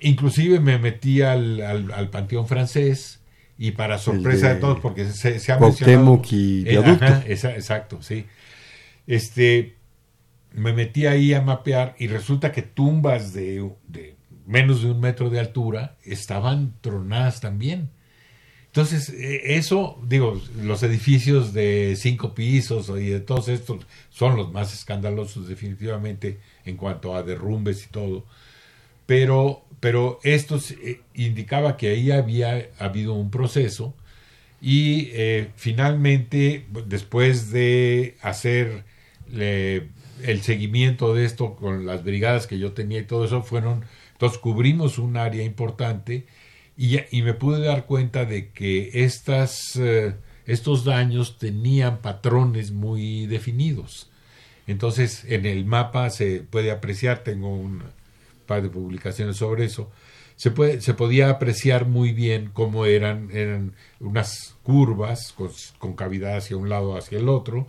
Inclusive 0.00 0.60
me 0.60 0.78
metí 0.78 1.20
al, 1.20 1.60
al, 1.60 2.08
Panteón 2.10 2.46
francés 2.46 3.18
y 3.58 3.72
para 3.72 3.98
sorpresa 3.98 4.54
de, 4.54 4.60
todos, 4.60 4.78
porque 4.78 5.04
se, 5.06 5.40
se 5.40 5.50
ha 5.50 5.58
mencionado... 5.58 6.22
y 6.30 6.62
eh, 6.64 6.78
exacto, 7.26 8.00
sí. 8.02 8.24
Este, 9.08 9.74
me 10.52 10.72
metí 10.72 11.06
ahí 11.06 11.34
a 11.34 11.40
mapear 11.40 11.94
y 11.98 12.06
resulta 12.06 12.52
que 12.52 12.62
tumbas 12.62 13.32
de, 13.32 13.70
menos 14.46 14.82
de 14.82 14.90
un 14.90 15.00
metro 15.00 15.30
de 15.30 15.40
altura 15.40 15.96
estaban 16.04 16.74
tronadas 16.80 17.40
también. 17.40 17.90
Entonces, 18.66 19.10
e, 19.10 19.56
eso, 19.56 20.00
digo, 20.06 20.40
los 20.62 20.82
edificios 20.82 21.52
de 21.52 21.94
cinco 21.96 22.34
pisos 22.34 22.88
y 22.90 23.06
de 23.06 23.20
todos 23.20 23.48
estos 23.48 23.86
son 24.10 24.36
los 24.36 24.52
más 24.52 24.72
escandalosos 24.74 25.48
definitivamente 25.48 26.38
en 26.64 26.76
cuanto 26.76 27.14
a 27.14 27.22
derrumbes 27.22 27.84
y 27.86 27.88
todo. 27.88 28.24
Pero, 29.06 29.64
pero 29.80 30.20
esto 30.22 30.58
eh, 30.82 31.00
indicaba 31.14 31.76
que 31.76 31.88
ahí 31.90 32.10
había 32.10 32.68
habido 32.78 33.14
un 33.14 33.30
proceso 33.30 33.94
y 34.60 35.10
eh, 35.12 35.50
finalmente, 35.56 36.66
después 36.86 37.50
de 37.50 38.16
hacer 38.22 38.84
el 40.24 40.42
seguimiento 40.42 41.14
de 41.14 41.24
esto 41.24 41.54
con 41.56 41.86
las 41.86 42.04
brigadas 42.04 42.46
que 42.46 42.58
yo 42.58 42.72
tenía 42.72 43.00
y 43.00 43.04
todo 43.04 43.24
eso, 43.24 43.42
fueron, 43.42 43.84
entonces 44.12 44.38
cubrimos 44.38 44.98
un 44.98 45.16
área 45.16 45.44
importante 45.44 46.26
y, 46.76 46.98
y 47.10 47.22
me 47.22 47.34
pude 47.34 47.64
dar 47.64 47.86
cuenta 47.86 48.24
de 48.24 48.50
que 48.50 48.90
estas, 49.04 49.76
eh, 49.76 50.14
estos 50.46 50.84
daños 50.84 51.38
tenían 51.38 51.98
patrones 51.98 52.70
muy 52.70 53.26
definidos. 53.26 54.10
Entonces, 54.66 55.24
en 55.26 55.46
el 55.46 55.64
mapa 55.64 56.10
se 56.10 56.40
puede 56.40 56.70
apreciar, 56.70 57.24
tengo 57.24 57.48
un 57.48 57.82
par 58.46 58.62
de 58.62 58.68
publicaciones 58.68 59.36
sobre 59.38 59.64
eso, 59.64 59.90
se, 60.36 60.50
puede, 60.50 60.80
se 60.80 60.94
podía 60.94 61.30
apreciar 61.30 61.86
muy 61.86 62.12
bien 62.12 62.50
cómo 62.52 62.84
eran, 62.86 63.30
eran 63.32 63.72
unas 63.98 64.56
curvas 64.62 65.32
con, 65.32 65.50
con 65.78 65.94
cavidad 65.94 66.36
hacia 66.36 66.56
un 66.56 66.68
lado 66.68 66.96
hacia 66.96 67.18
el 67.18 67.28
otro, 67.28 67.66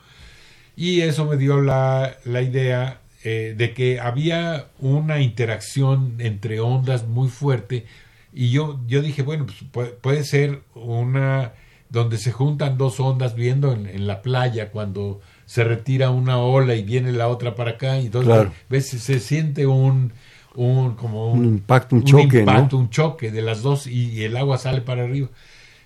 y 0.79 1.01
eso 1.01 1.25
me 1.25 1.35
dio 1.35 1.59
la, 1.61 2.15
la 2.23 2.41
idea 2.41 3.01
eh, 3.25 3.53
de 3.57 3.73
que 3.73 3.99
había 3.99 4.67
una 4.79 5.19
interacción 5.19 6.15
entre 6.19 6.61
ondas 6.61 7.05
muy 7.05 7.27
fuerte, 7.27 7.85
y 8.31 8.49
yo, 8.51 8.79
yo 8.87 9.01
dije, 9.01 9.21
bueno, 9.23 9.45
pues 9.73 9.89
puede, 9.89 10.23
ser 10.23 10.61
una 10.75 11.51
donde 11.89 12.17
se 12.17 12.31
juntan 12.31 12.77
dos 12.77 12.99
ondas 13.01 13.35
viendo 13.35 13.73
en, 13.73 14.07
la 14.07 14.21
playa 14.21 14.71
cuando 14.71 15.19
se 15.45 15.65
retira 15.65 16.11
una 16.11 16.37
ola 16.37 16.75
y 16.75 16.83
viene 16.83 17.11
la 17.11 17.27
otra 17.27 17.55
para 17.55 17.71
acá. 17.71 17.99
Y 17.99 18.05
entonces 18.05 18.47
ves, 18.69 18.87
se 18.87 19.19
siente 19.19 19.65
un, 19.65 20.13
un 20.55 20.95
como 20.95 21.33
un, 21.33 21.43
impacto, 21.43 21.97
un, 21.97 22.05
choque, 22.05 22.39
impacto, 22.39 22.77
un 22.77 22.89
choque 22.89 23.31
de 23.31 23.41
las 23.41 23.63
dos 23.63 23.87
y, 23.87 24.23
el 24.23 24.37
agua 24.37 24.57
sale 24.57 24.79
para 24.79 25.03
arriba. 25.03 25.27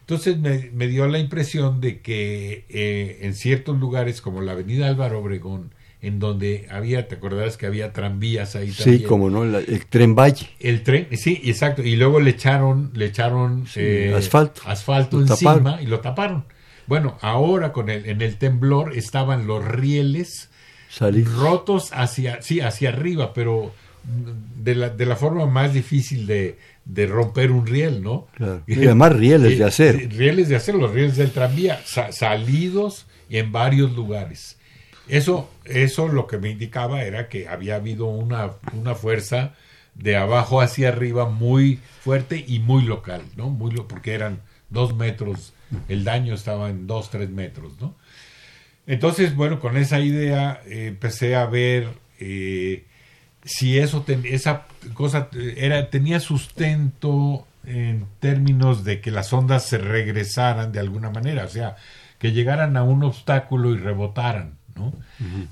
Entonces 0.04 0.38
me, 0.38 0.70
me 0.74 0.88
dio 0.88 1.08
la 1.08 1.18
impresión 1.18 1.80
de 1.80 2.02
que 2.02 2.66
eh, 2.68 3.20
en 3.22 3.34
ciertos 3.36 3.80
lugares 3.80 4.20
como 4.20 4.42
la 4.42 4.52
avenida 4.52 4.88
Álvaro 4.88 5.20
Obregón, 5.20 5.74
en 6.02 6.20
donde 6.20 6.68
había, 6.70 7.08
te 7.08 7.16
acordarás 7.16 7.56
que 7.56 7.66
había 7.66 7.94
tranvías 7.94 8.58
ahí 8.58 8.72
también. 8.72 9.00
Sí, 9.00 9.06
como 9.06 9.30
no, 9.30 9.46
el, 9.46 9.86
tren 9.86 10.14
Valle. 10.14 10.50
El 10.60 10.84
tren, 10.84 11.08
sí, 11.14 11.40
exacto, 11.46 11.82
y 11.82 11.96
luego 11.96 12.20
le 12.20 12.32
echaron, 12.32 12.92
le 12.94 13.06
echaron 13.06 13.66
eh, 13.78 14.14
asfalto, 14.14 14.62
asfalto 14.66 15.22
encima 15.22 15.82
y 15.82 15.86
lo 15.86 16.02
taparon. 16.02 16.44
Bueno, 16.88 17.18
ahora 17.22 17.72
con 17.72 17.90
el, 17.90 18.06
en 18.06 18.22
el 18.22 18.38
temblor 18.38 18.98
estaban 18.98 19.48
los 19.48 19.64
rieles 19.64 20.50
rotos 21.38 21.92
hacia, 21.94 22.42
sí, 22.42 22.60
hacia 22.60 22.90
arriba, 22.90 23.34
pero 23.34 23.74
de 24.04 24.76
la, 24.76 24.90
de 24.90 25.06
la 25.06 25.16
forma 25.16 25.46
más 25.46 25.74
difícil 25.74 26.28
de, 26.28 26.58
de 26.86 27.08
romper 27.08 27.52
un 27.52 27.66
riel, 27.66 28.04
¿no? 28.04 28.28
Y 28.68 28.86
además 28.86 29.14
rieles 29.14 29.58
de 29.58 29.64
acero. 29.64 30.00
Rieles 30.10 30.50
de 30.50 30.56
acero, 30.56 30.78
los 30.78 30.92
rieles 30.92 31.18
del 31.18 31.32
tranvía, 31.32 31.80
salidos 31.86 33.06
en 33.30 33.52
varios 33.52 33.94
lugares. 33.94 34.58
Eso, 35.08 35.50
eso 35.66 36.08
lo 36.08 36.28
que 36.28 36.38
me 36.38 36.50
indicaba 36.50 37.04
era 37.04 37.28
que 37.28 37.48
había 37.48 37.76
habido 37.76 38.06
una, 38.06 38.52
una 38.74 38.96
fuerza 38.96 39.54
de 39.96 40.16
abajo 40.16 40.62
hacia 40.62 40.90
arriba 40.90 41.30
muy 41.30 41.80
fuerte 42.02 42.44
y 42.48 42.60
muy 42.60 42.84
local, 42.84 43.22
¿no? 43.36 43.50
Muy 43.50 43.76
porque 43.88 44.14
eran 44.14 44.42
dos 44.70 44.96
metros, 44.96 45.54
el 45.88 46.04
daño 46.04 46.34
estaba 46.34 46.70
en 46.70 46.88
dos, 46.88 47.10
tres 47.10 47.30
metros, 47.30 47.80
¿no? 47.80 47.96
Entonces, 48.88 49.36
bueno, 49.36 49.60
con 49.60 49.78
esa 49.78 50.00
idea 50.00 50.62
eh, 50.66 50.88
empecé 50.88 51.36
a 51.36 51.46
ver 51.46 51.88
eh, 52.20 52.86
si 53.46 53.78
eso, 53.78 54.06
esa 54.24 54.66
cosa 54.94 55.30
era, 55.56 55.90
tenía 55.90 56.20
sustento 56.20 57.48
en 57.66 58.06
términos 58.20 58.84
de 58.84 59.02
que 59.02 59.12
las 59.12 59.32
ondas 59.34 59.66
se 59.66 59.78
regresaran 59.78 60.72
de 60.72 60.80
alguna 60.80 61.10
manera, 61.10 61.46
o 61.46 61.50
sea, 61.50 61.76
que 62.20 62.32
llegaran 62.32 62.78
a 62.78 62.84
un 62.84 63.04
obstáculo 63.04 63.74
y 63.74 63.78
rebotaran. 63.78 64.58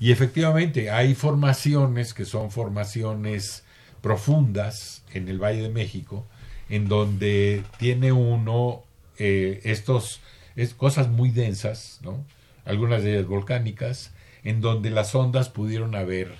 Y 0.00 0.10
efectivamente 0.10 0.90
hay 0.90 1.14
formaciones 1.14 2.12
que 2.12 2.24
son 2.24 2.50
formaciones 2.50 3.62
profundas 4.00 5.04
en 5.12 5.28
el 5.28 5.38
Valle 5.38 5.62
de 5.62 5.68
México, 5.68 6.26
en 6.68 6.88
donde 6.88 7.62
tiene 7.78 8.10
uno 8.10 8.82
eh, 9.18 9.60
estos 9.64 10.20
es, 10.56 10.74
cosas 10.74 11.08
muy 11.08 11.30
densas, 11.30 12.00
¿no? 12.02 12.24
algunas 12.64 13.02
de 13.02 13.14
ellas 13.14 13.26
volcánicas, 13.26 14.12
en 14.44 14.60
donde 14.60 14.90
las 14.90 15.14
ondas 15.14 15.48
pudieron 15.48 15.94
haber 15.94 16.34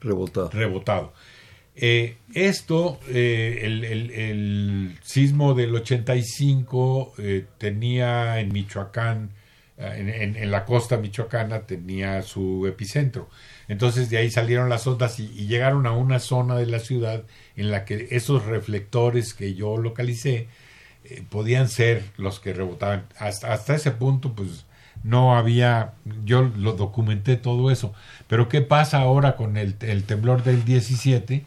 rebotado. 0.00 0.50
rebotado. 0.50 1.12
Eh, 1.76 2.16
esto, 2.34 2.98
eh, 3.08 3.60
el, 3.62 4.98
sismo 5.02 5.54
del 5.54 5.74
85 5.74 7.14
tenía 7.58 8.40
en 8.40 8.52
Michoacán 8.52 9.30
en, 9.80 10.50
la 10.50 10.64
costa 10.64 10.98
michoacana 10.98 11.62
tenía 11.62 12.22
su 12.22 12.66
epicentro. 12.66 13.28
Entonces 13.68 14.10
de 14.10 14.18
ahí 14.18 14.30
salieron 14.30 14.68
las 14.68 14.86
ondas 14.86 15.18
y, 15.18 15.28
llegaron 15.46 15.86
a 15.86 15.92
una 15.92 16.18
zona 16.18 16.56
de 16.56 16.66
la 16.66 16.78
ciudad 16.78 17.24
en 17.56 17.70
la 17.70 17.84
que 17.84 18.08
esos 18.10 18.44
reflectores 18.44 19.34
que 19.34 19.54
yo 19.54 19.76
localicé 19.76 20.48
eh, 21.04 21.24
podían 21.28 21.68
ser 21.68 22.04
los 22.16 22.40
que 22.40 22.52
rebotaban. 22.52 23.06
Hasta, 23.18 23.52
hasta 23.52 23.74
ese 23.74 23.92
punto, 23.92 24.34
pues 24.34 24.66
no 25.02 25.36
había, 25.36 25.92
yo 26.24 26.42
lo 26.42 26.72
documenté 26.72 27.36
todo 27.36 27.70
eso. 27.70 27.92
Pero 28.26 28.48
¿qué 28.48 28.60
pasa 28.60 29.00
ahora 29.00 29.36
con 29.36 29.56
el, 29.56 29.76
el 29.80 30.04
temblor 30.04 30.42
del 30.42 30.64
17? 30.64 31.44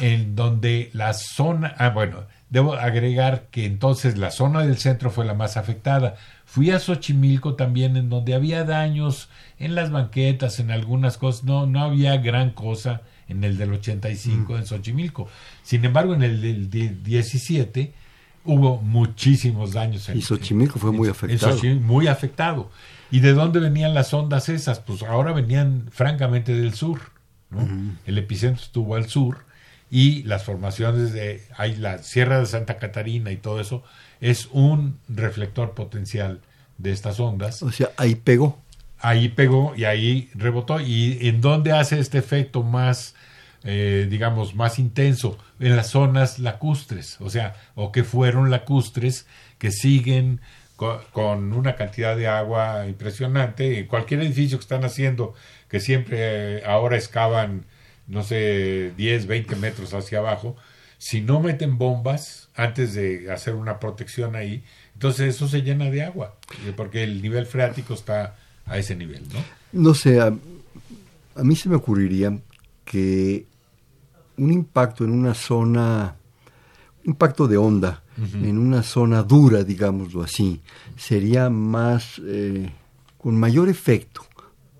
En 0.00 0.36
donde 0.36 0.90
la 0.92 1.12
zona, 1.14 1.74
ah, 1.78 1.90
bueno, 1.90 2.24
debo 2.48 2.74
agregar 2.74 3.46
que 3.50 3.66
entonces 3.66 4.16
la 4.16 4.30
zona 4.30 4.62
del 4.62 4.78
centro 4.78 5.10
fue 5.10 5.24
la 5.24 5.34
más 5.34 5.56
afectada 5.56 6.16
Fui 6.50 6.72
a 6.72 6.80
Xochimilco 6.80 7.54
también, 7.54 7.96
en 7.96 8.08
donde 8.08 8.34
había 8.34 8.64
daños 8.64 9.28
en 9.60 9.76
las 9.76 9.92
banquetas, 9.92 10.58
en 10.58 10.72
algunas 10.72 11.16
cosas. 11.16 11.44
No, 11.44 11.64
no 11.64 11.80
había 11.80 12.16
gran 12.16 12.50
cosa 12.50 13.02
en 13.28 13.44
el 13.44 13.56
del 13.56 13.74
85 13.74 14.52
mm. 14.52 14.56
en 14.56 14.66
Xochimilco. 14.66 15.28
Sin 15.62 15.84
embargo, 15.84 16.12
en 16.12 16.24
el 16.24 16.40
del 16.40 17.04
17 17.04 17.94
hubo 18.44 18.78
muchísimos 18.78 19.72
daños. 19.72 20.08
En, 20.08 20.18
y 20.18 20.22
Xochimilco 20.22 20.78
fue 20.78 20.92
muy 20.92 21.08
afectado. 21.08 21.56
muy 21.80 22.06
afectado. 22.06 22.70
¿Y 23.10 23.20
de 23.20 23.32
dónde 23.32 23.60
venían 23.60 23.94
las 23.94 24.14
ondas 24.14 24.48
esas? 24.48 24.80
Pues 24.80 25.02
ahora 25.02 25.32
venían 25.32 25.88
francamente 25.90 26.54
del 26.54 26.74
sur. 26.74 27.00
El 28.06 28.16
epicentro 28.16 28.62
estuvo 28.62 28.94
al 28.94 29.08
sur 29.08 29.44
y 29.90 30.22
las 30.22 30.44
formaciones 30.44 31.12
de 31.12 31.42
hay 31.56 31.74
la 31.74 31.98
Sierra 31.98 32.38
de 32.38 32.46
Santa 32.46 32.76
Catarina 32.76 33.32
y 33.32 33.36
todo 33.38 33.60
eso 33.60 33.82
es 34.20 34.48
un 34.52 34.98
reflector 35.08 35.72
potencial 35.72 36.40
de 36.78 36.92
estas 36.92 37.18
ondas. 37.18 37.62
O 37.64 37.72
sea, 37.72 37.90
ahí 37.96 38.14
pegó. 38.14 38.60
Ahí 39.00 39.30
pegó 39.30 39.74
y 39.76 39.84
ahí 39.84 40.30
rebotó. 40.34 40.80
¿Y 40.80 41.18
en 41.22 41.40
dónde 41.40 41.72
hace 41.72 41.98
este 41.98 42.18
efecto 42.18 42.62
más, 42.62 43.14
eh, 43.64 44.06
digamos, 44.10 44.54
más 44.54 44.78
intenso? 44.78 45.38
En 45.58 45.76
las 45.76 45.90
zonas 45.90 46.38
lacustres, 46.38 47.20
o 47.20 47.30
sea, 47.30 47.56
o 47.74 47.92
que 47.92 48.04
fueron 48.04 48.50
lacustres 48.50 49.26
que 49.58 49.70
siguen 49.70 50.40
con, 50.76 51.52
una 51.52 51.76
cantidad 51.76 52.16
de 52.16 52.26
agua 52.26 52.86
impresionante. 52.86 53.86
Cualquier 53.86 54.22
edificio 54.22 54.58
que 54.58 54.62
están 54.62 54.84
haciendo, 54.84 55.34
que 55.68 55.78
siempre 55.78 56.58
eh, 56.58 56.62
ahora 56.64 56.96
excavan, 56.96 57.66
no 58.06 58.22
sé, 58.22 58.92
10, 58.96 59.26
20 59.26 59.56
metros 59.56 59.92
hacia 59.92 60.18
abajo, 60.18 60.56
si 60.96 61.20
no 61.20 61.40
meten 61.40 61.78
bombas 61.78 62.48
antes 62.54 62.94
de 62.94 63.30
hacer 63.30 63.54
una 63.54 63.78
protección 63.78 64.36
ahí, 64.36 64.62
entonces 64.94 65.34
eso 65.34 65.48
se 65.48 65.62
llena 65.62 65.90
de 65.90 66.02
agua, 66.02 66.36
porque 66.76 67.02
el 67.02 67.22
nivel 67.22 67.46
freático 67.46 67.94
está 67.94 68.36
a 68.66 68.78
ese 68.78 68.94
nivel, 68.94 69.22
¿no? 69.32 69.42
No 69.72 69.94
sé, 69.94 70.20
a, 70.20 70.30
mí 71.42 71.56
se 71.56 71.68
me 71.68 71.76
ocurriría 71.76 72.36
que 72.84 73.46
un 74.40 74.50
impacto 74.52 75.04
en 75.04 75.12
una 75.12 75.34
zona, 75.34 76.16
un 77.04 77.10
impacto 77.10 77.46
de 77.46 77.56
onda, 77.56 78.02
en 78.16 78.58
una 78.58 78.82
zona 78.82 79.22
dura, 79.22 79.64
digámoslo 79.64 80.22
así, 80.22 80.60
sería 80.96 81.48
más, 81.48 82.20
eh, 82.26 82.70
con 83.16 83.34
mayor 83.36 83.68
efecto, 83.68 84.22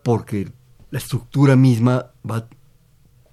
porque 0.03 0.51
la 0.91 0.99
estructura 0.99 1.57
misma 1.57 2.11
va 2.29 2.47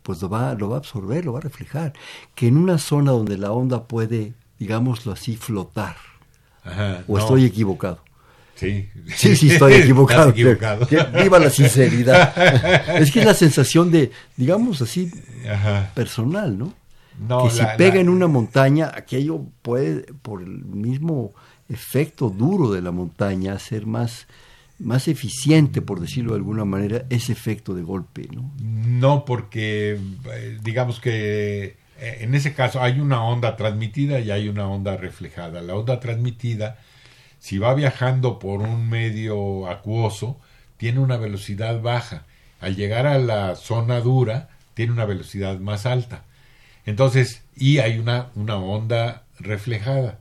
pues 0.07 0.21
lo 0.21 0.29
va, 0.29 0.53
lo 0.53 0.69
va 0.69 0.77
a 0.77 0.79
absorber, 0.79 1.25
lo 1.25 1.33
va 1.33 1.39
a 1.39 1.41
reflejar. 1.41 1.91
Que 2.33 2.47
en 2.47 2.55
una 2.55 2.77
zona 2.77 3.11
donde 3.11 3.37
la 3.37 3.51
onda 3.51 3.87
puede, 3.89 4.35
digámoslo 4.57 5.11
así, 5.11 5.35
flotar. 5.35 5.97
¿O 7.09 7.17
estoy 7.17 7.43
equivocado? 7.43 7.99
Sí. 8.57 8.89
Sí, 9.15 9.35
sí, 9.35 9.51
estoy 9.51 9.73
equivocado. 9.81 10.33
Viva 10.33 11.39
la 11.39 11.49
sinceridad. 11.49 12.97
es 12.99 13.11
que 13.11 13.19
es 13.19 13.25
la 13.25 13.33
sensación 13.33 13.91
de, 13.91 14.11
digamos 14.35 14.81
así, 14.81 15.11
personal, 15.93 16.57
¿no? 16.57 16.73
que 17.43 17.49
si 17.49 17.63
pega 17.77 17.99
en 17.99 18.09
una 18.09 18.27
montaña, 18.27 18.91
aquello 18.93 19.41
puede, 19.61 20.13
por 20.21 20.41
el 20.41 20.65
mismo 20.65 21.33
efecto 21.69 22.29
duro 22.29 22.71
de 22.71 22.81
la 22.81 22.91
montaña, 22.91 23.57
ser 23.59 23.85
más, 23.85 24.27
más 24.79 25.07
eficiente, 25.07 25.81
por 25.81 25.99
decirlo 25.99 26.31
de 26.31 26.37
alguna 26.37 26.65
manera, 26.65 27.05
ese 27.09 27.31
efecto 27.31 27.73
de 27.73 27.81
golpe, 27.81 28.27
¿no? 28.31 28.51
No, 28.59 29.25
porque 29.25 29.99
eh, 30.31 30.57
digamos 30.61 30.99
que 30.99 31.77
eh, 31.99 32.17
en 32.21 32.35
ese 32.35 32.53
caso 32.53 32.81
hay 32.81 32.99
una 32.99 33.23
onda 33.23 33.55
transmitida 33.55 34.19
y 34.19 34.31
hay 34.31 34.47
una 34.47 34.67
onda 34.67 34.95
reflejada. 34.97 35.61
La 35.61 35.75
onda 35.75 35.99
transmitida, 35.99 36.77
si 37.47 37.59
va 37.59 37.73
viajando 37.73 38.39
por 38.39 38.59
un 38.59 38.89
medio 38.89 39.69
acuoso, 39.69 40.37
tiene 40.75 40.99
una 40.99 41.15
velocidad 41.15 41.81
baja. 41.81 42.25
Al 42.59 42.75
llegar 42.75 43.07
a 43.07 43.17
la 43.19 43.55
zona 43.55 44.01
dura, 44.01 44.49
tiene 44.73 44.91
una 44.91 45.05
velocidad 45.05 45.57
más 45.57 45.85
alta. 45.85 46.25
Entonces, 46.85 47.43
y 47.55 47.77
hay 47.77 47.99
una, 47.99 48.31
una 48.35 48.57
onda 48.57 49.23
reflejada 49.39 50.19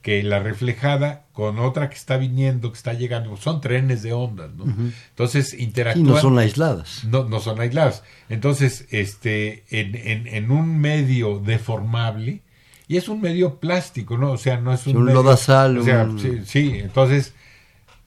que 0.00 0.22
la 0.22 0.38
reflejada 0.38 1.26
con 1.34 1.58
otra 1.58 1.90
que 1.90 1.96
está 1.96 2.16
viniendo, 2.16 2.72
que 2.72 2.78
está 2.78 2.94
llegando, 2.94 3.36
son 3.36 3.60
trenes 3.60 4.02
de 4.02 4.14
ondas, 4.14 4.50
¿no? 4.54 4.64
Entonces 5.10 5.52
interactúan. 5.52 6.06
Y 6.06 6.08
no 6.08 6.18
son 6.18 6.38
aisladas. 6.38 7.04
No, 7.04 7.24
no 7.24 7.40
son 7.40 7.60
aisladas. 7.60 8.04
Entonces, 8.30 8.86
este, 8.88 9.64
en, 9.68 9.94
en, 9.94 10.26
en, 10.28 10.50
un 10.50 10.78
medio 10.78 11.40
deformable, 11.40 12.40
y 12.88 12.96
es 12.96 13.08
un 13.08 13.20
medio 13.20 13.60
plástico, 13.60 14.16
¿no? 14.16 14.32
O 14.32 14.38
sea, 14.38 14.58
no 14.58 14.72
es 14.72 14.86
un. 14.86 14.96
un 14.96 15.12
lodazal. 15.12 15.78
O 15.78 15.84
sea, 15.84 16.08
sí, 16.18 16.40
sí, 16.46 16.72
entonces, 16.82 17.34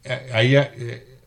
eh, 0.03 0.32
ahí 0.34 0.55
eh, 0.55 1.19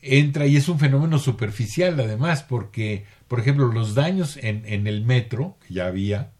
entra 0.00 0.46
y 0.46 0.56
es 0.56 0.68
un 0.68 0.78
fenómeno 0.78 1.18
superficial, 1.18 2.00
además, 2.00 2.42
porque, 2.42 3.04
por 3.28 3.40
ejemplo, 3.40 3.66
los 3.68 3.94
daños 3.94 4.38
en, 4.38 4.64
en 4.66 4.86
el 4.86 5.04
metro, 5.04 5.58
que 5.66 5.74
ya 5.74 5.86
había, 5.86 6.32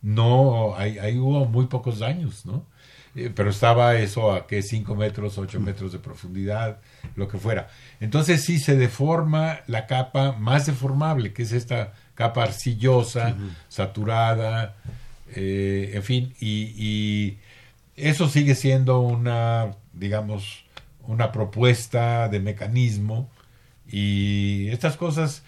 no, 0.00 0.74
ahí, 0.76 0.98
ahí 0.98 1.18
hubo 1.18 1.44
muy 1.44 1.66
pocos 1.66 1.98
daños, 1.98 2.46
¿no? 2.46 2.66
Eh, 3.14 3.32
pero 3.34 3.48
estaba 3.48 3.96
eso 3.96 4.32
a 4.32 4.46
que 4.46 4.62
5 4.62 4.94
metros, 4.94 5.38
8 5.38 5.58
metros 5.58 5.92
de 5.92 5.98
profundidad, 5.98 6.80
lo 7.14 7.28
que 7.28 7.38
fuera. 7.38 7.68
Entonces 7.98 8.44
sí 8.44 8.58
se 8.58 8.76
deforma 8.76 9.60
la 9.66 9.86
capa 9.86 10.32
más 10.32 10.66
deformable, 10.66 11.32
que 11.32 11.42
es 11.42 11.52
esta 11.52 11.94
capa 12.14 12.42
arcillosa, 12.42 13.34
saturada, 13.68 14.76
eh, 15.36 15.90
en 15.94 16.02
fin, 16.02 16.34
y, 16.40 16.72
y, 16.76 17.38
eso 17.94 18.28
sigue 18.28 18.54
siendo 18.54 19.00
una, 19.00 19.76
digamos, 19.92 20.64
una 21.06 21.32
propuesta 21.32 22.28
de 22.28 22.40
mecanismo 22.40 23.30
y 23.86 24.68
estas 24.68 24.96
cosas 24.96 25.42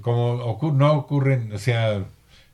como 0.00 0.72
no 0.74 0.92
ocurren, 0.94 1.52
o 1.52 1.58
sea, 1.58 2.04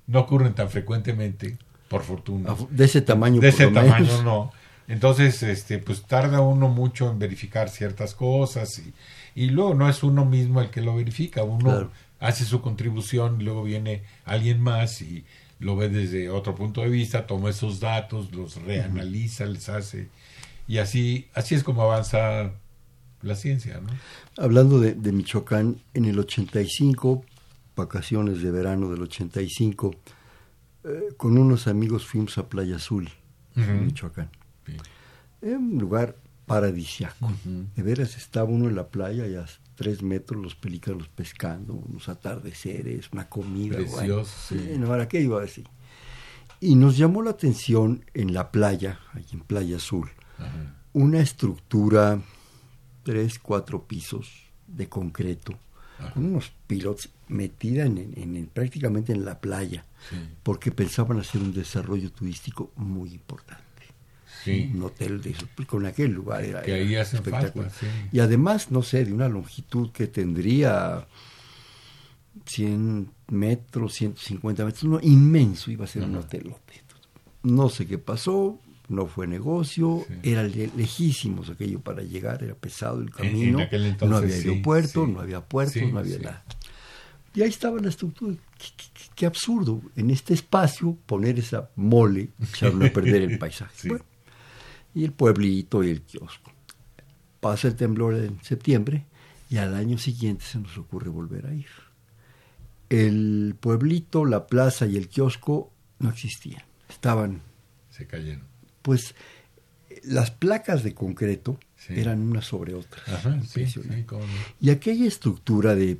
no 0.06 0.20
ocurren 0.20 0.54
tan 0.54 0.68
frecuentemente 0.68 1.56
por 1.88 2.02
fortuna. 2.02 2.54
De 2.70 2.84
ese 2.84 3.00
tamaño. 3.00 3.40
De 3.40 3.48
ese 3.48 3.68
tamaño 3.68 4.22
no. 4.22 4.52
Entonces, 4.88 5.42
este, 5.42 5.78
pues 5.78 6.02
tarda 6.02 6.40
uno 6.40 6.68
mucho 6.68 7.10
en 7.10 7.18
verificar 7.18 7.68
ciertas 7.68 8.14
cosas 8.14 8.78
y, 8.78 8.92
y 9.34 9.50
luego 9.50 9.74
no 9.74 9.88
es 9.88 10.02
uno 10.02 10.24
mismo 10.24 10.60
el 10.60 10.70
que 10.70 10.80
lo 10.80 10.96
verifica, 10.96 11.44
uno 11.44 11.90
hace 12.18 12.44
su 12.44 12.60
contribución 12.60 13.40
y 13.40 13.44
luego 13.44 13.62
viene 13.62 14.02
alguien 14.24 14.60
más 14.60 15.00
y 15.02 15.24
lo 15.62 15.76
ve 15.76 15.88
desde 15.88 16.28
otro 16.28 16.54
punto 16.54 16.82
de 16.82 16.88
vista, 16.88 17.26
toma 17.26 17.50
esos 17.50 17.80
datos, 17.80 18.32
los 18.32 18.60
reanaliza, 18.62 19.46
les 19.46 19.68
hace 19.68 20.08
y 20.66 20.78
así, 20.78 21.28
así 21.34 21.54
es 21.54 21.64
como 21.64 21.82
avanza 21.82 22.52
la 23.20 23.36
ciencia, 23.36 23.80
¿no? 23.80 23.88
Hablando 24.42 24.80
de, 24.80 24.94
de 24.94 25.12
Michoacán, 25.12 25.80
en 25.94 26.04
el 26.04 26.18
85, 26.18 27.24
vacaciones 27.76 28.42
de 28.42 28.50
verano 28.50 28.90
del 28.90 29.02
85, 29.02 29.94
eh, 30.84 30.88
con 31.16 31.38
unos 31.38 31.66
amigos 31.66 32.06
fuimos 32.06 32.38
a 32.38 32.48
Playa 32.48 32.76
Azul, 32.76 33.10
en 33.54 33.86
Michoacán. 33.86 34.30
Es 35.40 35.56
un 35.56 35.78
lugar 35.78 36.16
paradisiaco. 36.46 37.30
De 37.44 37.82
veras 37.82 38.16
estaba 38.16 38.48
uno 38.48 38.68
en 38.68 38.76
la 38.76 38.88
playa 38.88 39.26
y 39.26 39.34
a 39.34 39.44
tres 39.74 40.02
metros 40.02 40.42
los 40.42 40.54
pelícanos 40.54 41.08
pescando, 41.08 41.74
unos 41.74 42.08
atardeceres, 42.08 43.10
una 43.12 43.28
comida. 43.28 43.76
Precioso. 43.76 44.54
Bueno, 44.78 45.08
qué 45.08 45.20
iba 45.20 45.38
a 45.38 45.42
decir? 45.42 45.68
Y 46.60 46.76
nos 46.76 46.96
llamó 46.96 47.22
la 47.22 47.30
atención 47.30 48.04
en 48.14 48.32
la 48.32 48.52
playa, 48.52 49.00
ahí 49.14 49.26
en 49.32 49.40
Playa 49.40 49.76
Azul, 49.76 50.08
una 50.92 51.20
estructura, 51.20 52.20
tres, 53.02 53.38
cuatro 53.38 53.84
pisos 53.84 54.30
de 54.68 54.88
concreto, 54.88 55.58
con 56.14 56.24
unos 56.26 56.52
pilotos 56.66 57.10
metida 57.28 57.84
en, 57.84 58.48
prácticamente 58.52 59.12
en 59.12 59.24
la 59.24 59.40
playa, 59.40 59.84
porque 60.42 60.70
pensaban 60.70 61.18
hacer 61.18 61.40
un 61.40 61.52
desarrollo 61.52 62.12
turístico 62.12 62.70
muy 62.76 63.12
importante. 63.12 63.71
Un 64.46 64.82
hotel 64.82 65.20
de 65.22 65.30
eso, 65.30 65.46
pues, 65.54 65.68
con 65.68 65.86
aquel 65.86 66.12
lugar 66.12 66.44
era, 66.44 66.62
espectacular. 66.62 67.70
y 68.10 68.20
además, 68.20 68.70
no 68.70 68.82
sé, 68.82 69.04
de 69.04 69.12
una 69.12 69.28
longitud 69.28 69.90
que 69.90 70.06
tendría 70.06 71.06
100 72.46 73.10
metros, 73.28 73.94
150 73.94 74.64
metros, 74.64 74.84
no, 74.84 75.00
inmenso 75.02 75.70
iba 75.70 75.84
a 75.84 75.88
ser 75.88 76.04
un 76.04 76.16
hotel. 76.16 76.54
No 77.42 77.68
sé 77.68 77.86
qué 77.86 77.98
pasó, 77.98 78.60
no 78.88 79.06
fue 79.06 79.26
negocio, 79.26 80.04
era 80.22 80.42
lejísimos 80.42 81.50
aquello 81.50 81.80
para 81.80 82.02
llegar, 82.02 82.42
era 82.42 82.54
pesado 82.54 83.00
el 83.00 83.10
camino, 83.10 83.58
no 84.00 84.16
había 84.16 84.34
aeropuerto, 84.34 85.06
no 85.06 85.20
había 85.20 85.40
puertos, 85.40 85.82
no 85.90 85.98
había 85.98 86.18
nada. 86.18 86.44
Y 87.34 87.42
ahí 87.42 87.48
estaba 87.48 87.80
la 87.80 87.88
estructura. 87.88 88.36
Qué, 89.14 89.24
absurdo, 89.26 89.80
en 89.96 90.10
este 90.10 90.34
espacio 90.34 90.96
poner 91.06 91.38
esa 91.38 91.70
mole, 91.76 92.30
echaron 92.40 92.84
a 92.84 92.92
perder 92.92 93.22
el 93.22 93.38
paisaje. 93.38 93.88
Y 94.94 95.04
el 95.04 95.12
pueblito 95.12 95.82
y 95.82 95.90
el 95.90 96.02
kiosco. 96.02 96.52
Pasa 97.40 97.68
el 97.68 97.76
temblor 97.76 98.14
en 98.14 98.42
septiembre 98.42 99.06
y 99.50 99.56
al 99.56 99.74
año 99.74 99.98
siguiente 99.98 100.44
se 100.44 100.58
nos 100.58 100.76
ocurre 100.78 101.10
volver 101.10 101.46
a 101.46 101.54
ir. 101.54 101.66
El 102.88 103.56
pueblito, 103.58 104.24
la 104.24 104.46
plaza 104.46 104.86
y 104.86 104.96
el 104.96 105.08
kiosco 105.08 105.72
no 105.98 106.10
existían, 106.10 106.62
estaban... 106.88 107.40
Se 107.90 108.06
cayeron. 108.06 108.44
Pues 108.82 109.14
las 110.04 110.30
placas 110.30 110.82
de 110.82 110.94
concreto 110.94 111.58
eran 111.88 112.20
unas 112.20 112.46
sobre 112.46 112.74
otras. 112.74 113.04
y 114.60 114.70
aquella 114.70 115.06
estructura 115.06 115.74
de 115.74 115.98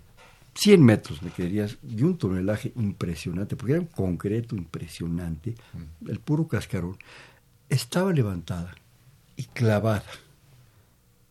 100 0.54 0.82
metros, 0.82 1.22
me 1.22 1.30
quedarías, 1.30 1.78
de 1.82 2.04
un 2.04 2.18
tonelaje 2.18 2.72
impresionante, 2.76 3.56
porque 3.56 3.72
era 3.72 3.80
un 3.80 3.88
concreto 3.88 4.54
impresionante, 4.54 5.54
mm. 5.72 6.10
el 6.10 6.20
puro 6.20 6.46
cascarón, 6.46 6.96
estaba 7.68 8.12
levantada 8.12 8.74
y 9.36 9.44
clavada. 9.44 10.04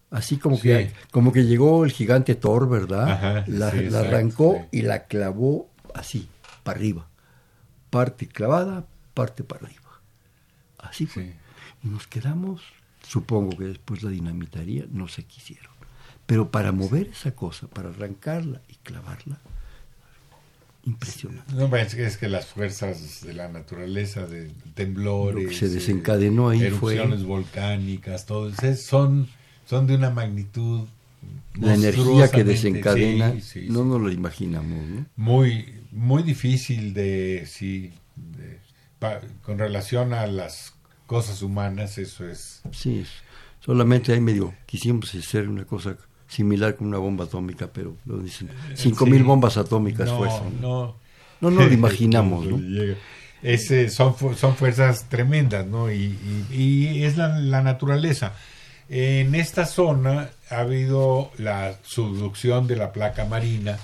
Así 0.09 0.37
como, 0.37 0.59
que, 0.59 0.91
como 1.11 1.31
que 1.31 1.45
llegó 1.45 1.85
el 1.85 1.91
gigante 1.91 2.35
Thor, 2.35 2.67
¿verdad? 2.67 3.45
la, 3.47 3.67
arrancó 3.99 4.67
y 4.69 4.81
la 4.81 5.05
clavó 5.05 5.69
así, 5.95 6.27
para 6.63 6.77
arriba. 6.77 7.07
Parte 7.89 8.27
clavada, 8.27 8.85
parte 9.13 9.43
para 9.43 9.65
arriba. 9.65 10.01
Así 10.77 11.05
fue. 11.05 11.33
Y 11.83 11.87
nos 11.87 12.07
quedamos, 12.07 12.61
supongo 13.07 13.57
que 13.57 13.65
después 13.65 14.03
la 14.03 14.09
dinamitaría, 14.09 14.85
no 14.89 15.07
se 15.07 15.23
quisieron. 15.23 15.71
Pero 16.25 16.51
para 16.51 16.73
mover 16.73 17.07
esa 17.07 17.31
cosa, 17.31 17.67
para 17.67 17.89
arrancarla 17.89 18.61
y 18.67 18.75
clavarla, 18.75 19.39
impresionante. 20.85 21.53
No, 21.53 21.75
es 21.75 22.17
que 22.17 22.27
las 22.27 22.47
fuerzas 22.47 23.21
de 23.23 23.33
la 23.33 23.47
naturaleza, 23.47 24.25
de 24.25 24.51
temblores, 24.73 25.43
Lo 25.43 25.49
que 25.49 25.55
se 25.55 25.69
desencadenó 25.69 26.49
ahí 26.49 26.63
erupciones 26.63 27.23
volcánicas, 27.23 28.25
todo 28.25 28.49
eso, 28.49 28.75
son, 28.75 29.27
son 29.65 29.87
de 29.87 29.95
una 29.95 30.09
magnitud. 30.09 30.87
La 31.59 31.75
energía 31.75 32.31
que 32.31 32.43
desencadena, 32.43 33.35
no 33.67 33.85
nos 33.85 34.01
lo 34.01 34.11
imaginamos. 34.11 34.89
¿no? 34.89 35.05
Muy, 35.15 35.81
muy 35.91 36.23
difícil 36.23 36.93
de, 36.93 37.45
sí, 37.45 37.93
con 39.43 39.59
relación 39.59 40.13
a 40.13 40.25
las 40.27 40.73
cosas 41.05 41.41
humanas, 41.41 41.97
eso 41.97 42.27
es. 42.27 42.61
Sí, 42.71 43.05
solamente 43.59 44.13
ahí 44.13 44.21
medio 44.21 44.53
quisimos 44.65 45.13
hacer 45.13 45.47
una 45.47 45.65
cosa 45.65 45.97
similar 46.31 46.75
con 46.75 46.87
una 46.87 46.97
bomba 46.97 47.25
atómica, 47.25 47.67
pero 47.71 47.97
lo 48.05 48.19
dicen, 48.19 48.49
5.000 48.73 49.09
mil 49.09 49.23
bombas 49.23 49.57
atómicas 49.57 50.07
no, 50.07 50.25
No, 50.61 50.95
no, 51.41 51.51
no 51.51 51.65
lo 51.65 51.73
imaginamos, 51.73 52.45
¿no? 52.45 52.57
son, 53.89 54.15
son 54.37 54.55
fuerzas 54.55 55.09
tremendas, 55.09 55.67
¿no? 55.67 55.91
Y, 55.91 56.17
y, 56.51 57.03
es 57.03 57.17
la, 57.17 57.37
la, 57.39 57.61
naturaleza. 57.61 58.33
En 58.87 59.35
esta 59.35 59.65
zona 59.65 60.29
ha 60.49 60.59
habido 60.59 61.31
la 61.37 61.77
subducción 61.83 62.67
de 62.67 62.77
la 62.77 62.93
placa 62.93 63.25
marina, 63.25 63.77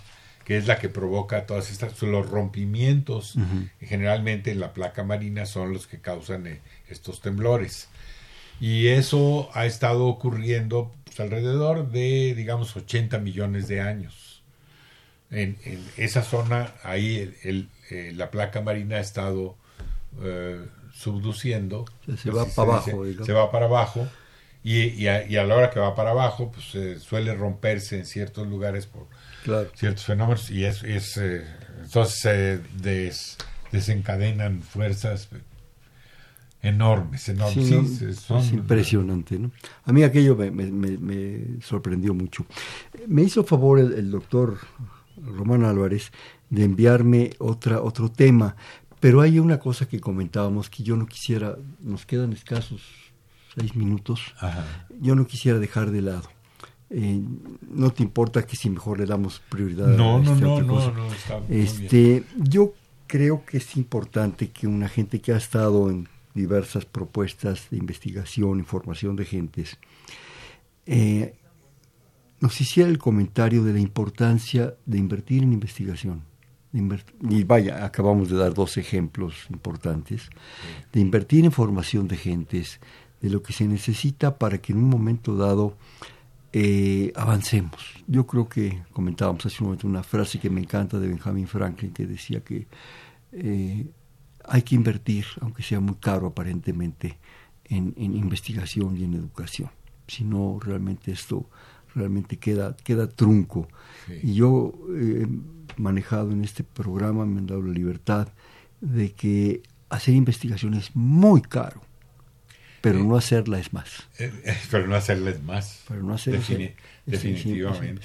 que 0.45 0.57
es 0.57 0.67
la 0.67 0.79
que 0.79 0.87
provoca 0.87 1.45
todas 1.45 1.69
estas, 1.69 2.01
los 2.01 2.29
rompimientos. 2.29 3.35
Generalmente 3.81 4.51
en 4.51 4.61
la 4.61 4.73
placa 4.73 5.03
marina 5.03 5.45
son 5.45 5.73
los 5.73 5.87
que 5.87 5.99
causan 5.99 6.47
eh, 6.47 6.61
estos 6.87 7.19
temblores. 7.19 7.89
Y 8.61 8.87
eso 8.87 9.49
ha 9.53 9.65
estado 9.65 10.05
ocurriendo 10.05 10.91
pues, 11.17 11.19
alrededor 11.19 11.89
de, 11.89 12.33
digamos, 12.35 12.75
80 12.75 13.17
millones 13.19 13.67
de 13.67 13.81
años. 13.81 14.43
en, 15.31 15.57
esa 15.97 16.23
zona, 16.23 16.73
ahí 16.83 17.33
el, 17.43 17.69
eh, 17.89 18.13
la 18.15 18.31
placa 18.31 18.61
marina 18.61 18.97
ha 18.97 18.99
estado 18.99 19.57
eh, 20.21 20.65
subduciendo. 20.93 21.85
Se, 22.17 22.31
va 22.31 22.45
para 22.45 22.73
abajo. 22.73 23.03
se 23.25 23.33
va 23.33 23.51
para 23.51 23.65
abajo. 23.65 24.07
Y, 24.63 24.89
y, 24.89 25.07
a, 25.07 25.43
la 25.43 25.55
hora 25.55 25.69
que 25.69 25.79
va 25.79 25.95
para 25.95 26.11
abajo, 26.11 26.51
pues 26.51 27.01
suele 27.01 27.33
romperse 27.33 27.97
en 27.97 28.05
ciertos 28.05 28.47
lugares 28.47 28.85
por 28.85 29.07
ciertos 29.75 30.03
fenómenos 30.03 30.49
y 30.49 30.65
es, 30.65 30.83
es 30.83 31.15
entonces 31.81 32.19
se 32.19 32.59
desencadenan 33.71 34.61
fuerzas 34.61 35.29
enormes, 36.61 37.29
enormes. 37.29 38.01
Es 38.01 38.53
impresionante, 38.53 39.39
¿no? 39.39 39.51
A 39.85 39.91
mí 39.91 40.03
aquello 40.03 40.35
me, 40.35 41.61
sorprendió 41.61 42.13
mucho. 42.13 42.45
Me 43.07 43.23
hizo 43.23 43.43
favor 43.43 43.79
el, 43.79 44.11
doctor 44.11 44.57
Román 45.17 45.63
Álvarez 45.63 46.11
de 46.49 46.63
enviarme 46.63 47.31
otra, 47.39 47.81
otro 47.81 48.09
tema, 48.09 48.55
pero 48.99 49.21
hay 49.21 49.39
una 49.39 49.59
cosa 49.59 49.87
que 49.87 49.99
comentábamos 49.99 50.69
que 50.69 50.83
yo 50.83 50.95
no 50.95 51.05
quisiera, 51.05 51.57
nos 51.81 52.05
quedan 52.05 52.33
escasos 52.33 52.81
seis 53.55 53.75
minutos, 53.75 54.33
yo 55.01 55.15
no 55.15 55.25
quisiera 55.25 55.59
dejar 55.59 55.91
de 55.91 56.01
lado. 56.01 56.29
Eh, 56.89 57.21
no 57.69 57.91
te 57.91 58.01
importa 58.01 58.45
que 58.45 58.55
si 58.55 58.69
mejor 58.69 58.99
le 58.99 59.05
damos 59.05 59.41
prioridad 59.49 59.87
no, 59.87 60.17
a 60.17 60.19
no, 60.21 60.35
no, 60.35 60.61
no, 60.61 60.91
no, 60.91 61.07
este, 61.49 62.23
yo 62.37 62.73
creo 63.07 63.43
que 63.45 63.57
es 63.57 63.75
importante 63.75 64.51
que 64.51 64.67
una 64.67 64.87
gente 64.87 65.19
que 65.19 65.33
ha 65.33 65.37
estado 65.37 65.89
en 65.89 66.07
diversas 66.37 66.85
propuestas 66.85 67.69
de 67.69 67.77
investigación, 67.77 68.59
información 68.59 69.15
de 69.17 69.25
gentes, 69.25 69.77
eh, 70.85 71.35
nos 72.39 72.61
hiciera 72.61 72.89
el 72.89 72.97
comentario 72.97 73.63
de 73.63 73.73
la 73.73 73.79
importancia 73.79 74.75
de 74.85 74.97
invertir 74.97 75.43
en 75.43 75.53
investigación. 75.53 76.23
y 77.29 77.43
vaya, 77.43 77.83
acabamos 77.85 78.29
de 78.29 78.37
dar 78.37 78.53
dos 78.53 78.77
ejemplos 78.77 79.47
importantes, 79.49 80.29
de 80.93 80.99
invertir 80.99 81.43
en 81.45 81.51
formación 81.51 82.07
de 82.07 82.17
gentes, 82.17 82.79
de 83.21 83.29
lo 83.29 83.41
que 83.41 83.53
se 83.53 83.67
necesita 83.67 84.37
para 84.37 84.59
que 84.59 84.73
en 84.73 84.79
un 84.79 84.89
momento 84.89 85.35
dado 85.35 85.75
eh, 86.53 87.11
avancemos. 87.15 87.81
Yo 88.07 88.25
creo 88.27 88.47
que 88.47 88.83
comentábamos 88.93 89.45
hace 89.45 89.57
un 89.61 89.67
momento 89.67 89.87
una 89.87 90.03
frase 90.03 90.39
que 90.39 90.49
me 90.49 90.61
encanta 90.61 90.99
de 90.99 91.07
Benjamin 91.07 91.47
Franklin 91.47 91.91
que 91.91 92.05
decía 92.05 92.41
que 92.41 92.67
eh, 93.31 93.85
hay 94.47 94.61
que 94.61 94.75
invertir, 94.75 95.25
aunque 95.41 95.63
sea 95.63 95.79
muy 95.79 95.95
caro 95.95 96.27
aparentemente, 96.27 97.17
en, 97.65 97.93
investigación 97.97 98.97
y 98.97 99.03
en 99.03 99.13
educación. 99.13 99.69
Si 100.07 100.23
no, 100.23 100.59
realmente 100.61 101.11
esto 101.11 101.49
realmente 101.93 102.37
queda, 102.37 102.75
queda 102.83 103.09
trunco. 103.09 103.67
Y 104.23 104.35
yo 104.35 104.73
he 104.95 105.27
manejado 105.75 106.31
en 106.31 106.43
este 106.43 106.63
programa, 106.63 107.25
me 107.25 107.39
han 107.39 107.47
dado 107.47 107.61
la 107.61 107.73
libertad 107.73 108.29
de 108.79 109.11
que 109.11 109.63
hacer 109.89 110.13
investigación 110.13 110.75
es 110.75 110.95
muy 110.95 111.41
caro, 111.41 111.81
pero 112.81 113.03
no 113.03 113.17
hacerla 113.17 113.59
es 113.59 113.73
más. 113.73 114.07
Eh, 114.17 114.31
eh, 114.45 114.57
pero 114.71 114.87
no 114.87 114.95
hacerla 114.95 115.31
es 115.31 115.43
más. 115.43 115.81
Pero 115.87 116.03
no 116.03 116.13
hacerla 116.13 116.39
definitivamente. 117.05 118.01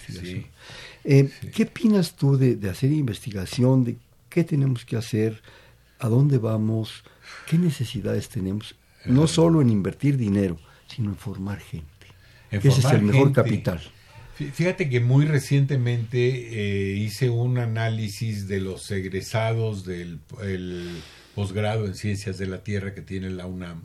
Eh, 1.05 1.31
¿Qué 1.55 1.65
opinas 1.65 2.15
tú 2.15 2.37
de, 2.37 2.57
de 2.57 2.71
hacer 2.71 2.91
investigación, 2.91 3.85
de 3.85 3.97
qué 4.29 4.43
tenemos 4.43 4.85
que 4.85 4.97
hacer? 4.97 5.41
A 6.03 6.09
dónde 6.09 6.39
vamos, 6.39 7.05
qué 7.47 7.57
necesidades 7.57 8.29
tenemos, 8.29 8.75
no 9.05 9.29
solo 9.29 9.63
en 9.63 9.71
invertir 9.71 10.17
dinero, 10.17 10.59
sino 10.89 11.11
en 11.11 11.17
formar 11.17 11.61
gente. 11.61 11.87
Ese 12.51 12.69
es 12.69 12.85
el 12.87 13.03
mejor 13.03 13.33
capital. 13.33 13.81
Fíjate 14.35 14.89
que 14.89 14.99
muy 14.99 15.27
recientemente 15.27 16.19
eh, 16.19 16.97
hice 16.97 17.31
un 17.31 17.59
análisis 17.59 18.49
de 18.49 18.61
los 18.61 18.91
egresados 18.91 19.85
del 19.85 20.19
posgrado 21.37 21.87
en 21.87 21.95
ciencias 21.95 22.37
de 22.37 22.49
la 22.49 22.65
Tierra 22.65 22.95
que 22.95 23.03
tiene 23.03 23.31
la 23.31 23.47
UNAM. 23.47 23.81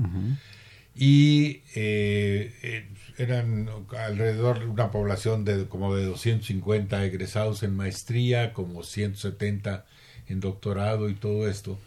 Y 0.96 1.62
eh, 1.76 2.52
eh, 2.64 2.88
eran 3.20 3.70
alrededor 3.96 4.60
de 4.60 4.66
una 4.66 4.90
población 4.90 5.46
de 5.46 5.68
como 5.68 5.96
de 5.96 6.04
250 6.04 7.06
egresados 7.06 7.62
en 7.62 7.76
maestría, 7.76 8.54
como 8.54 8.82
170 8.82 9.86
en 10.28 10.40
doctorado 10.40 11.10
y 11.10 11.14
todo 11.14 11.48
esto. 11.48 11.78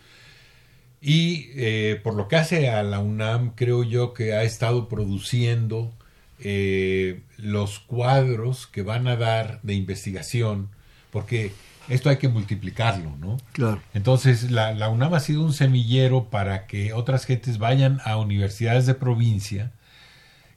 Y 1.01 1.51
eh, 1.55 1.99
por 2.03 2.15
lo 2.15 2.29
que 2.29 2.37
hace 2.37 2.69
a 2.69 2.83
la 2.83 2.99
UNAM, 2.99 3.53
creo 3.55 3.85
yo 3.85 4.13
que 4.13 4.35
ha 4.35 4.43
estado 4.43 4.89
produciendo 4.89 5.93
eh, 6.41 7.23
los 7.39 7.79
cuadros 7.81 8.67
que 8.67 8.83
van 8.83 9.07
a 9.09 9.17
dar 9.17 9.61
de 9.63 9.75
investigación, 9.75 10.69
porque 11.11 11.53
esto 11.89 12.11
hay 12.11 12.19
que 12.19 12.29
multiplicarlo, 12.29 13.17
¿no? 13.19 13.39
Claro. 13.53 13.81
Entonces, 13.95 14.51
la, 14.51 14.73
la, 14.75 14.91
UNAM 14.91 15.15
ha 15.15 15.21
sido 15.21 15.43
un 15.43 15.55
semillero 15.55 16.25
para 16.25 16.67
que 16.67 16.93
otras 16.93 17.25
gentes 17.25 17.59
vayan 17.59 18.01
a 18.05 18.19
universidades 18.19 18.85
de 18.85 18.95
provincia 18.95 19.73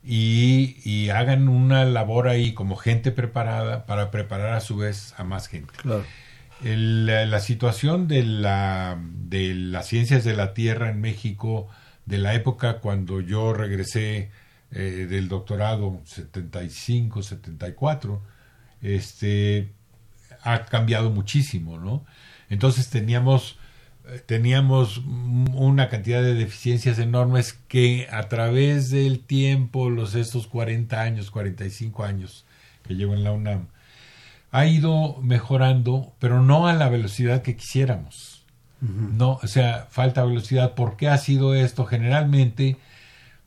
y, 0.04 0.76
y 0.84 1.10
hagan 1.10 1.48
una 1.48 1.86
labor 1.86 2.28
ahí 2.28 2.54
como 2.54 2.76
gente 2.76 3.12
preparada 3.12 3.86
para 3.86 4.12
preparar 4.12 4.54
a 4.54 4.60
su 4.60 4.76
vez 4.76 5.14
a 5.18 5.24
más 5.24 5.48
gente. 5.48 5.74
Claro 5.78 6.04
la, 6.64 7.39
situación 7.39 8.07
de, 8.07 8.24
la, 8.24 8.97
de 9.01 9.53
las 9.53 9.88
ciencias 9.88 10.24
de 10.24 10.36
la 10.36 10.53
Tierra 10.53 10.89
en 10.89 11.01
México, 11.01 11.68
de 12.05 12.18
la 12.18 12.34
época 12.34 12.80
cuando 12.80 13.22
yo 13.22 13.53
regresé 13.53 14.32
eh, 14.72 15.07
del 15.09 15.28
doctorado, 15.28 16.01
75, 16.05 17.22
74, 17.22 18.22
este, 18.82 19.72
ha 20.41 20.66
cambiado 20.66 21.09
muchísimo, 21.09 21.80
¿no? 21.80 22.05
Entonces 22.49 22.89
teníamos, 22.89 23.57
eh, 24.07 24.22
teníamos 24.26 24.99
una 24.99 25.89
cantidad 25.89 26.22
de 26.22 26.34
deficiencias 26.34 26.99
enormes 26.99 27.53
que 27.68 28.07
a 28.11 28.30
través 28.30 28.89
del 28.89 29.20
tiempo, 29.20 29.89
los 29.89 30.16
estos 30.16 30.47
40 30.47 31.01
años, 31.01 31.32
45 31.32 32.03
años 32.03 32.45
que 32.84 32.95
llevo 32.95 33.14
en 33.14 33.24
la 33.24 33.32
UNAM, 33.32 33.68
ha 34.54 34.68
ido 34.68 35.18
mejorando, 35.20 36.14
pero 36.20 36.41
no 36.43 36.68
a 36.68 36.74
la 36.74 36.88
velocidad 36.88 37.41
que 37.41 37.58
quisiéramos. 37.58 38.45
No, 38.82 39.39
o 39.41 39.47
sea, 39.47 39.88
falta 39.89 40.24
velocidad. 40.26 40.76
¿Por 40.76 40.95
qué 40.95 41.08
ha 41.08 41.18
sido 41.18 41.56
esto? 41.56 41.86
Generalmente 41.86 42.78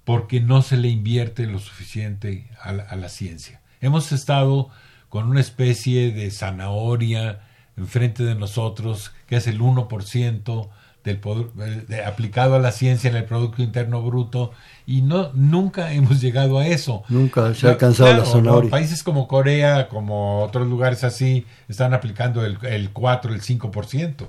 porque 0.05 0.41
no 0.41 0.63
se 0.63 0.77
le 0.79 0.89
invierte 0.89 1.47
lo 1.47 1.61
suficiente 1.61 2.51
a 2.61 2.73
la, 2.73 3.09
ciencia. 3.09 3.61
Hemos 3.81 4.11
estado 4.11 4.71
con 5.09 5.29
una 5.29 5.41
especie 5.41 6.11
de 6.11 6.31
zanahoria 6.31 7.41
enfrente 7.77 8.25
de 8.25 8.35
nosotros, 8.35 9.13
que 9.27 9.37
es 9.37 9.47
el 9.47 9.61
1% 9.61 10.69
del 11.07 11.87
de, 11.89 12.05
aplicado 12.05 12.57
a 12.57 12.59
la 12.59 12.73
ciencia 12.73 13.09
en 13.09 13.17
el 13.17 13.25
Producto 13.25 13.63
Interno 13.63 14.03
Bruto, 14.03 14.51
y 14.87 15.03
no 15.03 15.31
nunca 15.33 15.93
hemos 15.95 16.21
llegado 16.21 16.59
a 16.59 16.67
eso. 16.67 17.05
Nunca 17.09 17.55
se 17.55 17.69
ha 17.69 17.71
alcanzado 17.71 18.13
la 18.15 18.25
zona 18.25 18.53
Países 18.69 19.03
como 19.03 19.29
Corea, 19.29 19.89
como 19.89 20.43
otros 20.43 20.67
lugares 20.67 21.05
así, 21.05 21.47
están 21.69 21.95
aplicando 21.95 22.45
el, 22.45 22.59
el 22.63 22.91
4, 22.91 23.33
el 23.33 23.41
5%. 23.41 24.27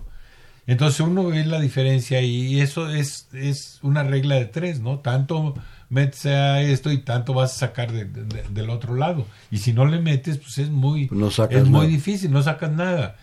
Entonces 0.68 1.00
uno 1.00 1.28
ve 1.28 1.46
la 1.46 1.62
diferencia 1.62 2.22
y 2.22 2.60
eso 2.60 2.90
es, 2.90 3.30
es 3.32 3.80
una 3.84 4.04
regla 4.04 4.36
de 4.36 4.46
tres, 4.46 4.82
¿no? 4.82 5.00
Tanto 5.00 5.56
metes 5.90 6.26
a 6.26 6.62
esto 6.62 6.92
y 6.92 6.98
tanto 6.98 7.34
vas 7.34 7.56
a 7.56 7.68
sacar 7.68 7.92
del 7.92 8.70
otro 8.70 8.96
lado. 8.96 9.26
Y 9.50 9.60
si 9.60 9.72
no 9.72 9.86
le 9.86 10.00
metes, 10.02 10.38
pues 10.38 10.58
es 10.58 10.70
muy, 10.70 11.10
es 11.50 11.68
muy 11.68 11.88
difícil, 11.88 12.32
no 12.32 12.44
sacas 12.44 12.72
nada. 12.72 13.16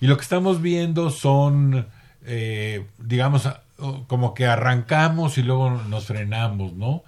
Y 0.00 0.06
lo 0.06 0.16
que 0.16 0.22
estamos 0.22 0.62
viendo 0.62 1.10
son, 1.10 1.86
eh, 2.24 2.86
digamos, 2.98 3.48
como 4.06 4.34
que 4.34 4.46
arrancamos 4.46 5.38
y 5.38 5.42
luego 5.42 5.70
nos 5.70 6.06
frenamos, 6.06 6.74
¿no? 6.74 7.02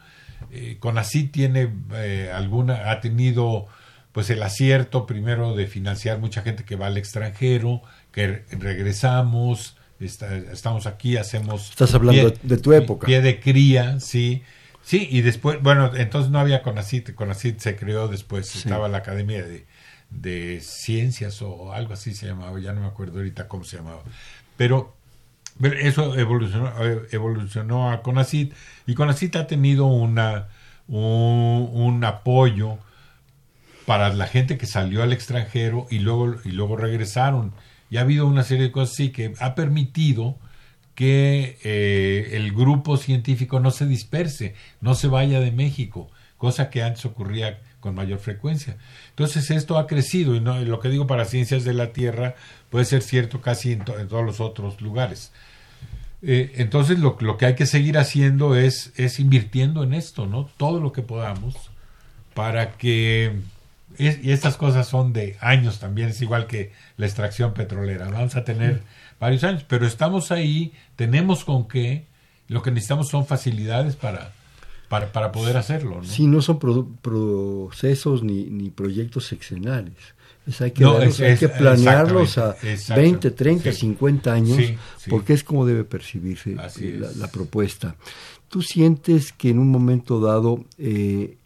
Eh, 0.50 0.78
así 0.96 1.24
tiene 1.24 1.70
eh, 1.94 2.30
alguna, 2.32 2.90
ha 2.90 3.00
tenido 3.00 3.66
pues 4.12 4.30
el 4.30 4.42
acierto 4.42 5.06
primero 5.06 5.54
de 5.54 5.66
financiar 5.66 6.18
mucha 6.18 6.42
gente 6.42 6.64
que 6.64 6.76
va 6.76 6.86
al 6.86 6.96
extranjero, 6.96 7.82
que 8.12 8.44
regresamos, 8.50 9.76
estamos 10.00 10.86
aquí, 10.86 11.18
hacemos... 11.18 11.70
Estás 11.70 11.94
hablando 11.94 12.32
de 12.42 12.56
tu 12.56 12.72
época. 12.72 13.06
Pie 13.06 13.20
de 13.20 13.40
cría, 13.40 14.00
sí. 14.00 14.42
Sí, 14.82 15.06
y 15.10 15.20
después, 15.20 15.60
bueno, 15.62 15.94
entonces 15.94 16.30
no 16.30 16.38
había 16.38 16.62
CONACIT, 16.62 17.14
CONACIT 17.14 17.58
se 17.58 17.76
creó 17.76 18.08
después, 18.08 18.54
estaba 18.56 18.88
la 18.88 18.98
Academia 18.98 19.44
de, 19.44 19.66
de 20.10 20.60
Ciencias 20.62 21.42
o 21.42 21.72
algo 21.72 21.92
así 21.92 22.14
se 22.14 22.26
llamaba, 22.26 22.58
ya 22.60 22.72
no 22.72 22.80
me 22.80 22.86
acuerdo 22.86 23.18
ahorita 23.18 23.48
cómo 23.48 23.64
se 23.64 23.76
llamaba. 23.76 24.02
Pero 24.56 24.95
eso 25.60 26.16
evolucionó, 26.18 26.72
evolucionó 27.10 27.90
a 27.90 28.02
CONACIT 28.02 28.52
y 28.86 28.94
CONACIT 28.94 29.36
ha 29.36 29.46
tenido 29.46 29.86
una, 29.86 30.48
un, 30.88 32.04
apoyo 32.04 32.78
para 33.86 34.12
la 34.12 34.26
gente 34.26 34.58
que 34.58 34.66
salió 34.66 35.02
al 35.02 35.12
extranjero 35.12 35.86
y 35.90 36.00
luego, 36.00 36.36
y 36.44 36.50
luego 36.50 36.76
regresaron. 36.76 37.52
Y 37.88 37.98
ha 37.98 38.02
habido 38.02 38.26
una 38.26 38.42
serie 38.42 38.64
de 38.64 38.72
cosas 38.72 38.94
así 38.94 39.10
que 39.10 39.32
ha 39.38 39.54
permitido 39.54 40.36
que 40.94 41.58
eh, 41.62 42.30
el 42.32 42.52
grupo 42.52 42.96
científico 42.96 43.60
no 43.60 43.70
se 43.70 43.86
disperse, 43.86 44.54
no 44.80 44.94
se 44.94 45.08
vaya 45.08 45.40
de 45.40 45.52
México, 45.52 46.10
cosa 46.38 46.70
que 46.70 46.82
antes 46.82 47.04
ocurría 47.04 47.60
con 47.80 47.94
mayor 47.94 48.18
frecuencia. 48.18 48.78
Entonces 49.10 49.50
esto 49.50 49.78
ha 49.78 49.86
crecido 49.86 50.34
y, 50.34 50.40
no, 50.40 50.58
lo 50.60 50.80
que 50.80 50.88
digo 50.88 51.06
para 51.06 51.26
ciencias 51.26 51.64
de 51.64 51.74
la 51.74 51.92
Tierra 51.92 52.34
puede 52.70 52.84
ser 52.84 53.02
cierto 53.02 53.40
casi 53.40 53.72
en, 53.72 53.84
todos 53.84 54.24
los 54.24 54.40
otros 54.40 54.80
lugares. 54.80 55.32
Eh, 56.22 56.52
entonces 56.56 56.98
lo, 56.98 57.16
lo, 57.20 57.36
que 57.36 57.46
hay 57.46 57.54
que 57.54 57.66
seguir 57.66 57.98
haciendo 57.98 58.56
es, 58.56 58.92
es 58.96 59.20
invirtiendo 59.20 59.82
en 59.82 59.94
esto, 59.94 60.26
¿no? 60.26 60.48
Todo 60.56 60.80
lo 60.80 60.92
que 60.92 61.02
podamos 61.02 61.70
para 62.34 62.72
que... 62.72 63.34
y 63.98 64.30
estas 64.30 64.56
cosas 64.56 64.86
son 64.86 65.12
de 65.12 65.38
años 65.40 65.78
también, 65.78 66.10
es 66.10 66.20
igual 66.20 66.46
que 66.46 66.72
la 66.96 67.06
extracción 67.06 67.54
petrolera. 67.54 68.10
Vamos 68.10 68.36
a 68.36 68.44
tener 68.44 68.82
varios 69.18 69.42
años, 69.44 69.64
pero 69.66 69.86
estamos 69.86 70.30
ahí, 70.30 70.72
tenemos 70.96 71.44
con 71.44 71.66
qué, 71.66 72.04
lo 72.48 72.62
que 72.62 72.70
necesitamos 72.70 73.08
son 73.08 73.26
facilidades 73.26 73.96
para, 73.96 74.32
para, 74.88 75.12
para 75.12 75.32
poder 75.32 75.56
hacerlo. 75.56 75.96
¿no? 75.96 76.04
Sí, 76.04 76.26
no 76.26 76.42
son 76.42 76.58
procesos 77.00 78.22
ni, 78.22 78.44
ni 78.44 78.70
proyectos 78.70 79.26
sexenales. 79.26 79.96
Es, 80.46 80.60
hay 80.60 80.70
que, 80.70 80.84
hay 80.84 81.36
que 81.36 81.48
planearlos 81.48 82.38
a 82.38 82.56
20, 82.94 83.32
30, 83.32 83.72
50 83.72 84.32
años, 84.32 84.58
porque 85.08 85.32
es 85.32 85.42
como 85.42 85.66
debe 85.66 85.82
percibirse 85.82 86.54
la, 86.54 87.28
propuesta. 87.28 87.96
¿Tú 88.48 88.62
sientes 88.62 89.32
que 89.32 89.50
en 89.50 89.58
un 89.58 89.68
momento 89.68 90.20
dado, 90.20 90.64
eh, 90.78 91.36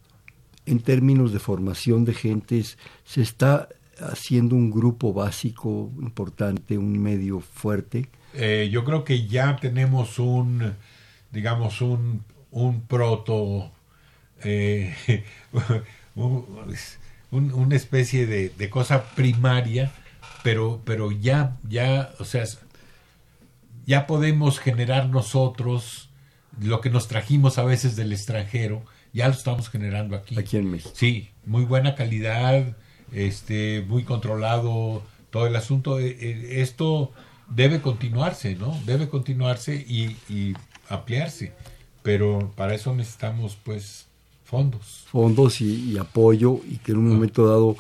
en 0.67 0.81
términos 0.81 1.33
de 1.33 1.39
formación 1.39 2.05
de 2.05 2.13
gentes, 2.13 2.77
se 3.05 3.23
está 3.23 3.69
haciendo 4.01 4.55
un 4.55 4.71
grupo 4.71 5.15
básico 5.15 5.91
importante, 5.99 6.77
un 6.77 6.99
medio 6.99 7.41
fuerte? 7.41 8.11
Eh, 8.35 8.69
yo 8.71 8.85
creo 8.85 9.03
que 9.03 9.27
ya 9.27 9.57
tenemos 9.57 10.19
un, 10.19 10.75
digamos, 11.33 11.81
un 11.81 12.23
un 12.51 12.83
proto, 12.83 13.71
eh, 14.43 14.95
una 17.31 17.77
especie 17.77 18.27
de, 18.27 18.71
cosa 18.71 19.05
primaria, 19.15 19.93
pero, 20.43 20.83
pero 20.85 21.13
ya, 21.13 21.57
ya, 21.69 22.13
o 22.19 22.25
sea, 22.25 22.45
ya 23.87 24.07
podemos 24.07 24.59
generar 24.59 25.09
nosotros 25.09 26.11
lo 26.61 26.81
que 26.81 26.91
nos 26.91 27.09
trajimos 27.09 27.59
a 27.59 27.65
veces 27.65 27.97
del 27.97 28.13
extranjero, 28.13 28.85
ya 29.13 29.29
lo 29.29 29.35
estamos 29.35 29.71
generando 29.71 30.17
aquí. 30.17 30.39
Aquí 30.39 30.57
en 30.57 30.71
México. 30.71 30.93
Sí, 30.95 31.31
muy 31.47 31.65
buena 31.65 31.95
calidad, 31.95 32.77
este, 33.13 33.85
muy 33.87 34.05
controlado 34.05 35.03
todo 35.31 35.47
el 35.47 35.57
asunto. 35.57 35.99
Eh, 35.99 36.17
eh, 36.21 36.61
esto 36.61 37.13
debe 37.49 37.81
continuarse, 37.81 38.55
¿no? 38.55 38.79
Debe 38.87 39.09
continuarse 39.09 39.75
y, 39.75 40.17
y 40.29 40.55
ampliarse 40.89 41.53
pero 42.03 42.53
para 42.57 42.75
eso 42.75 42.95
necesitamos 42.95 43.57
pues 43.63 44.07
fondos. 44.45 45.05
Fondos 45.11 45.61
y, 45.61 45.97
apoyo 45.99 46.61
y 46.69 46.77
que 46.79 46.93
en 46.93 46.99
un 46.99 47.11
ah. 47.11 47.15
momento 47.15 47.47
dado 47.47 47.77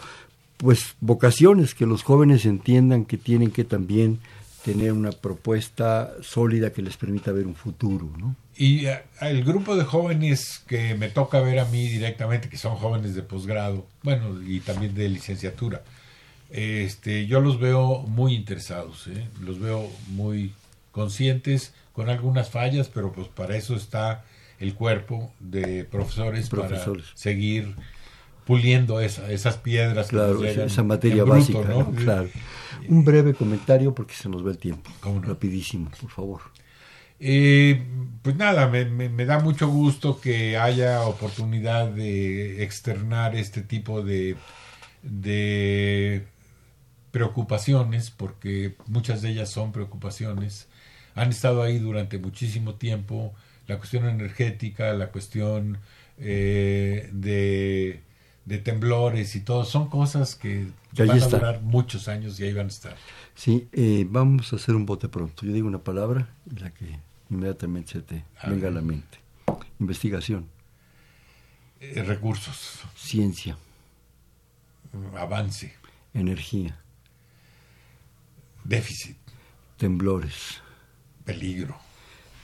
pues 0.56 0.94
vocaciones, 1.00 1.74
que 1.74 1.86
los 1.86 2.02
jóvenes 2.02 2.44
entiendan 2.44 3.06
que 3.06 3.16
tienen 3.16 3.50
que 3.50 3.64
también 3.64 4.20
tener 4.62 4.92
una 4.92 5.10
propuesta 5.10 6.12
sólida 6.20 6.70
que 6.70 6.82
les 6.82 6.96
permita 6.96 7.32
ver 7.32 7.46
un 7.46 7.54
futuro, 7.54 8.10
¿no? 8.18 8.36
Y 8.56 8.84
eh, 8.84 9.02
el 9.22 9.42
grupo 9.42 9.74
de 9.74 9.84
jóvenes 9.84 10.62
que 10.66 10.94
me 10.94 11.08
toca 11.08 11.40
ver 11.40 11.60
a 11.60 11.64
mí 11.64 11.88
directamente, 11.88 12.50
que 12.50 12.58
son 12.58 12.76
jóvenes 12.76 13.14
de 13.14 13.22
posgrado, 13.22 13.86
bueno, 14.02 14.38
y 14.42 14.60
también 14.60 14.94
de 14.94 15.08
licenciatura, 15.08 15.82
este, 16.50 17.26
yo 17.26 17.40
los 17.40 17.58
veo 17.58 18.00
muy 18.02 18.34
interesados, 18.34 19.06
¿eh? 19.06 19.26
los 19.40 19.58
veo 19.60 19.88
muy 20.08 20.52
conscientes 20.92 21.72
con 22.00 22.08
algunas 22.08 22.48
fallas, 22.48 22.88
pero 22.88 23.12
pues 23.12 23.28
para 23.28 23.58
eso 23.58 23.76
está 23.76 24.24
el 24.58 24.72
cuerpo 24.72 25.30
de 25.38 25.84
profesores, 25.84 26.48
para 26.48 26.82
seguir 27.14 27.76
puliendo 28.46 29.02
esas 29.02 29.58
piedras 29.58 30.08
claro, 30.08 30.42
esa 30.42 30.82
materia 30.82 31.24
básica 31.24 31.60
claro. 31.94 32.30
Un 32.88 33.04
breve 33.04 33.34
comentario 33.34 33.94
porque 33.94 34.14
se 34.14 34.30
nos 34.30 34.46
va 34.46 34.50
el 34.50 34.56
tiempo. 34.56 34.90
Rapidísimo 35.20 35.90
por 36.00 36.10
favor. 36.10 36.40
Eh, 37.18 37.84
pues 38.22 38.34
nada 38.34 38.66
me, 38.68 38.86
me, 38.86 39.26
da 39.26 39.38
mucho 39.40 39.68
gusto 39.68 40.22
que 40.22 40.56
haya 40.56 41.02
oportunidad 41.02 41.88
de 41.88 42.64
externar 42.64 43.36
este 43.36 43.60
tipo 43.60 44.00
de 44.00 44.38
de 45.02 46.26
preocupaciones 47.10 48.10
porque 48.10 48.74
muchas 48.86 49.20
de 49.20 49.32
ellas 49.32 49.50
son 49.50 49.70
preocupaciones 49.70 50.66
han 51.14 51.30
estado 51.30 51.62
ahí 51.62 51.78
durante 51.78 52.18
muchísimo 52.18 52.74
tiempo, 52.74 53.34
la 53.66 53.78
cuestión 53.78 54.06
energética, 54.08 54.92
la 54.92 55.10
cuestión 55.10 55.78
eh, 56.18 57.08
de, 57.12 58.02
temblores 58.64 59.36
y 59.36 59.40
todo, 59.40 59.64
son 59.64 59.88
cosas 59.88 60.34
que 60.34 60.66
van 60.96 61.10
a 61.10 61.18
durar 61.18 61.62
muchos 61.62 62.08
años 62.08 62.38
y 62.40 62.44
ahí 62.44 62.52
van 62.52 62.66
a 62.66 62.68
estar. 62.68 62.96
Sí, 63.34 63.68
eh, 63.72 64.06
vamos 64.08 64.52
a 64.52 64.56
hacer 64.56 64.74
un 64.74 64.86
bote 64.86 65.08
pronto. 65.08 65.46
Yo 65.46 65.52
digo 65.52 65.68
una 65.68 65.82
palabra 65.82 66.28
y 66.50 66.58
la 66.58 66.74
que 66.74 66.98
inmediatamente 67.30 67.92
se 67.92 68.00
te 68.02 68.24
venga 68.46 68.68
a 68.68 68.72
la 68.72 68.82
mente. 68.82 69.18
Investigación. 69.78 70.48
Eh, 71.80 72.02
recursos. 72.02 72.80
Ciencia. 72.96 73.56
Avance. 75.16 75.72
Energía. 76.12 76.76
Déficit. 78.64 79.16
Temblores. 79.76 80.60
Peligro. 81.30 81.78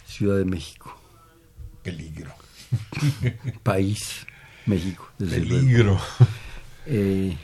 Ciudad 0.07 0.39
de 0.39 0.45
México. 0.45 0.97
Peligro. 1.83 2.31
País, 3.65 4.25
México. 4.65 5.11
Peligro. 5.19 6.01
Eh, 6.87 7.37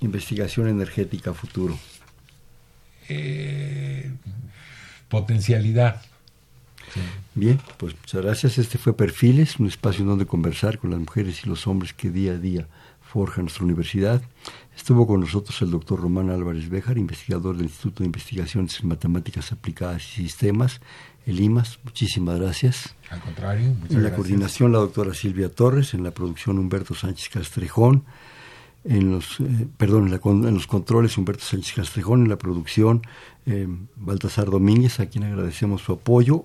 investigación 0.00 0.68
energética 0.68 1.34
futuro. 1.34 1.76
Eh, 3.08 4.12
potencialidad. 5.08 6.02
Bien, 7.34 7.60
pues 7.78 7.96
muchas 7.96 8.22
gracias. 8.22 8.58
Este 8.58 8.78
fue 8.78 8.96
Perfiles, 8.96 9.58
un 9.58 9.66
espacio 9.66 10.02
en 10.02 10.08
donde 10.08 10.26
conversar 10.26 10.78
con 10.78 10.90
las 10.90 11.00
mujeres 11.00 11.44
y 11.44 11.48
los 11.48 11.66
hombres 11.66 11.92
que 11.92 12.10
día 12.10 12.32
a 12.32 12.38
día 12.38 12.68
forjan 13.16 13.46
nuestra 13.46 13.64
universidad. 13.64 14.20
Estuvo 14.76 15.06
con 15.06 15.20
nosotros 15.20 15.62
el 15.62 15.70
doctor 15.70 16.02
Román 16.02 16.28
Álvarez 16.28 16.68
Béjar, 16.68 16.98
investigador 16.98 17.56
del 17.56 17.64
Instituto 17.64 18.00
de 18.00 18.08
Investigaciones 18.08 18.78
en 18.78 18.88
Matemáticas 18.88 19.52
Aplicadas 19.52 20.02
y 20.02 20.24
Sistemas, 20.24 20.82
el 21.24 21.40
IMAS. 21.40 21.78
Muchísimas 21.82 22.38
gracias. 22.38 22.94
Al 23.08 23.20
contrario. 23.20 23.74
en 23.88 24.02
la 24.02 24.14
coordinación 24.14 24.70
la 24.70 24.80
doctora 24.80 25.14
Silvia 25.14 25.48
Torres, 25.48 25.94
en 25.94 26.04
la 26.04 26.10
producción 26.10 26.58
Humberto 26.58 26.94
Sánchez 26.94 27.30
Castrejón, 27.30 28.04
en 28.84 29.12
los, 29.12 29.40
eh, 29.40 29.66
perdón, 29.78 30.12
en, 30.12 30.54
los 30.54 30.66
controles 30.66 31.16
Humberto 31.16 31.42
Sánchez 31.42 31.74
Castrejón, 31.74 32.24
en 32.24 32.28
la 32.28 32.36
producción 32.36 33.00
eh, 33.46 33.66
Baltasar 33.96 34.50
Domínguez, 34.50 35.00
a 35.00 35.06
quien 35.06 35.24
agradecemos 35.24 35.80
su 35.80 35.92
apoyo, 35.92 36.44